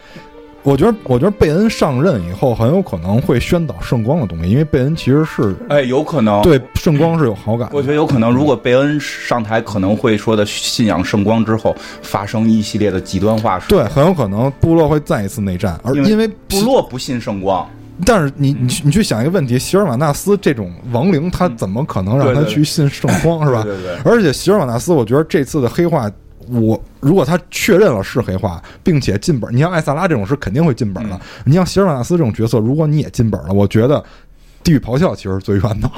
[0.68, 6.42] 我觉得我觉得贝恩上任以后很有可能会宣导圣光的东西，因为贝恩其实是哎，有可能。
[6.42, 7.78] 对圣光是有好感的。
[7.78, 13.58] 我觉得有可能，如果贝恩上台，可能会说的信仰圣光之后，发生一系列的极端化。
[13.70, 17.66] 对，很有可能部落会再一次内战，而因为部落不信圣光，
[18.06, 23.64] 但是你你去你去想一个问题，席尔瓦纳斯这种亡灵，他怎么可能让他去信圣光是吧？
[23.64, 26.12] 对对对而且席尔瓦纳斯，我觉得这次的黑化，
[26.50, 31.16] 我如果他确认了是黑化，并且进本，你像艾萨拉这种是肯定会进本的。
[31.16, 34.04] 嗯你像席尔瓦纳斯这种角色，如果你也进本了，我觉得
[34.64, 35.90] 地狱咆哮其实是最冤的。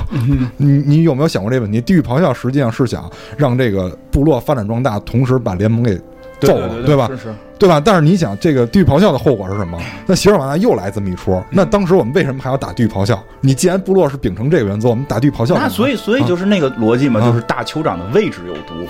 [0.57, 1.81] 你你有没有想过这个问题？
[1.81, 5.99] 地狱咆哮实际上是想让这个部落发展壮大，同时把联盟给
[6.39, 7.09] 揍了，对吧？
[7.57, 7.81] 对吧？
[7.83, 9.77] 但是你想，这个地狱咆哮的后果是什么？
[10.05, 13.21] 那席尔瓦纳又来这么一出，那当时我们为什么还要打地狱咆哮？
[13.41, 18.87] 你既然部落是秉承这个原则，我们打地狱咆哮，那所以所以就是那个逻辑嘛，就是大酋长的位置有毒。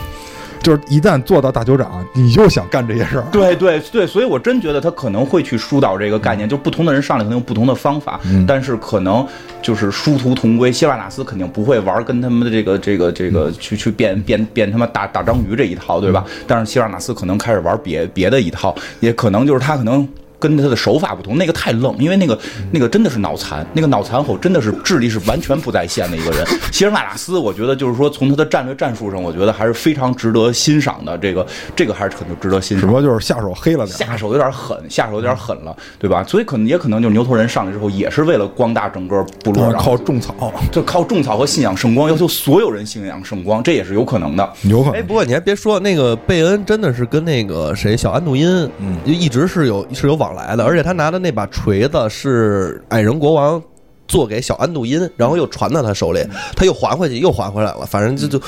[0.61, 3.25] 就是一旦做到大酋长，你就想干这些事儿。
[3.31, 9.25] 对对对，所以我真觉得他可能会去疏导这个概念，就不同的人上来可能有不同的方法，但是可能
[9.61, 10.71] 就是殊途同归。
[10.71, 16.25] 希瓦纳斯肯定不会玩跟他们的这个这个这个去去变变变他妈大大章鱼这一套，对吧？
[16.45, 20.07] 但是希瓦纳斯可能开始玩别别的一套，也可能就是他可能。
[20.39, 22.37] 跟他的手法不同，那个太愣，因为那个
[22.71, 26.45] 那个真的是脑残，那个脑残后真的是智力是完全不在线的一个人。
[26.71, 31.17] 希尔瓦拉斯，我觉得就是说从他的战略战术上，我觉得还是非常值得欣赏的。
[31.17, 31.45] 这个
[31.75, 32.81] 这个还是很值得欣赏。
[32.81, 36.23] 只不过就是下手黑了点，下手有点狠，下手有点狠了，对吧？
[36.23, 44.53] 所以可能也可能就是牛头人上来之后，也是为了光大整个部落，靠种草，就靠种草和信仰圣光，要求所有人信仰圣光，这也是有可能的。
[44.63, 44.99] 有可能。
[44.99, 48.47] 哎，不过你还别说，那个贝恩真的是跟那个谁小安杜因，
[48.79, 51.09] 嗯，就一直是有是有往来的，而且他拿。
[51.09, 53.59] 的那把锤子是矮人国王
[54.07, 56.23] 做给小安杜因，然后又传到他手里，
[56.55, 57.83] 他又还回去，又还回来了。
[57.83, 58.39] 反正就就，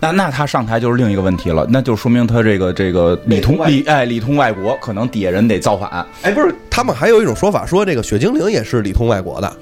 [0.00, 6.04] 那那他上台就是另一个问题了，那就说明他这个这个里通里哎里通外国，可能底下人得造反。
[6.22, 9.56] 哎，不是，他们还有一种说法，说这个雪精灵也是里通外国的。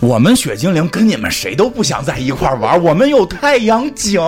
[0.00, 4.20] 我们雪精灵跟你们谁都不想在一块玩，我们有太阳井。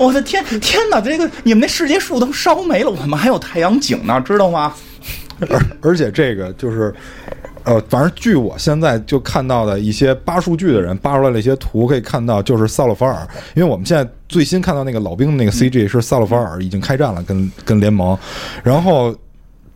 [0.00, 4.74] 我的天天哪，这个你们那世界树都烧没了，我们还有太阳井呢，知道吗？
[5.50, 6.94] 而而且这个就是，
[7.64, 18.16] 呃，反正据我现在就看到的一些扒数据的人扒出来的一些图，可以看到就是萨洛法尔，因为我们现在最新看到那个老兵的那个 CG 是萨洛法尔已经开战了，跟跟联盟，
[18.62, 19.14] 然后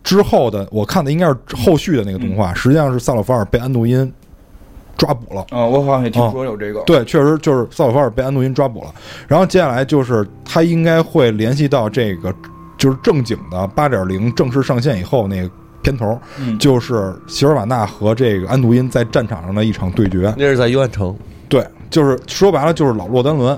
[0.03, 4.11] 之后的我看的应该是后续的那个动画，实际上是萨洛法尔被安杜因
[4.97, 5.45] 抓捕了。
[5.49, 6.81] 啊，我好像也听说有这个。
[6.81, 8.93] 对，确实就是萨洛法尔被安杜因抓捕了，
[9.27, 12.33] 然后接下来就是他应该会联系到这个。
[12.77, 15.49] 就是正经的八点零正式上线以后，那个
[15.81, 16.19] 片头
[16.59, 20.33] 就是席尔瓦纳和这个安杜因在战场上的一场对决。
[20.37, 21.15] 那是在幽暗城。
[21.49, 23.57] 对，就是说白了就是老洛丹伦。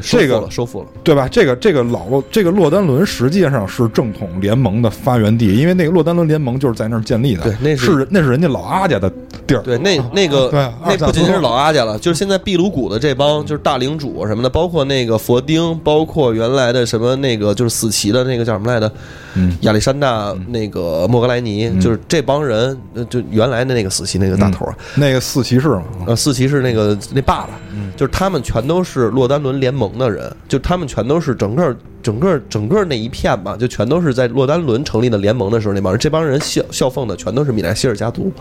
[0.00, 1.28] 对，这个收复了，对吧？
[1.28, 7.42] 这个这个老洛这个洛丹伦实际上是正统联盟的发源地，因为那个洛丹伦联盟就是在那儿建立的。
[7.42, 9.10] 对，那是那是人家老阿家的
[9.46, 9.62] 地儿。
[9.62, 18.90] 对，那那个对，那不仅仅是老阿家了，就是现在秘鲁谷的这帮就是大领主什么的，包括那个佛丁，包括原来的什么那个就是死骑的那个叫什么来着？
[19.34, 22.78] 嗯，亚历山大那个莫格莱尼，就是这帮人，
[23.08, 27.50] 就原来的那个死骑那个大头啊，那个四骑士嘛，呃，四骑士那个那爸爸，
[27.96, 30.30] 就是他们全都是洛丹伦联盟盟的人。
[30.48, 38.32] 就他们全都是整个整个整个那一片吧，就全都是在洛丹伦成立的联盟的时候那帮人，这帮人效效奉的全都是米奈希尔家族，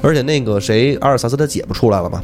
[0.00, 2.22] 而且那个谁阿尔萨斯他姐不出来了吗？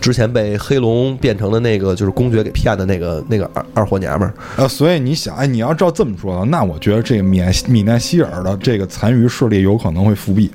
[0.00, 4.32] 之前被黑龙变成的那个就是公爵给骗的那个那个二二货娘们儿。
[4.56, 10.48] 呃，所以你想，哎，你要照这么说的，那我觉得这个米米奈希尔的这个残余势力有可能会复辟，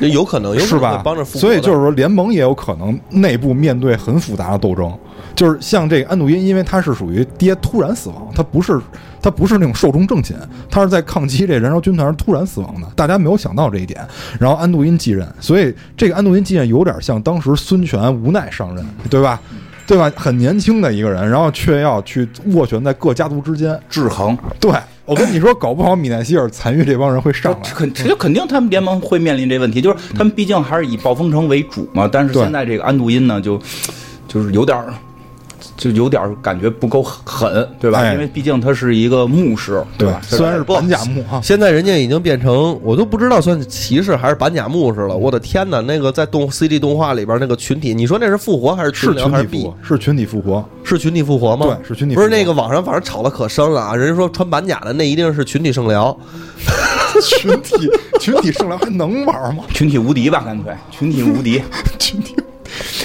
[0.00, 1.02] 有可能是吧？
[1.04, 4.90] 帮着所以就是说，联盟也有可能内部面对很复杂的斗争。
[5.36, 8.80] 就是像这个安杜因，因为他是属于爹突然死亡，他不是
[9.22, 10.34] 他不是那种寿终正寝，
[10.70, 14.00] 他是在抗击这燃烧军团突然死亡的，大家没有想到这一点。
[14.40, 19.38] 然后安杜因继任，所以这个安杜因继任有点像当时孙权无奈上任，对吧？
[19.86, 20.10] 对吧？
[20.16, 24.36] 很年轻的一个人，然后却要去斡旋在各家族之间制衡。
[24.58, 24.72] 对
[25.04, 32.08] 我跟你说，搞不好米奈希尔残余这帮人会上来，肯这就肯定他们联盟会面临这问题，就是他们毕竟还是以暴风城为主嘛。
[32.10, 33.60] 但是现在这个安杜因呢，就
[34.26, 34.82] 就是有点。
[35.76, 38.12] 就有点感觉不够狠，对吧？
[38.12, 40.20] 因为毕竟他是一个牧师，对吧？
[40.22, 45.16] 虽然是板甲牧啊，现在人家已经变成我都不知道算骑士还是板甲牧师了。
[45.16, 45.80] 我的天哪！
[45.80, 49.76] 那个在动 CG 动画里边那个群体，你说那是复活还是是群体复活？
[49.82, 50.68] 是群体复活？
[50.82, 51.66] 是群体复活吗？
[51.66, 52.14] 对，是群体。
[52.14, 53.94] 不是那个网上反正吵得可深了啊！
[53.94, 56.16] 人家说穿板甲的那一定是群体圣疗，
[57.22, 59.64] 群体群体圣疗还能玩吗？
[59.74, 61.62] 群体无敌吧，干脆群体无敌，
[61.98, 62.34] 群体。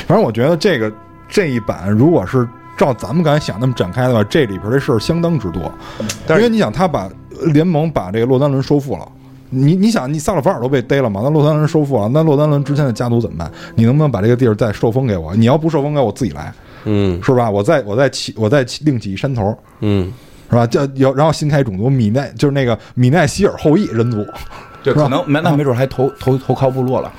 [0.07, 0.91] 反正我觉得这个
[1.27, 2.47] 这一版如果是。
[2.81, 5.71] 照咱们刚才想那么展开的话，这里边的事儿相当之多。
[6.29, 7.07] 因为你想，他把
[7.53, 9.07] 联盟把这个洛丹伦收复了，
[9.51, 11.21] 你你想，你萨勒法尔都被逮了嘛？
[11.23, 13.51] 那洛丹伦收复了，那洛丹伦之前的家族怎么办？
[13.75, 15.35] 你能不能把这个地儿再受封给我？
[15.35, 16.51] 你要不受封给我，自己来，
[16.85, 17.51] 嗯，是吧？
[17.51, 20.11] 我再我再起我再另起一山头，嗯，
[20.49, 20.65] 是吧？
[20.65, 24.25] 叫有然后新开种族米奈，就是那个米奈希尔后裔人族。
[24.83, 27.11] 对，可能没那没准还投投投靠部落了，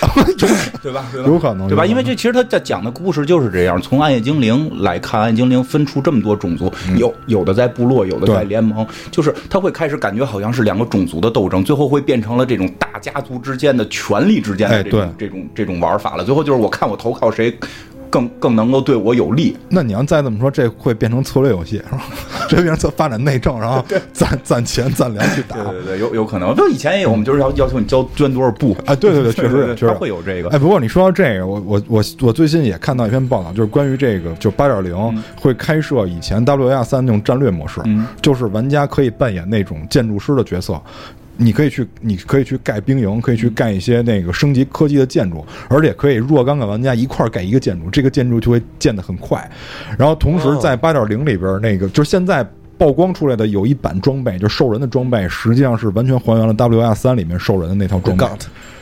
[0.82, 1.04] 对吧？
[1.26, 1.84] 有可能，对吧？
[1.84, 3.80] 因为这其实他在讲的故事就是这样。
[3.80, 16.24] 从暗夜精灵来看，暗夜精灵分出这么多种族，有有的在部落，有的在联盟，就是他会开始感觉好像是两个种族的斗争，最后会变成了这种大家族之间的权力之间的这种这种这种玩法了。
[16.24, 17.56] 最后就是我看我投靠谁。
[18.12, 19.56] 更更能够对我有利。
[19.70, 22.04] 那你要再这么说，这会变成策略游戏，是吧？
[22.46, 23.82] 这变成策发展内政，然后
[24.12, 25.56] 攒攒钱攒粮去打。
[25.56, 26.54] 对对对，有有可能。
[26.54, 28.76] 就以前也有，我们就是要要求你交捐多少步。
[28.84, 30.50] 哎，对对对，确实有， 确实会有这个。
[30.50, 40.78] 哎，不过你说到这个，我我我我最近也看到一篇报道，就是关于这个，就八点零会开设以前 WAR 三那种战略模式，嗯就是玩家可以扮演那种建筑师的角色。
[41.36, 49.50] 你可以去，你可以去盖兵营，可以去盖一些那个升级科技的建筑，而且可以若干个玩家一块儿盖一个建筑，这个建筑就会建得很快。
[49.98, 52.46] 然后同时在八点零里边，那个就是现在
[52.78, 58.26] 曝光出来的有一版装备，就兽人的装备，实际上是完全还原了 WAR 三里面兽人的那套装备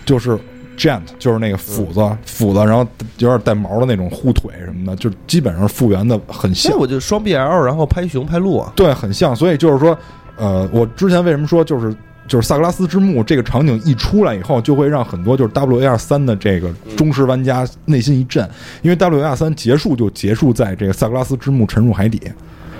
[0.05, 0.39] 就是
[0.77, 2.87] Gent，就是那个斧子，斧子，然后
[3.19, 6.79] 有点带毛的那种护腿什么的，就基本上复原的很像那。
[6.79, 9.37] 我就双 BL，然后拍熊拍鹿啊，对，很像。
[9.37, 9.97] 所以就是说，
[10.37, 11.95] 呃，我之前为什么说就是
[12.31, 18.48] 就是萨格拉斯之墓这个场景一出来以后，就会让很多就是 WAR 三的这个忠实玩家内心一震，
[18.82, 22.23] 因为 WAR 三结束就结束在这个萨格拉斯之墓沉入海底，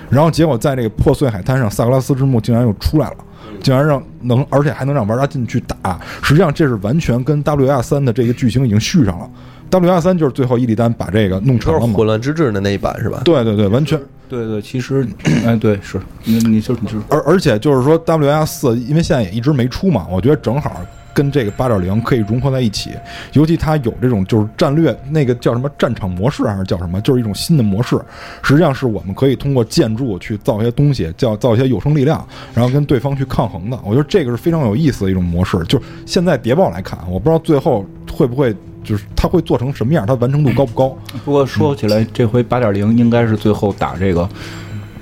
[0.09, 3.17] 然后结果在这个破碎海滩上，萨格拉斯之墓竟然又出来了。
[3.61, 9.29] 竟然让能，而且还能让玩家进去打，实际上这是完全跟 WR 三的这个剧情已经续上了。
[9.69, 12.07] WR 三就是最后伊利丹把这个弄成了嘛混？
[12.07, 13.21] 乱之治的那一版是吧？
[13.25, 13.99] 对对对，完全。
[14.31, 15.05] 对对，其实，
[15.45, 20.81] 哎，对，是你你就你就而而且就是说，W S 四因为现在也一直没出嘛，我觉得正好
[21.13, 22.91] 跟这个八点零可以融合在一起。
[23.33, 27.99] 尤其它有这种就是战略那个叫什么战场模式还是叫什么，就是一种新的模式。
[28.41, 33.79] 实际上是我们可以通过建筑去造一些东西，叫造一些有生力量，然后跟对方去抗衡的。
[33.83, 35.57] 我觉得这个是非常有意思的一种模式。
[35.65, 40.97] 就现在谍报来看，我不知道最后会不会就是它会做成什么样，它完成度高不高？
[41.23, 44.27] 不过说起来，这回八点零应该是最后打这个，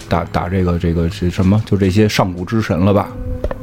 [0.08, 1.62] 打打这个这个是什么？
[1.66, 3.10] 就这些上古之神了吧？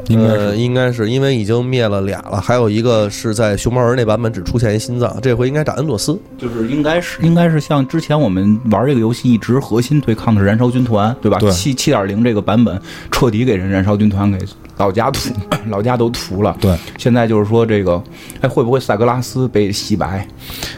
[0.09, 6.19] 应该是呃，应该是因为已经灭了俩了，还有一个是在熊猫人那版本只出现一心脏，这回应该打恩佐斯。
[6.39, 11.39] 就是应该是应该是像之前我们玩这个游戏一直核心对抗的是燃烧军团，对吧？
[11.39, 12.81] 对七七点零这个版本
[13.11, 14.39] 彻底给人燃烧军团给
[14.77, 15.33] 老家屠，
[15.69, 16.57] 老家都屠了。
[16.61, 16.77] 对。
[16.99, 18.03] 现在就是说这个，
[18.41, 20.27] 哎，会不会塞格拉斯被洗白？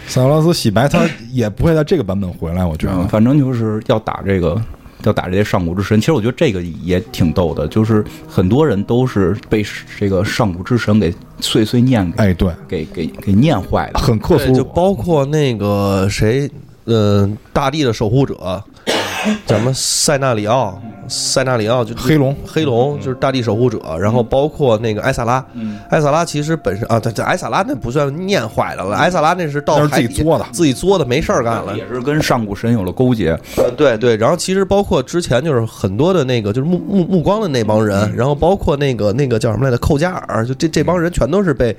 [0.07, 1.01] 塞格拉斯洗白，他
[1.33, 3.09] 也不会在这个版本回来，我觉嗯，得。
[3.09, 4.61] 反正就是要打这个，
[5.05, 6.01] 要打这些上古之神。
[6.01, 9.65] 其实我觉得这个也挺逗的，就是很多人都是被
[9.99, 13.99] 这个上古之神给碎碎念给、哎，对，给给给念坏的。
[13.99, 16.51] 很克苏鲁，就包括那个谁，
[16.85, 18.63] 呃，大地的守护者，
[19.47, 22.37] 叫 什么塞纳里奥，塞纳里奥就黑龙。
[22.47, 25.79] 黑龙就是大地守护者，然后包括那个艾萨拉，嗯。
[25.91, 30.47] 艾萨拉其实本身啊，这这艾萨拉那不算念坏了了，艾萨拉那是到自己作的。
[30.53, 41.77] 自己作的没事儿干了，也是跟上古神有了勾结，呃，对对，然后其实包括之前就是很多的那个就是目目目光的那帮人，然后包括那个那个叫什么来着，寇加尔，就这这帮人全都是被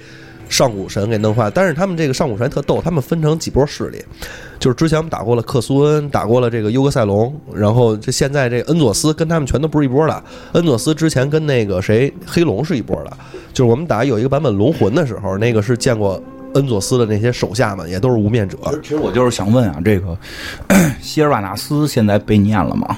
[0.49, 1.49] 上古神给弄坏。
[1.51, 4.03] 但是他们这个上古神特逗，他们分成几波势力，
[4.59, 10.23] 就是之前我们打过了克苏恩，打过了这个优格塞隆，然后这现在这恩佐斯跟他们全都不是一波的。
[10.53, 13.17] 恩佐斯之前跟那个谁黑龙是一波的，
[13.53, 16.21] 就是我们打有一个版本龙魂的时候，那个是见过。
[16.55, 20.17] 恩佐斯的那些手下们也都是无面者，其实我就是想问啊，这个
[20.99, 22.97] 希尔瓦纳斯现在被念了吗？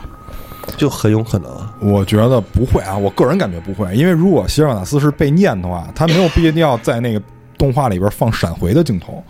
[0.78, 1.52] 就很有可能。
[1.82, 7.22] 我觉得不会啊，我个人感觉不会，因为如果希尔瓦纳斯是被念的话，他没有必要在那个
[7.62, 9.24] 动画里边放闪回的镜头。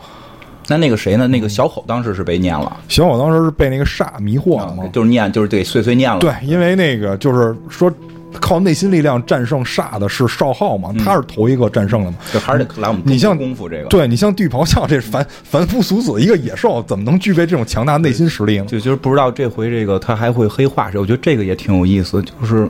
[0.68, 1.28] 那那个谁呢？
[1.28, 4.88] 那个小口当时是被念了，小口当时是被那个煞迷惑了嘛？
[4.94, 6.20] 就是念，就是对碎碎念了。
[6.20, 7.92] 对，因为那个就是说
[8.40, 12.18] 靠内心力量战胜煞的是少昊嘛，他是头一个战胜的嘛。
[12.32, 18.66] 就还是得来我们你像功夫这个，对你像地狱咆哮，这凡凡夫俗子一个野兽，怎么能具备这种强大内心实力呢？
[18.66, 22.70] 就就是不知道这回这个他还会黑化谁，我觉得这个也挺有意思，就是。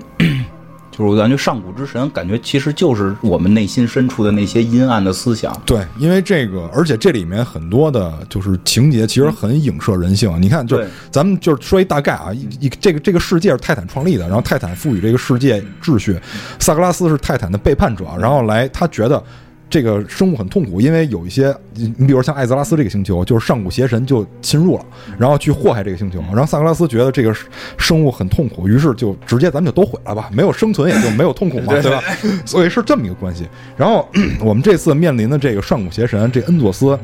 [0.91, 5.55] 就是我感觉上古之神，感觉其实就是我们内心深处的那些阴暗的思想。
[5.65, 10.30] 对，因为这个，而且这里面很多的就是情节，其实很影射人性。
[10.41, 16.19] 你看，就是咱们就是说一大概啊，一一这个这个世界是泰坦创立的，然后泰坦赋予这个世界秩序，
[16.59, 19.23] 萨格拉斯是泰坦的背叛者，然后来他觉得。
[19.72, 24.85] 这个生物很痛苦，因为有一些，你你比如像艾泽拉斯这个星球，就是上古邪神就侵入了，
[25.18, 26.19] 然后去祸害这个星球。
[26.31, 27.34] 然后萨格拉斯觉得这个
[27.77, 32.03] 生物很痛苦，于是就直接咱们就都毁了吧，没有生存也就没有痛苦嘛， 对吧？
[32.45, 33.48] 所以是这么一个关系。
[33.77, 34.06] 然后
[34.41, 36.99] 我们这次面临的这个上古邪神这恩佐斯，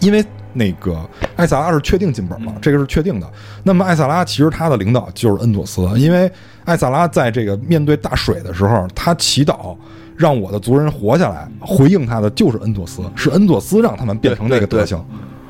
[0.00, 1.00] 因为那个
[1.34, 3.26] 艾萨拉是确定进本了，这个是确定的。
[3.62, 6.30] 那么艾萨拉其实他的领导就是恩佐斯，因为
[6.66, 9.74] 艾萨拉在这个面对大水的时候，他祈祷。
[10.16, 15.04] 让我的族人活下来，回应他的就是恩佐斯，是恩佐斯让他们变成那个德行。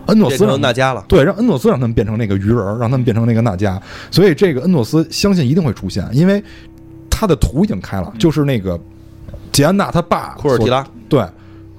[0.06, 3.76] 恩佐斯让成纳迦了，对，让恩佐斯让他们变成那个鱼人儿，让他们变成那个纳迦。
[4.10, 6.42] 所以这个恩佐斯相信一定会出现，因为
[7.10, 8.78] 他的图已经开了，就是那个
[9.50, 11.24] 吉安娜他爸库尔提拉对。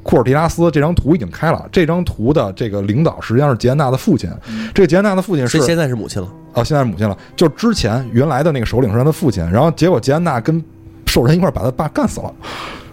[0.04, 4.30] 库尔提拉斯这张图已经开了，这张图的这个领导实际上是吉安娜的父亲，
[4.74, 6.28] 这个吉安娜的父亲是现在是母亲了。
[6.54, 7.18] 哦，现在是母亲了。
[7.36, 10.64] 就之前原来的那个首领是他的父亲，然后结果吉安娜跟
[11.08, 12.32] 兽人一块把他爸干死了。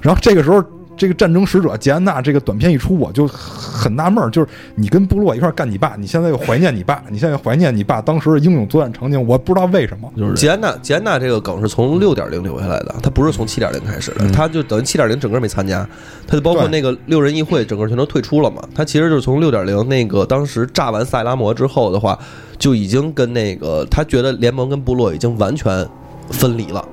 [0.01, 0.63] 然后这个时候，
[0.97, 4.47] 这个战争使者杰安娜这个短片一出，我就很纳闷儿，就是
[4.77, 10.09] 你跟部落一块干你爸，你现在又怀念你爸，你现在又怀念你爸当时的英勇作战场景，我不知道为什么。
[10.17, 15.85] 就是杰安娜，杰安娜这个梗是从六点零留下来的，它不是从七点零开始的，它就等于七点零整个没参加，
[16.29, 18.63] 它就包括那个六人议会整个全都退出了嘛。
[18.75, 22.17] 它其实就是从六点零那个当时炸完塞拉摩之后的话，
[22.57, 25.85] 就已经跟那个他觉得联盟跟部落已经完全
[26.31, 26.87] 分离了，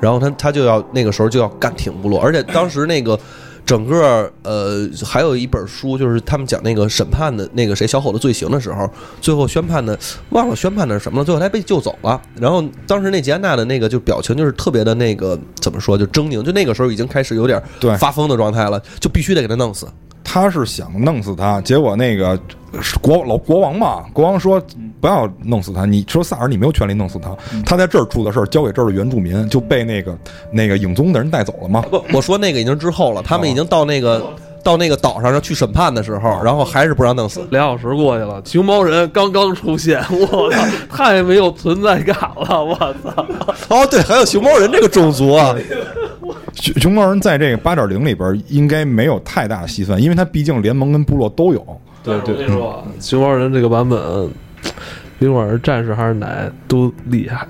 [0.00, 3.18] 然后他他就要那个时候就要干挺部落，而且当时那个。
[3.68, 9.98] 整个呃，还有一本书，就是他们讲那个审判的那个谁小吼的罪行的时候，最后宣判的
[10.30, 12.18] 忘了宣判的是什么了，最后他被救走了。
[12.40, 19.86] 然后当时那吉安娜的那个就表情就是特别的那个怎么说，就狰狞，就那个时候已经开始有点对发疯的状态了，就必须得给他弄死。
[20.30, 22.38] 他是想弄死他，结果那个
[23.00, 24.62] 国老国王嘛，国王说
[25.00, 27.34] 不要弄死他，你说萨尔你没有权利弄死他，
[27.64, 30.16] 他在这儿出的事儿交给这儿的原住民，就被那个
[30.52, 31.80] 那个影宗的人带走了嘛。
[31.90, 34.22] 不，我说那个已经之后了，他们已经到那个
[34.62, 37.40] 到那个岛上要去审判的时候，然后还是不让弄死。
[37.50, 43.26] 俩小时过去了，熊猫人刚刚出现，我操，太没有存在感了，我操！
[43.70, 45.54] 哦，对，还有熊猫人这个种族啊，
[46.54, 51.80] 熊熊猫人在这个八点零里边应该没有太大的细分，因为他毕竟联盟跟部落都有。
[52.02, 53.98] 对对，我跟你说，熊猫人这个版本，
[55.18, 57.46] 不管是战士还是奶都厉害。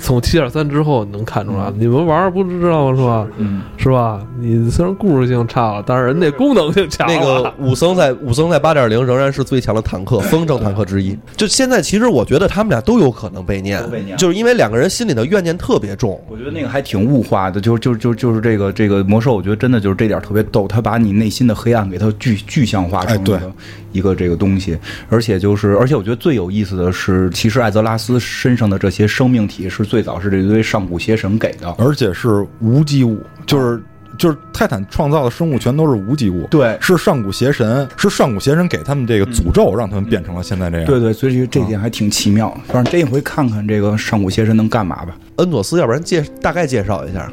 [0.00, 3.26] 从七点三之后能看出来，你们玩儿不知道是吧？
[3.36, 4.20] 嗯，是吧？
[4.38, 7.14] 你虽然故事性差了，但是人家功能性强了。
[7.14, 11.16] 那个武僧在武僧在八点零仍然是最强的坦克，风筝坦克之一。
[11.36, 16.20] 就现在，其实我觉得他们俩都有可能被念被，念就是因为两个人心里的怨念特别重。
[16.28, 23.52] 我觉得那个还挺物化的，就就就就是这个这个魔兽，我觉得真的就是这点特别逗，他把你内心的黑暗给它具具象化成哎对一个、
[23.92, 24.78] 一个这个东西，
[25.08, 33.82] 而且就是而且我觉得最有意思的是，其实艾泽拉斯身上的这些生命体是最早是这堆上古邪神给的，而且是无机物，就是
[34.16, 40.86] 就是泰坦创造的生物全都是无机物，对是上古邪神，是上古邪神给他们这个诅咒，让他们变成了现在这样。
[40.86, 42.56] 对对，所以这点还挺奇妙。
[42.68, 45.18] 反正这一回看看这个上古邪神能干嘛吧。
[45.38, 47.28] 恩佐斯，要不然介大概介绍一下，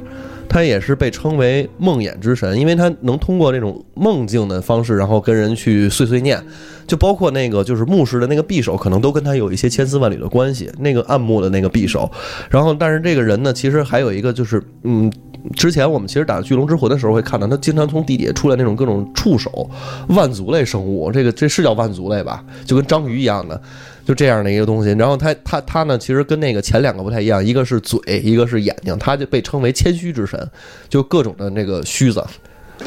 [0.49, 6.43] 他也是被称为梦魇之神，因为他能通过这种梦境的方式，然后跟人去碎碎念，
[6.87, 10.71] 就包括那个就是牧师的那个匕首，可能都跟他有一些千丝万缕的关系。
[10.79, 12.09] 那个暗木的那个匕首，
[12.49, 15.11] 然后但是这个人呢，其实还有一个就是嗯。
[15.55, 19.69] 之前我们其实打巨龙之魂的时候会看到，他经常从地底下出来那种各种触手、
[20.09, 22.43] 万族类生物，这个这是叫万族类吧？
[22.65, 23.61] 就跟章鱼一样的，
[24.07, 24.91] 就这样的一个东西。
[24.91, 30.49] 然后他他他呢，其实跟那个前两个不太一样，一个是嘴，一个是眼睛，他就被称为谦虚之神，
[30.87, 32.23] 就各种的那个须子。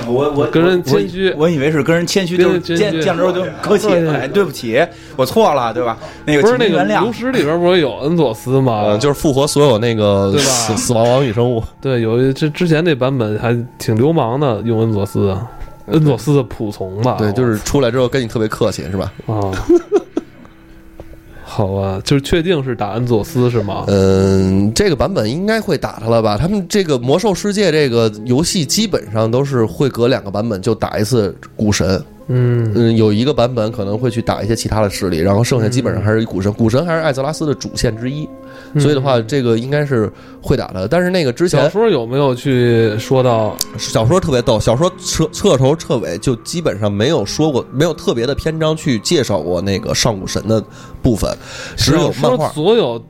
[0.07, 4.81] 我我跟人谦虚我以为是跟人谦虚，跟就是见见着就客气，哎，对不起，
[5.17, 5.99] 我错了，对吧？
[6.25, 7.13] 那个不是那个炉。
[7.13, 8.83] 石里边不是有恩佐斯吗？
[8.85, 11.61] 呃，就是复活所有那个对吧死死亡王与生物。
[11.81, 15.51] 对，有这之前那版本还挺流氓的，用恩佐斯，啊
[15.87, 17.17] 恩佐斯的仆从吧？
[17.19, 19.13] 对，就是出来之后跟你特别客气，是吧？
[19.27, 19.51] 啊。
[21.53, 23.85] 好吧，就是确定是打恩佐斯是吗？
[23.89, 26.39] 嗯，这个版本应该会打他了吧？
[26.39, 32.01] 他们这个魔兽世界这个游戏基本上都是会隔两个版本就打一次古神。
[32.29, 36.53] 嗯，嗯，有一个版本可能会去打一些其他的势力，然后剩下基本上还是以古神。
[36.53, 38.29] 古神还是艾泽拉斯的主线之一，
[38.79, 40.11] 所以的话，这个应该是
[40.41, 40.87] 会打的。
[40.87, 43.57] 但是那个之前小说有没有去说到？
[43.79, 50.63] 小说特别逗，小说彻彻头彻尾就基本上没有说过，没有特别的篇章去介绍过那个上古神的
[51.03, 51.37] 部分，
[51.77, 52.49] 只有漫画。
[52.51, 53.03] 所有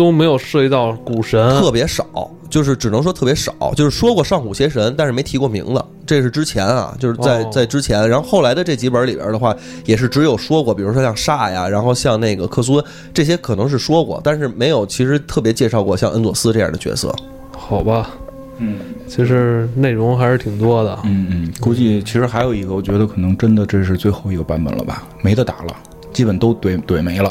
[0.00, 2.06] 都没有涉及到古神，特别少，
[2.48, 5.84] 就是只能说特别少，就是说过上古邪神，但是没提过名字。
[6.06, 9.54] 这是之前啊，就是在哦在之前，然后后来的这几本里边的话，
[9.84, 17.14] 也是只有说过，比如说像煞呀，然后像那个克苏恩这些可能是说过，但是没有其实特别介绍过像恩佐斯这样的角色。
[17.50, 18.08] 好吧？
[18.56, 20.98] 嗯其实内容还是挺多的。
[21.04, 25.76] 嗯嗯，估计其实还有一个，我觉得可能真的这是最后一个版本了吧，没得打了，
[26.10, 27.30] 基本都怼怼没了。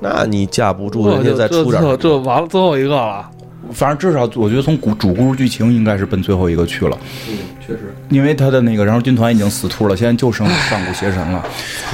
[0.00, 3.30] 那你架不住人家再出点这这完了，最后一个了。
[3.72, 6.98] 反正至少我觉得从主主故事剧情应该是奔最后一个去了，
[7.28, 11.44] 嗯确实，因为他的那个燃烧军团已经死秃了，现在就剩上古邪神了。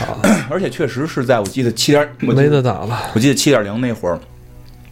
[0.49, 2.99] 而且确实是在我记得七点，我记没得得打了。
[3.15, 4.19] 我记得七点零那会儿，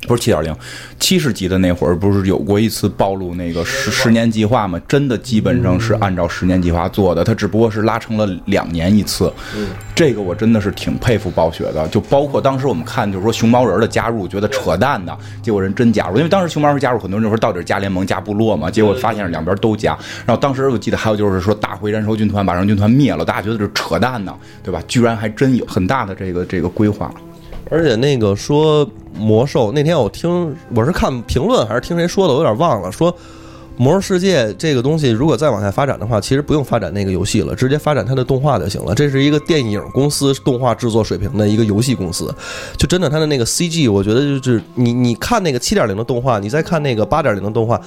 [0.07, 0.55] 不是七点零，
[0.99, 4.81] 七十级的那会儿不是有过一次暴露那个十十年计划吗？
[4.87, 9.33] 真的基本上是按照十年计划做的，它只不过是拉成了两年一次。
[9.95, 11.87] 这个我真的是挺佩服暴雪的。
[11.89, 19.97] 就包括当时我们看，就是说熊猫人的加入，觉得扯淡的，结果人真加入，因为当时熊猫人加入，很多人就说到底是加联盟加部落嘛，结果发现是两边都加。
[20.27, 24.83] 然后当时我记得还有就是说打回燃烧军团，把燃烧军团灭了，大家觉得这是扯淡呢，对吧？
[24.89, 27.13] 居然还真有很大的这个这个规划。
[27.75, 28.89] 而且那个说
[29.19, 32.93] 魔兽那天我听我是看评论还是听谁说的，我有点忘了。
[32.93, 33.13] 说
[33.77, 38.95] 魔兽世界这个东西如果再往下发展的话，其实不用发展那个游戏了，直接发展它的动画就行了。
[38.95, 42.33] 这是一个电影公司动画制作水平的一个游戏公司，
[42.77, 47.81] 就真的它的那个 CG，我觉得就是你你看那个七点零的动画，你再看那个八点零的动画，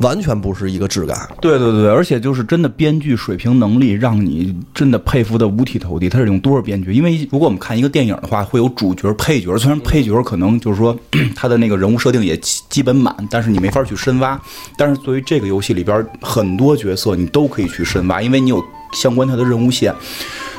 [0.00, 1.16] 完全不是一个质感。
[1.40, 6.08] 对对对，而且就是真的编剧水平能力，让你真的佩服的五体投地。
[6.08, 6.92] 他是用多少编剧？
[6.92, 10.96] 因为如果我们看一个电影的话，会有主角、配角，虽然配角可能就是说
[11.34, 14.40] 他的那个人物设定也基基本满，但是你没法去深挖。
[14.76, 18.62] 但是作为这个游戏里边很多角色，你都可以去深挖，因为你有
[18.94, 19.94] 相关他的任务线。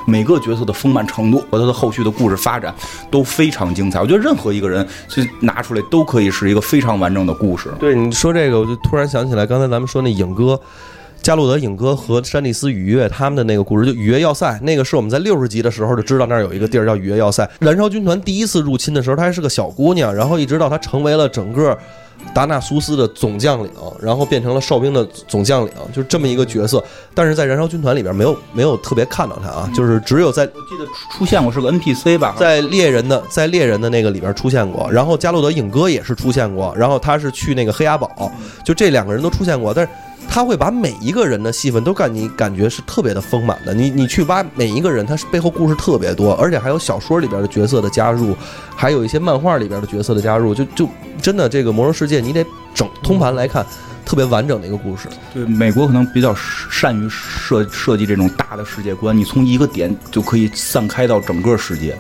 [0.08, 2.72] 每个角色的丰满程度和他的后续的故事发展
[3.10, 4.00] 都非常精彩。
[4.00, 7.74] 我觉得任何一个人去拿出来都可以是一个非常完整的故事。
[7.80, 10.60] 对你说这个，我就突然想起来，刚才咱们说那影哥。
[11.26, 17.50] 加洛德影哥和山地斯雨月他们的那个故事，就雨月要塞，那个是我们在六十集的时候就知道那儿有一个地儿叫雨月要塞。
[17.58, 21.76] 燃烧军团第一次入侵的时候，她还是个小姑娘，然后一直到她成为了整个
[22.32, 26.84] 达纳苏斯的总将领，然后变成了哨兵的总将领，就是这么一个角色。
[27.16, 38.32] 但是在燃烧军团里边没有没有特别看到她啊，就是只有在我记得出出现过是个 NPC 吧，在猎人的在猎人的那个里边出现过，然后加洛德影哥也是出现过，然后他是去那个黑鸦堡，
[38.64, 39.92] 就这两个人都出现过，但是。
[40.28, 48.36] 他会把每一个人的戏份都感你感觉是特别的丰满的，你你去挖每一个人，他是背后故事特别多，而且还有小说里边的角色的加入，
[48.76, 50.90] 还有一些漫画里边的角色的加入，就就
[51.22, 53.66] 真的这个魔兽世界你得整通盘来看，
[54.06, 55.08] 特别完整的一个故事。
[55.34, 56.36] 对，美国可能比较
[56.70, 61.98] 善于设设计这种大的世界观，你从一个点就可以散开到整个世界。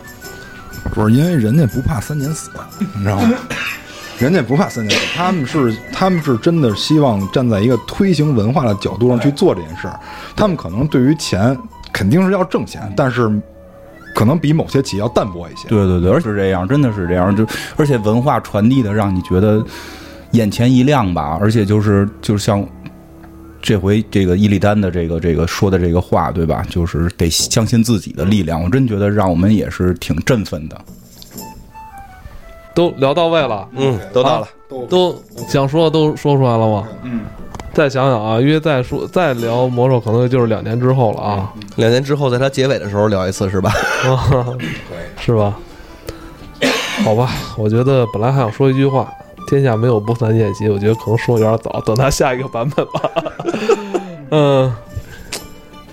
[0.93, 2.51] 不是因为人家不怕三年死，
[2.95, 3.33] 你知道吗？
[4.17, 9.99] 人家不怕三年，他们是他们是真的希望站在一个推行文化的角度上去做这件事儿。
[10.35, 11.57] 他们可能对于钱
[11.91, 13.29] 肯定是要挣钱，但是
[14.13, 15.67] 可能比某些企业要淡薄一些。
[15.67, 17.35] 对对对，而是这样，真的是这样。
[17.35, 19.61] 就而且文化传递的让你觉得
[20.31, 21.37] 眼前一亮吧。
[21.41, 22.65] 而且就是就是像
[23.61, 26.65] 这回这个伊利丹的这个这个说的这个话，对吧？
[26.69, 28.63] 就是得相信自己的力量。
[28.63, 30.79] 我真觉得让我们也是挺振奋的。
[32.75, 34.47] 都聊到位了，嗯，都到了，
[34.89, 35.15] 都
[35.47, 36.87] 想说的都说出来了吗？
[37.03, 37.21] 嗯，
[37.73, 41.53] 再想想啊，因为再说再聊魔兽，可能就是两年之后了啊。
[41.77, 43.71] 两年之后，在它结尾的时候聊一次是吧？
[44.05, 44.45] 啊
[45.17, 45.55] 是吧？
[47.03, 49.11] 好吧，我觉得本来还想说一句话
[49.49, 53.01] ：“天下没有不散宴席。”我觉得可能说有点早，等它下一个版本吧。
[54.31, 54.73] 嗯，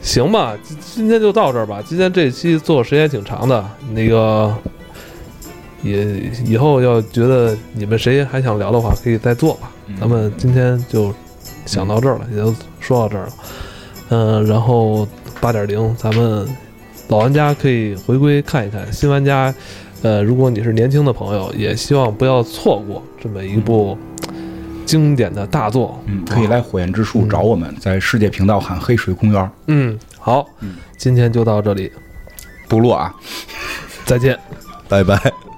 [0.01, 1.81] 行吧，今今天就到这儿吧。
[1.85, 4.53] 今天这期做时间挺长的，那个。
[5.83, 9.71] 也以后要觉得你们谁还想聊的话，可以再做吧。
[10.01, 11.13] 咱们今天就
[11.67, 13.33] 想到这儿了，也就说到这儿了。
[14.11, 15.07] 嗯，然后
[15.41, 16.47] 八点零，咱们
[17.09, 19.53] 老玩家可以回归看一看，新玩家，
[20.03, 23.99] 呃，如果你是年轻的朋友，也希望不要错过这么一部
[24.87, 26.01] 经典的大作。
[26.07, 29.51] 嗯，可以来火焰之树找我们，在世界频道喊黑水公园。
[29.67, 30.47] 嗯，好，
[30.97, 31.91] 今天就到这里，
[32.69, 33.15] 不落啊，
[34.05, 34.39] 再见，
[34.89, 35.52] 拜拜。